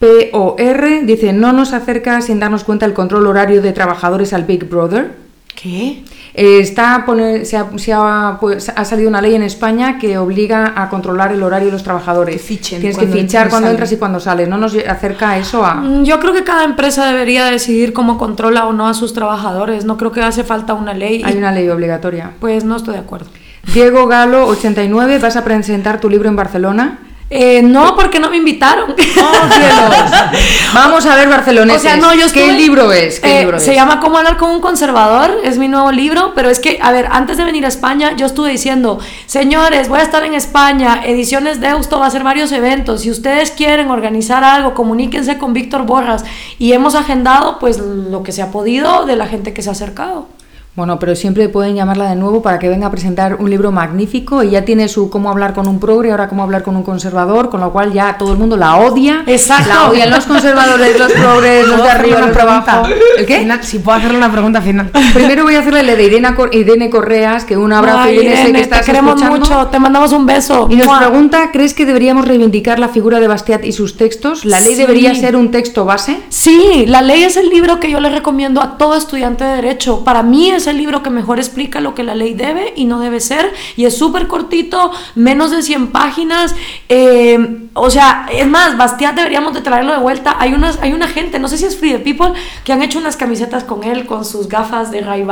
PPOR 0.00 1.06
dice, 1.06 1.32
no 1.32 1.52
nos 1.52 1.72
acerca 1.72 2.20
sin 2.20 2.40
darnos 2.40 2.64
cuenta 2.64 2.84
el 2.84 2.94
control 2.94 3.28
horario 3.28 3.62
de 3.62 3.72
trabajadores 3.72 4.32
al 4.32 4.44
Big 4.44 4.68
Brother. 4.68 5.22
¿Qué? 5.54 6.02
Eh, 6.34 6.58
está 6.60 7.04
pone- 7.04 7.44
se, 7.44 7.56
ha, 7.58 7.66
se 7.76 7.92
ha, 7.92 8.38
pues, 8.40 8.70
ha 8.74 8.84
salido 8.84 9.08
una 9.08 9.20
ley 9.20 9.34
en 9.34 9.42
España 9.42 9.98
que 9.98 10.16
obliga 10.16 10.72
a 10.74 10.88
controlar 10.88 11.30
el 11.32 11.42
horario 11.42 11.66
de 11.66 11.72
los 11.72 11.82
trabajadores. 11.82 12.36
Que 12.36 12.40
fichen 12.40 12.80
Tienes 12.80 12.96
que 12.98 13.06
fichar 13.06 13.50
cuando 13.50 13.68
entras 13.68 13.92
y 13.92 13.98
cuando 13.98 14.18
sales. 14.18 14.48
No 14.48 14.56
nos 14.56 14.74
acerca 14.74 15.36
eso 15.36 15.64
a... 15.64 15.74
Mm, 15.74 16.04
Yo 16.04 16.18
creo 16.20 16.32
que 16.32 16.42
cada 16.42 16.64
empresa 16.64 17.06
debería 17.06 17.44
decidir 17.44 17.92
cómo 17.92 18.16
controla 18.18 18.66
o 18.66 18.72
no 18.72 18.88
a 18.88 18.94
sus 18.94 19.12
trabajadores. 19.12 19.84
No 19.84 19.98
creo 19.98 20.10
que 20.10 20.22
hace 20.22 20.42
falta 20.42 20.72
una 20.74 20.94
ley. 20.94 21.22
Hay 21.24 21.34
y, 21.34 21.36
una 21.36 21.52
ley 21.52 21.68
obligatoria. 21.68 22.32
Pues 22.40 22.64
no 22.64 22.76
estoy 22.76 22.94
de 22.94 23.00
acuerdo. 23.00 23.26
Diego 23.72 24.06
Galo, 24.06 24.46
89, 24.46 25.18
vas 25.18 25.36
a 25.36 25.44
presentar 25.44 26.00
tu 26.00 26.10
libro 26.10 26.28
en 26.28 26.36
Barcelona. 26.36 26.98
Eh, 27.34 27.62
no, 27.62 27.96
porque 27.96 28.20
no 28.20 28.28
me 28.28 28.36
invitaron. 28.36 28.94
Vamos 30.74 31.06
a 31.06 31.14
ver 31.16 31.30
Barcelona. 31.30 31.72
O 31.72 31.78
sea, 31.78 31.96
no, 31.96 32.12
yo 32.12 32.30
¿Qué 32.30 32.52
libro 32.52 32.92
es? 32.92 33.20
¿Qué 33.20 33.38
Eh, 33.38 33.40
libro 33.40 33.58
se 33.58 33.70
es? 33.70 33.76
llama 33.76 34.00
Cómo 34.00 34.18
hablar 34.18 34.36
con 34.36 34.50
un 34.50 34.60
conservador, 34.60 35.40
es 35.42 35.56
mi 35.56 35.66
nuevo 35.68 35.92
libro, 35.92 36.32
pero 36.34 36.50
es 36.50 36.58
que, 36.60 36.78
a 36.82 36.92
ver, 36.92 37.08
antes 37.10 37.38
de 37.38 37.44
venir 37.44 37.64
a 37.64 37.68
España, 37.68 38.14
yo 38.18 38.26
estuve 38.26 38.50
diciendo, 38.50 38.98
señores, 39.24 39.88
voy 39.88 40.00
a 40.00 40.02
estar 40.02 40.24
en 40.24 40.34
España, 40.34 41.00
Ediciones 41.06 41.58
Deusto 41.62 41.98
va 41.98 42.04
a 42.04 42.08
hacer 42.08 42.22
varios 42.22 42.52
eventos, 42.52 43.00
si 43.00 43.10
ustedes 43.10 43.50
quieren 43.50 43.90
organizar 43.90 44.44
algo, 44.44 44.74
comuníquense 44.74 45.38
con 45.38 45.54
Víctor 45.54 45.86
Borras, 45.86 46.26
y 46.58 46.72
hemos 46.74 46.94
agendado, 46.94 47.58
pues, 47.58 47.78
lo 47.78 48.22
que 48.22 48.32
se 48.32 48.42
ha 48.42 48.50
podido 48.50 49.06
de 49.06 49.16
la 49.16 49.26
gente 49.26 49.54
que 49.54 49.62
se 49.62 49.70
ha 49.70 49.72
acercado. 49.72 50.26
Bueno, 50.74 50.98
pero 50.98 51.14
siempre 51.14 51.50
pueden 51.50 51.74
llamarla 51.76 52.08
de 52.08 52.16
nuevo 52.16 52.40
para 52.40 52.58
que 52.58 52.66
venga 52.70 52.86
a 52.86 52.90
presentar 52.90 53.34
un 53.34 53.50
libro 53.50 53.70
magnífico. 53.72 54.40
Ella 54.40 54.64
tiene 54.64 54.88
su 54.88 55.10
cómo 55.10 55.28
hablar 55.28 55.52
con 55.52 55.68
un 55.68 55.78
progre, 55.78 56.12
ahora 56.12 56.30
cómo 56.30 56.42
hablar 56.42 56.62
con 56.62 56.76
un 56.76 56.82
conservador, 56.82 57.50
con 57.50 57.60
lo 57.60 57.72
cual 57.74 57.92
ya 57.92 58.16
todo 58.16 58.32
el 58.32 58.38
mundo 58.38 58.56
la 58.56 58.76
odia. 58.78 59.22
Exacto. 59.26 59.68
La 59.68 59.90
odian 59.90 60.08
los 60.10 60.24
conservadores, 60.24 60.98
los 60.98 61.12
progres, 61.12 61.66
los 61.68 61.76
de 61.76 61.82
¿Puedo 61.82 61.88
hacerle 61.90 62.14
arriba, 62.14 62.26
los 62.26 62.34
de 62.34 62.40
abajo. 62.42 62.88
¿El 63.18 63.26
qué? 63.26 63.38
Final, 63.40 63.62
si 63.62 63.80
puedo 63.80 63.98
hacerle 63.98 64.16
una 64.16 64.32
pregunta 64.32 64.62
final. 64.62 64.90
Primero 65.12 65.42
voy 65.44 65.56
a 65.56 65.60
hacerle 65.60 65.82
la 65.82 65.94
de 65.94 66.04
Irene, 66.04 66.34
Cor- 66.34 66.54
Irene 66.54 66.88
Correas, 66.88 67.44
que 67.44 67.58
un 67.58 67.70
abrazo 67.74 67.98
Ay, 68.04 68.14
Irene, 68.14 68.34
Irene, 68.40 68.52
que 68.54 68.60
estás 68.62 68.80
te 68.80 68.86
queremos 68.86 69.20
escuchando. 69.20 69.38
mucho, 69.40 69.66
te 69.70 69.78
mandamos 69.78 70.12
un 70.12 70.24
beso. 70.24 70.68
Y 70.70 70.76
nos 70.76 70.86
¡Mua! 70.86 71.00
pregunta, 71.00 71.50
¿crees 71.52 71.74
que 71.74 71.84
deberíamos 71.84 72.26
reivindicar 72.26 72.78
la 72.78 72.88
figura 72.88 73.20
de 73.20 73.28
Bastiat 73.28 73.62
y 73.66 73.72
sus 73.72 73.98
textos? 73.98 74.46
¿La 74.46 74.60
ley 74.60 74.72
Sí. 74.72 74.78
debería 74.80 75.14
ser 75.14 75.36
un 75.36 75.50
texto 75.50 75.84
base? 75.84 76.16
Sí, 76.30 76.86
la 76.86 77.02
ley 77.02 77.24
es 77.24 77.36
el 77.36 77.50
libro 77.50 77.78
que 77.78 77.90
yo 77.90 78.00
le 78.00 78.08
recomiendo 78.08 78.62
a 78.62 78.78
todo 78.78 78.96
estudiante 78.96 79.44
de 79.44 79.56
derecho. 79.56 80.02
Para 80.02 80.22
mí 80.22 80.50
es 80.50 80.61
el 80.66 80.76
libro 80.76 81.02
que 81.02 81.10
mejor 81.10 81.38
explica 81.38 81.80
lo 81.80 81.94
que 81.94 82.02
la 82.02 82.14
ley 82.14 82.34
debe 82.34 82.72
y 82.76 82.84
no 82.84 83.00
debe 83.00 83.20
ser. 83.20 83.52
Y 83.76 83.86
es 83.86 83.96
súper 83.96 84.26
cortito, 84.26 84.92
menos 85.14 85.50
de 85.50 85.62
100 85.62 85.88
páginas. 85.88 86.54
Eh, 86.88 87.68
o 87.74 87.90
sea, 87.90 88.26
es 88.32 88.46
más, 88.46 88.76
Bastiat 88.76 89.14
deberíamos 89.14 89.54
de 89.54 89.62
traerlo 89.62 89.92
de 89.92 89.98
vuelta. 89.98 90.36
Hay, 90.38 90.52
unas, 90.52 90.78
hay 90.82 90.92
una 90.92 91.08
gente, 91.08 91.38
no 91.38 91.48
sé 91.48 91.56
si 91.56 91.64
es 91.64 91.76
Free 91.76 91.92
the 91.92 91.98
People, 91.98 92.32
que 92.64 92.72
han 92.72 92.82
hecho 92.82 92.98
unas 92.98 93.16
camisetas 93.16 93.64
con 93.64 93.84
él, 93.84 94.06
con 94.06 94.24
sus 94.24 94.48
gafas 94.48 94.90
de 94.90 95.00
ray 95.00 95.22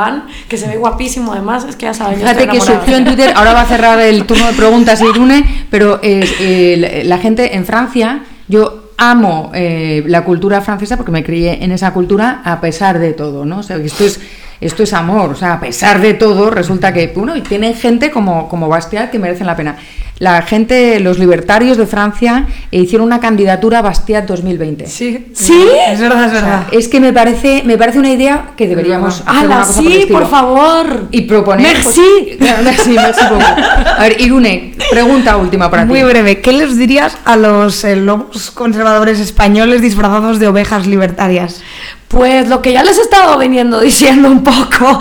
que 0.49 0.57
se 0.57 0.69
ve 0.69 0.77
guapísimo 0.77 1.33
además. 1.33 1.65
Es 1.69 1.77
que 1.77 1.87
ya 1.87 1.95
saben, 1.95 2.19
Fíjate 2.19 2.49
que 2.49 2.61
surgió 2.61 2.97
en 2.97 3.05
Twitter, 3.05 3.33
ahora 3.35 3.53
va 3.53 3.63
a 3.63 3.67
cerrar 3.67 4.01
el 4.01 4.25
turno 4.25 4.47
de 4.47 4.53
preguntas 4.53 5.01
Irune, 5.01 5.67
pero 5.71 6.01
eh, 6.03 6.25
eh, 6.41 7.03
la, 7.05 7.19
gente 7.19 7.57
en 7.57 7.67
Francia, 7.67 8.21
yo 8.49 8.93
amo 8.97 9.51
eh, 9.55 10.03
la 10.07 10.25
cultura 10.25 10.61
francesa 10.61 10.97
porque 10.97 11.13
me 11.13 11.25
crié 11.25 11.65
en 11.65 11.73
esa 11.73 11.93
cultura 11.93 12.43
a 12.45 12.61
pesar 12.61 12.99
de 12.99 13.13
todo, 13.13 13.45
¿no? 13.45 13.59
O 13.59 13.63
sea, 13.63 13.77
esto 13.77 14.05
es 14.05 14.21
esto 14.61 14.83
es 14.83 14.93
amor, 14.93 15.31
o 15.31 15.35
sea, 15.35 15.55
a 15.55 15.61
pesar 15.61 16.01
de 16.01 16.15
todo, 16.15 16.51
resulta 16.51 16.93
que, 16.93 17.09
bueno, 17.09 17.35
y 17.37 17.41
tienen 17.41 17.75
gente 17.75 18.11
como, 18.11 18.49
como 18.49 18.69
que 19.11 19.19
merecen 19.19 19.47
la 19.47 19.57
pena. 19.57 19.77
La 20.21 20.43
gente, 20.43 21.01
los 21.01 21.19
libertarios 21.19 21.79
de 21.79 21.87
Francia, 21.87 22.47
eh, 22.71 22.79
hicieron 22.81 23.07
una 23.07 23.21
candidatura 23.21 23.79
a 23.79 23.83
Bastiat 23.83 24.27
2020. 24.27 24.87
Sí, 24.87 25.29
sí. 25.33 25.59
Es 25.89 25.99
verdad, 25.99 26.27
es 26.27 26.33
verdad. 26.33 26.67
Es 26.73 26.89
que 26.89 27.01
me 27.01 27.11
parece, 27.15 27.63
me 27.65 27.79
parece 27.79 27.99
una 27.99 28.11
idea 28.11 28.51
que 28.55 28.69
deberíamos 28.69 29.23
hacer 29.27 29.47
una 29.47 29.57
¡Hala, 29.57 29.67
cosa 29.67 29.83
por 29.83 29.91
el 29.93 30.01
sí, 30.03 30.07
por 30.13 30.29
favor! 30.31 31.09
Y 31.11 31.23
proponer. 31.23 31.73
Merci. 31.75 32.37
pues- 32.39 32.63
merci, 32.63 32.91
merci. 32.97 33.25
A 33.25 33.97
ver, 34.03 34.21
Irune, 34.21 34.75
pregunta 34.91 35.39
última 35.39 35.71
para 35.71 35.87
Muy 35.87 36.01
ti. 36.01 36.05
breve, 36.05 36.43
¿qué 36.43 36.53
les 36.53 36.77
dirías 36.77 37.17
a 37.25 37.37
los 37.37 37.83
eh, 37.85 37.97
lobos 37.97 38.51
conservadores 38.51 39.21
españoles 39.21 39.81
disfrazados 39.81 40.39
de 40.39 40.49
ovejas 40.49 40.87
libertarias? 40.87 41.63
Pues 42.09 42.49
lo 42.49 42.61
que 42.61 42.73
ya 42.73 42.83
les 42.83 42.99
he 42.99 43.03
estado 43.03 43.39
viniendo 43.39 43.81
diciendo 43.91 44.29
un 44.29 44.43
poco. 44.45 45.01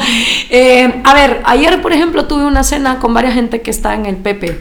Eh, 0.50 1.02
a 1.04 1.14
ver, 1.14 1.42
ayer 1.44 1.82
por 1.82 1.92
ejemplo 1.92 2.26
tuve 2.26 2.46
una 2.46 2.64
cena 2.64 3.00
con 3.00 3.14
varias 3.14 3.34
gente 3.34 3.62
que 3.62 3.72
está 3.72 3.96
en 3.96 4.06
el 4.06 4.16
PP. 4.16 4.60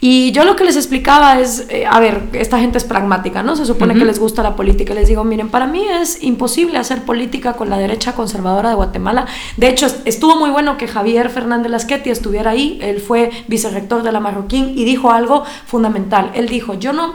Y 0.00 0.30
yo 0.30 0.44
lo 0.44 0.54
que 0.54 0.62
les 0.64 0.76
explicaba 0.76 1.40
es, 1.40 1.66
eh, 1.70 1.84
a 1.84 1.98
ver, 1.98 2.28
esta 2.34 2.60
gente 2.60 2.78
es 2.78 2.84
pragmática, 2.84 3.42
¿no? 3.42 3.56
Se 3.56 3.66
supone 3.66 3.94
que 3.94 4.04
les 4.04 4.20
gusta 4.20 4.44
la 4.44 4.54
política. 4.54 4.94
Les 4.94 5.08
digo, 5.08 5.24
miren, 5.24 5.48
para 5.48 5.66
mí 5.66 5.82
es 5.88 6.22
imposible 6.22 6.78
hacer 6.78 7.02
política 7.02 7.54
con 7.54 7.68
la 7.68 7.78
derecha 7.78 8.12
conservadora 8.14 8.68
de 8.68 8.76
Guatemala. 8.76 9.26
De 9.56 9.68
hecho, 9.68 9.86
est- 9.86 10.06
estuvo 10.06 10.36
muy 10.36 10.50
bueno 10.50 10.76
que 10.76 10.86
Javier 10.86 11.30
Fernández 11.30 11.72
Lasqueti 11.72 12.10
estuviera 12.10 12.52
ahí. 12.52 12.78
Él 12.80 13.00
fue 13.00 13.30
vicerrector 13.48 14.04
de 14.04 14.12
la 14.12 14.20
Marroquín 14.20 14.72
y 14.78 14.84
dijo 14.84 15.10
algo 15.10 15.44
fundamental. 15.66 16.30
Él 16.34 16.48
dijo, 16.48 16.74
yo 16.74 16.92
no, 16.92 17.14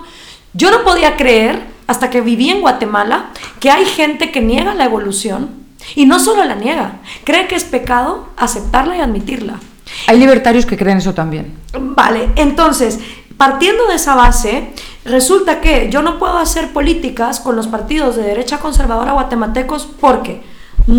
yo 0.54 0.70
no 0.70 0.84
podía 0.84 1.16
creer, 1.16 1.62
hasta 1.88 2.10
que 2.10 2.20
viví 2.20 2.50
en 2.50 2.60
Guatemala, 2.60 3.30
que 3.62 3.72
hay 3.72 3.86
gente 3.86 4.30
que 4.32 4.42
niega 4.42 4.74
la 4.74 4.84
evolución 4.84 5.50
y 5.96 6.06
no 6.06 6.20
solo 6.20 6.44
la 6.44 6.56
niega, 6.56 7.00
cree 7.24 7.48
que 7.48 7.56
es 7.56 7.64
pecado 7.64 8.28
aceptarla 8.36 8.98
y 8.98 9.00
admitirla. 9.00 9.60
Hay 10.08 10.20
libertarios 10.20 10.66
que 10.66 10.78
creen 10.78 10.98
eso 10.98 11.14
también. 11.14 11.58
Vale, 11.80 12.30
entonces, 12.36 13.00
partiendo 13.38 13.88
de 13.88 13.96
esa 13.96 14.16
base, 14.16 14.70
resulta 15.06 15.62
que 15.62 15.90
yo 15.90 16.02
no 16.02 16.20
puedo 16.20 16.38
hacer 16.38 16.72
políticas 16.72 17.40
con 17.40 17.56
los 17.56 17.68
partidos 17.68 18.16
de 18.16 18.24
derecha 18.24 18.60
conservadora 18.60 19.14
guatemaltecos 19.14 19.88
porque 20.00 20.42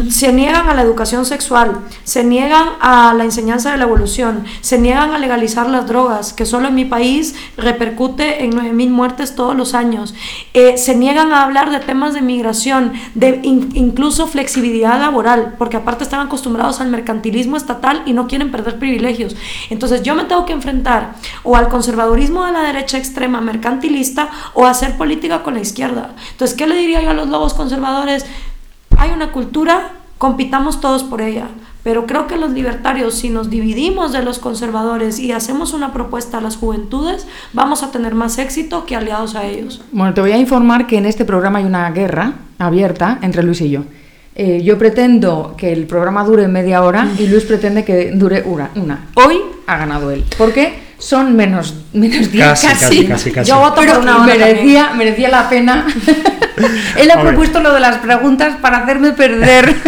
Se 0.09 0.32
niegan 0.32 0.66
a 0.70 0.72
la 0.74 0.80
educación 0.80 1.26
sexual, 1.26 1.78
se 2.05 2.24
niegan 2.24 2.68
a 2.80 3.12
la 3.12 3.22
enseñanza 3.24 3.70
de 3.70 3.76
la 3.76 3.85
evolución, 3.85 4.45
se 4.62 4.78
niegan 4.78 5.11
a 5.12 5.18
legalizar 5.18 5.68
las 5.68 5.87
drogas, 5.87 6.32
que 6.32 6.47
solo 6.47 6.68
en 6.68 6.74
mi 6.74 6.87
país 6.87 7.35
repercute 7.59 8.45
en 8.45 8.53
9.000 8.53 8.89
muertes 8.89 9.35
todos 9.35 9.55
los 9.55 9.74
años. 9.74 10.14
Eh, 10.55 10.78
se 10.78 10.95
niegan 10.95 11.32
a 11.32 11.43
hablar 11.43 11.70
de 11.70 11.80
temas 11.80 12.14
de 12.14 12.22
migración, 12.22 12.95
de 13.14 13.41
in- 13.43 13.72
incluso 13.74 14.26
flexibilidad 14.26 14.99
laboral, 14.99 15.55
porque 15.59 15.76
aparte 15.76 16.05
están 16.05 16.26
acostumbrados 16.26 16.80
al 16.80 16.89
mercantilismo 16.89 17.59
estatal 17.59 18.03
y 18.07 18.14
no 18.14 18.26
quieren 18.26 18.51
perder 18.51 18.78
privilegios. 18.78 19.37
Entonces 19.68 20.03
yo 20.03 20.14
me 20.14 20.24
tengo 20.24 20.47
que 20.47 20.55
enfrentar 20.55 21.16
o 21.43 21.57
al 21.57 21.68
conservadurismo 21.68 22.47
de 22.47 22.53
la 22.53 22.62
derecha 22.62 22.97
extrema 22.97 23.43
mercantilista 23.43 24.30
o 24.55 24.64
a 24.64 24.70
hacer 24.70 24.97
política 24.97 25.43
con 25.43 25.53
la 25.55 25.61
izquierda. 25.61 26.14
Entonces, 26.30 26.57
¿qué 26.57 26.66
le 26.66 26.74
diría 26.76 27.03
yo 27.03 27.11
a 27.11 27.14
los 27.14 27.28
lobos 27.28 27.53
conservadores? 27.53 28.24
Hay 28.99 29.11
una 29.11 29.32
cultura, 29.32 29.92
compitamos 30.18 30.80
todos 30.80 31.03
por 31.03 31.20
ella. 31.20 31.49
Pero 31.82 32.07
creo 32.07 32.26
que 32.26 32.36
los 32.36 32.53
libertarios, 32.53 33.14
si 33.14 33.28
nos 33.28 33.51
dividimos 33.51 34.12
de 34.12 34.22
los 34.22 34.38
conservadores 34.38 35.18
y 35.18 35.32
hacemos 35.32 35.74
una 35.74 35.92
propuesta 35.92 36.38
a 36.38 36.40
las 36.40 36.57
juventudes, 36.57 37.26
vamos 37.53 37.82
a 37.82 37.90
tener 37.90 38.14
más 38.14 38.38
éxito 38.38 38.86
que 38.86 38.97
aliados 38.97 39.34
a 39.34 39.45
ellos. 39.45 39.82
Bueno, 39.92 40.14
te 40.14 40.22
voy 40.22 40.32
a 40.32 40.38
informar 40.38 40.86
que 40.86 40.97
en 40.97 41.05
este 41.05 41.26
programa 41.26 41.59
hay 41.59 41.66
una 41.66 41.90
guerra 41.90 42.32
abierta 42.59 43.18
entre 43.20 43.42
Luis 43.42 43.61
y 43.61 43.68
yo. 43.68 43.82
Eh, 44.34 44.62
yo 44.64 44.78
pretendo 44.78 45.55
que 45.59 45.72
el 45.72 45.86
programa 45.86 46.24
dure 46.24 46.49
media 46.49 46.82
hora 46.82 47.07
y 47.18 47.26
Luis 47.26 47.45
pretende 47.45 47.84
que 47.84 48.12
dure 48.12 48.42
una. 48.47 48.70
una. 48.76 49.07
Hoy 49.14 49.36
ha 49.66 49.76
ganado 49.76 50.11
él. 50.11 50.24
Porque 50.38 50.84
son 50.99 51.36
menos, 51.36 51.74
menos 51.92 52.32
10 52.32 52.47
Casi, 52.47 52.66
casi, 52.66 53.07
casi, 53.07 53.30
casi. 53.30 53.51
Yo 53.51 53.59
voto 53.59 53.76
Pero 53.82 53.95
por 53.95 54.03
una 54.03 54.22
hora 54.22 54.34
merecía, 54.34 54.95
merecía 54.95 55.28
la 55.28 55.49
pena. 55.51 55.86
Él 56.96 57.11
ha 57.11 57.14
Hombre. 57.14 57.28
propuesto 57.30 57.61
lo 57.61 57.72
de 57.74 57.80
las 57.80 57.98
preguntas 57.98 58.57
para 58.61 58.78
hacerme 58.78 59.12
perder. 59.12 59.74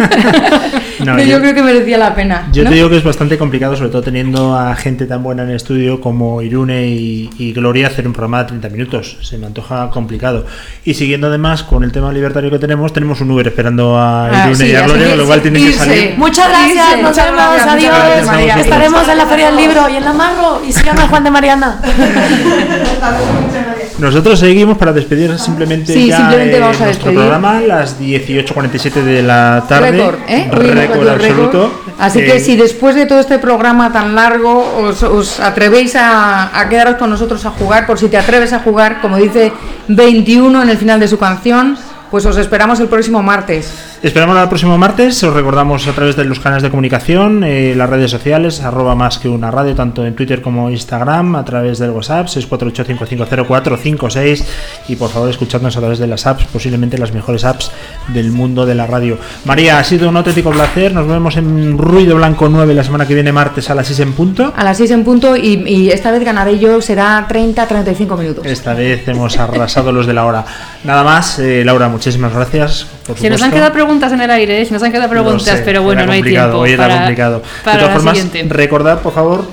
No, 0.99 1.15
Pero 1.15 1.29
yo- 1.29 1.37
yo, 1.37 1.41
creo 1.43 1.55
que 1.55 1.63
merecía 1.63 1.99
la 1.99 2.15
pena. 2.15 2.49
Yo 2.53 2.65
¿no? 2.65 2.71
te 2.71 2.77
digo 2.77 2.89
que 2.89 2.97
es 2.97 3.05
bastante 3.05 3.37
complicado, 3.37 3.77
sobre 3.77 3.91
todo 3.91 4.01
teniendo 4.03 4.57
a 4.57 4.75
gente 4.75 5.05
tan 5.05 5.23
buena 5.23 5.43
en 5.43 5.51
el 5.51 5.57
estudio 5.57 6.01
como 6.01 6.41
Irune 6.41 6.87
y, 6.87 7.29
y 7.39 7.53
Gloria, 7.53 7.89
hacer 7.89 8.07
un 8.07 8.15
programa 8.15 8.39
de 8.39 8.45
30 8.49 8.71
minutos. 8.71 9.19
Se 9.21 9.37
me 9.37 9.45
antoja 9.47 9.91
complicado. 9.91 10.47
Y 10.87 10.95
siguiendo 10.95 11.27
además 11.27 11.63
con 11.65 11.85
el 11.85 11.93
tema 11.93 12.11
libertario 12.13 12.51
que 12.51 12.59
tenemos, 12.59 12.95
tenemos 12.95 13.21
un 13.21 13.31
Uber 13.31 13.47
esperando 13.47 13.97
a 13.99 14.27
Ah, 14.29 14.45
Irune 14.47 14.57
sí, 14.57 14.67
y 14.73 14.75
a 14.75 14.87
Gloria, 14.87 15.09
con 15.11 15.19
lo 15.19 15.27
cual 15.27 15.43
tienen 15.43 15.67
que 15.67 15.73
salir. 15.75 16.15
Muchas 16.17 16.49
gracias, 16.49 16.75
Irse. 16.89 17.03
nos 17.03 17.11
Muchas 17.11 17.27
vemos, 17.27 17.43
gracias, 17.45 17.69
adiós. 17.75 17.95
gracias, 17.95 18.27
María. 18.27 18.57
Estaremos 18.59 19.09
en 19.09 19.19
la 19.19 19.27
Feria 19.27 19.47
del 19.49 19.57
Libro 19.57 19.89
y 19.91 19.97
en 19.97 20.05
la 20.05 20.13
Marro 20.15 20.63
y 20.67 20.73
sigan 20.73 20.99
a 20.99 21.09
Juan 21.09 21.25
de 21.25 21.31
Mariana. 21.31 21.79
Nosotros 23.99 24.39
seguimos 24.39 24.77
para 24.77 24.93
despedir 24.93 25.39
simplemente 25.39 25.93
Sí, 25.95 26.09
ya 26.09 26.19
simplemente 26.19 26.57
eh, 26.59 26.61
vamos 26.61 26.81
a 26.81 26.85
nuestro 26.85 27.11
despedir. 27.11 27.19
programa, 27.31 27.61
las 27.63 27.99
18.47 27.99 28.93
de 29.03 29.23
la 29.23 29.65
tarde. 29.67 29.91
Récord, 29.93 30.17
¿eh? 30.29 30.49
Récord 30.53 31.09
absoluto. 31.09 31.83
Así 31.99 32.19
Eh, 32.21 32.27
que 32.27 32.41
si 32.41 32.57
después 32.57 32.95
de 32.95 33.07
todo 33.07 33.21
este 33.21 33.39
programa 33.39 33.91
tan 33.93 34.15
largo 34.15 34.83
os, 34.83 35.03
os 35.03 35.41
atrevéis 35.41 35.97
a, 35.97 36.59
a 36.61 36.69
quedaros 36.69 36.97
con 36.97 37.09
nosotros 37.09 37.45
a 37.47 37.51
jugar, 37.51 37.87
por 37.87 37.99
si 37.99 38.09
te 38.09 38.19
atreves 38.19 38.53
a 38.53 38.59
jugar, 38.59 39.01
como 39.01 39.17
dice 39.17 39.51
21 39.89 40.63
en 40.63 40.69
el 40.69 40.77
final 40.77 41.01
de 41.01 41.09
su 41.09 41.19
canción, 41.19 41.79
pues 42.11 42.27
os 42.27 42.37
esperamos 42.37 42.79
el 42.81 42.89
próximo 42.89 43.23
martes. 43.23 43.96
Esperamos 44.03 44.37
al 44.37 44.49
próximo 44.49 44.77
martes. 44.77 45.23
Os 45.25 45.33
recordamos 45.33 45.89
a 45.89 45.93
través 45.93 46.17
de 46.17 46.25
los 46.25 46.39
canales 46.39 46.63
de 46.63 46.71
comunicación, 46.71 47.43
eh, 47.43 47.75
las 47.75 47.89
redes 47.89 48.11
sociales, 48.11 48.61
arroba 48.61 48.95
más 48.95 49.19
que 49.19 49.29
una 49.29 49.51
radio, 49.51 49.75
tanto 49.75 50.05
en 50.05 50.15
Twitter 50.15 50.43
como 50.43 50.71
Instagram, 50.71 51.35
a 51.35 51.45
través 51.45 51.79
del 51.79 51.91
WhatsApp, 51.91 52.27
648-550456. 52.27 54.45
Y 54.89 54.97
por 54.97 55.11
favor, 55.11 55.31
escuchadnos 55.31 55.77
a 55.77 55.81
través 55.81 55.99
de 55.99 56.07
las 56.07 56.27
apps, 56.27 56.45
posiblemente 56.45 56.99
las 56.99 57.13
mejores 57.13 57.45
apps 57.45 57.71
del 58.09 58.33
mundo 58.33 58.67
de 58.67 58.75
la 58.75 58.87
radio. 58.87 59.19
María, 59.45 59.79
ha 59.79 59.85
sido 59.85 60.11
un 60.11 60.17
auténtico 60.17 60.51
placer. 60.51 60.93
Nos 60.93 61.09
vemos 61.09 61.37
en 61.37 61.79
Ruido 61.79 62.17
Blanco 62.17 62.49
9 62.49 62.75
la 62.75 62.85
semana 62.85 63.09
que 63.09 63.15
viene, 63.15 63.33
martes 63.33 63.71
a 63.71 63.75
las 63.75 63.87
6 63.87 64.01
en 64.01 64.13
punto. 64.13 64.53
A 64.55 64.63
las 64.63 64.77
6 64.77 64.91
en 64.91 65.05
punto 65.05 65.37
y, 65.37 65.65
y 65.67 65.91
esta 65.91 66.11
vez 66.11 66.23
ganaré 66.23 66.59
yo, 66.59 66.83
será 66.83 67.27
30-35 67.29 68.19
minutos. 68.19 68.47
Esta 68.47 68.75
vez 68.75 69.09
hemos 69.09 69.39
arrasado 69.39 69.91
los 69.91 70.07
de 70.07 70.13
la 70.13 70.27
hora. 70.27 70.45
Nada 70.85 71.03
más, 71.03 71.39
eh, 71.39 71.65
Laura, 71.65 71.89
muchísimas 71.89 72.35
gracias. 72.35 72.87
Por 73.07 73.19
Se 73.19 73.31
nos 73.31 73.41
han 73.43 73.53
quedado 73.53 73.73
preguntas 73.73 74.13
en 74.13 74.21
el 74.21 74.31
aire, 74.31 74.61
¿eh? 74.61 74.65
se 74.65 74.73
nos 74.73 74.83
han 74.83 74.91
quedado 74.91 75.09
preguntas, 75.09 75.59
sé, 75.59 75.63
pero 75.65 75.83
bueno, 75.83 76.07
no 76.07 76.13
hay 76.13 76.23
tiempo. 76.23 76.59
Hoy 76.59 76.73
era 76.73 76.85
para, 76.85 76.97
complicado. 76.99 77.43
para 77.65 77.77
de 77.77 77.83
todas 77.83 77.95
formas, 77.97 78.19
siguiente. 78.19 78.55
recordad, 78.55 79.01
por 79.01 79.13
favor, 79.13 79.47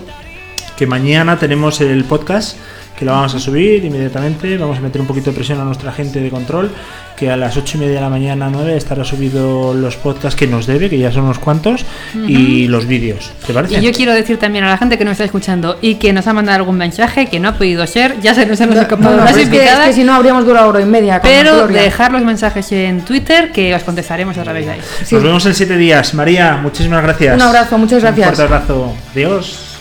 que 0.76 0.88
mañana 0.88 1.38
tenemos 1.38 1.80
el 1.82 2.04
podcast 2.06 2.58
que 2.98 3.06
lo 3.06 3.12
vamos 3.12 3.34
a 3.36 3.39
subir 3.39 3.84
inmediatamente. 3.84 4.58
Vamos 4.58 4.78
a 4.78 4.82
meter 4.82 5.02
un 5.02 5.08
poquito 5.08 5.32
de 5.32 5.36
presión 5.36 5.60
a 5.60 5.64
nuestra 5.64 5.91
gente 5.91 6.20
de 6.20 6.30
control. 6.30 6.72
Que 7.18 7.30
a 7.30 7.38
las 7.38 7.56
8 7.56 7.78
y 7.78 7.80
media 7.82 7.96
de 7.96 8.02
la 8.02 8.10
mañana, 8.10 8.50
9, 8.52 8.76
estará 8.76 9.04
subido 9.04 9.76
los 9.76 9.96
podcasts 9.98 10.36
que 10.38 10.48
nos 10.48 10.66
debe, 10.66 10.89
que 10.89 10.98
ya 10.98 11.12
son 11.12 11.26
unos 11.26 11.38
cuantos, 11.38 11.86
y 12.28 12.68
los 12.68 12.88
vídeos. 12.88 13.32
¿Te 13.46 13.54
parece? 13.54 13.78
Y 13.78 13.82
yo 13.82 13.91
quiero 13.91 14.14
decir 14.14 14.38
también 14.39 14.64
a 14.66 14.70
la 14.70 14.78
gente 14.80 14.98
que 14.98 15.06
nos 15.06 15.12
está 15.14 15.24
escuchando 15.24 15.78
y 15.80 15.96
que 15.96 16.12
nos 16.12 16.26
ha 16.26 16.34
mandado 16.34 16.58
algún 16.58 16.76
mensaje 16.76 17.28
que 17.28 17.39
no 17.39 17.50
ha 17.50 17.54
podido 17.54 17.86
ser, 17.86 18.20
ya 18.20 18.34
se 18.34 18.48
nos 18.48 18.60
han 18.62 18.72
No, 18.72 18.82
escapado 18.82 19.12
no, 19.16 19.24
las 19.24 19.32
pero 19.32 19.44
es, 19.44 19.50
que, 19.50 19.56
es 19.58 19.62
invitadas, 19.62 19.88
que 19.89 19.94
si 19.94 20.04
no 20.04 20.14
habríamos 20.16 20.44
durado 20.46 20.70
hora 20.70 20.82
y 20.82 20.86
media. 20.86 21.20
con 21.22 21.30
pero 21.30 21.68
dejar 21.68 22.12
los 22.12 22.24
mensajes 22.24 22.72
en 22.72 23.02
Twitter 23.06 23.52
que 23.52 23.76
os 23.76 23.84
contestaremos 23.84 24.36
a 24.39 24.44
través 24.44 24.66
de 24.66 24.72
ahí. 24.72 24.80
Sí. 25.06 25.14
Nos 25.14 25.24
vemos 25.24 25.46
en 25.46 25.54
7 25.54 25.78
días. 25.78 26.16
María, 26.16 26.58
muchísimas 26.62 27.04
gracias. 27.04 27.36
Un 27.36 27.41
abrazo, 27.44 27.78
muchas 27.78 28.02
gracias. 28.02 28.28
Un 28.30 28.36
fuerte 28.36 28.54
abrazo. 28.54 28.94
Adiós. 29.14 29.72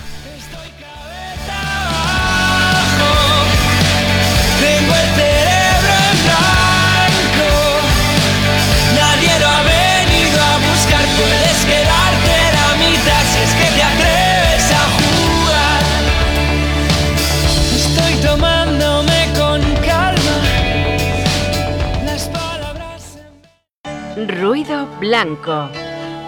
Ruido 24.62 24.86
blanco. 25.00 25.68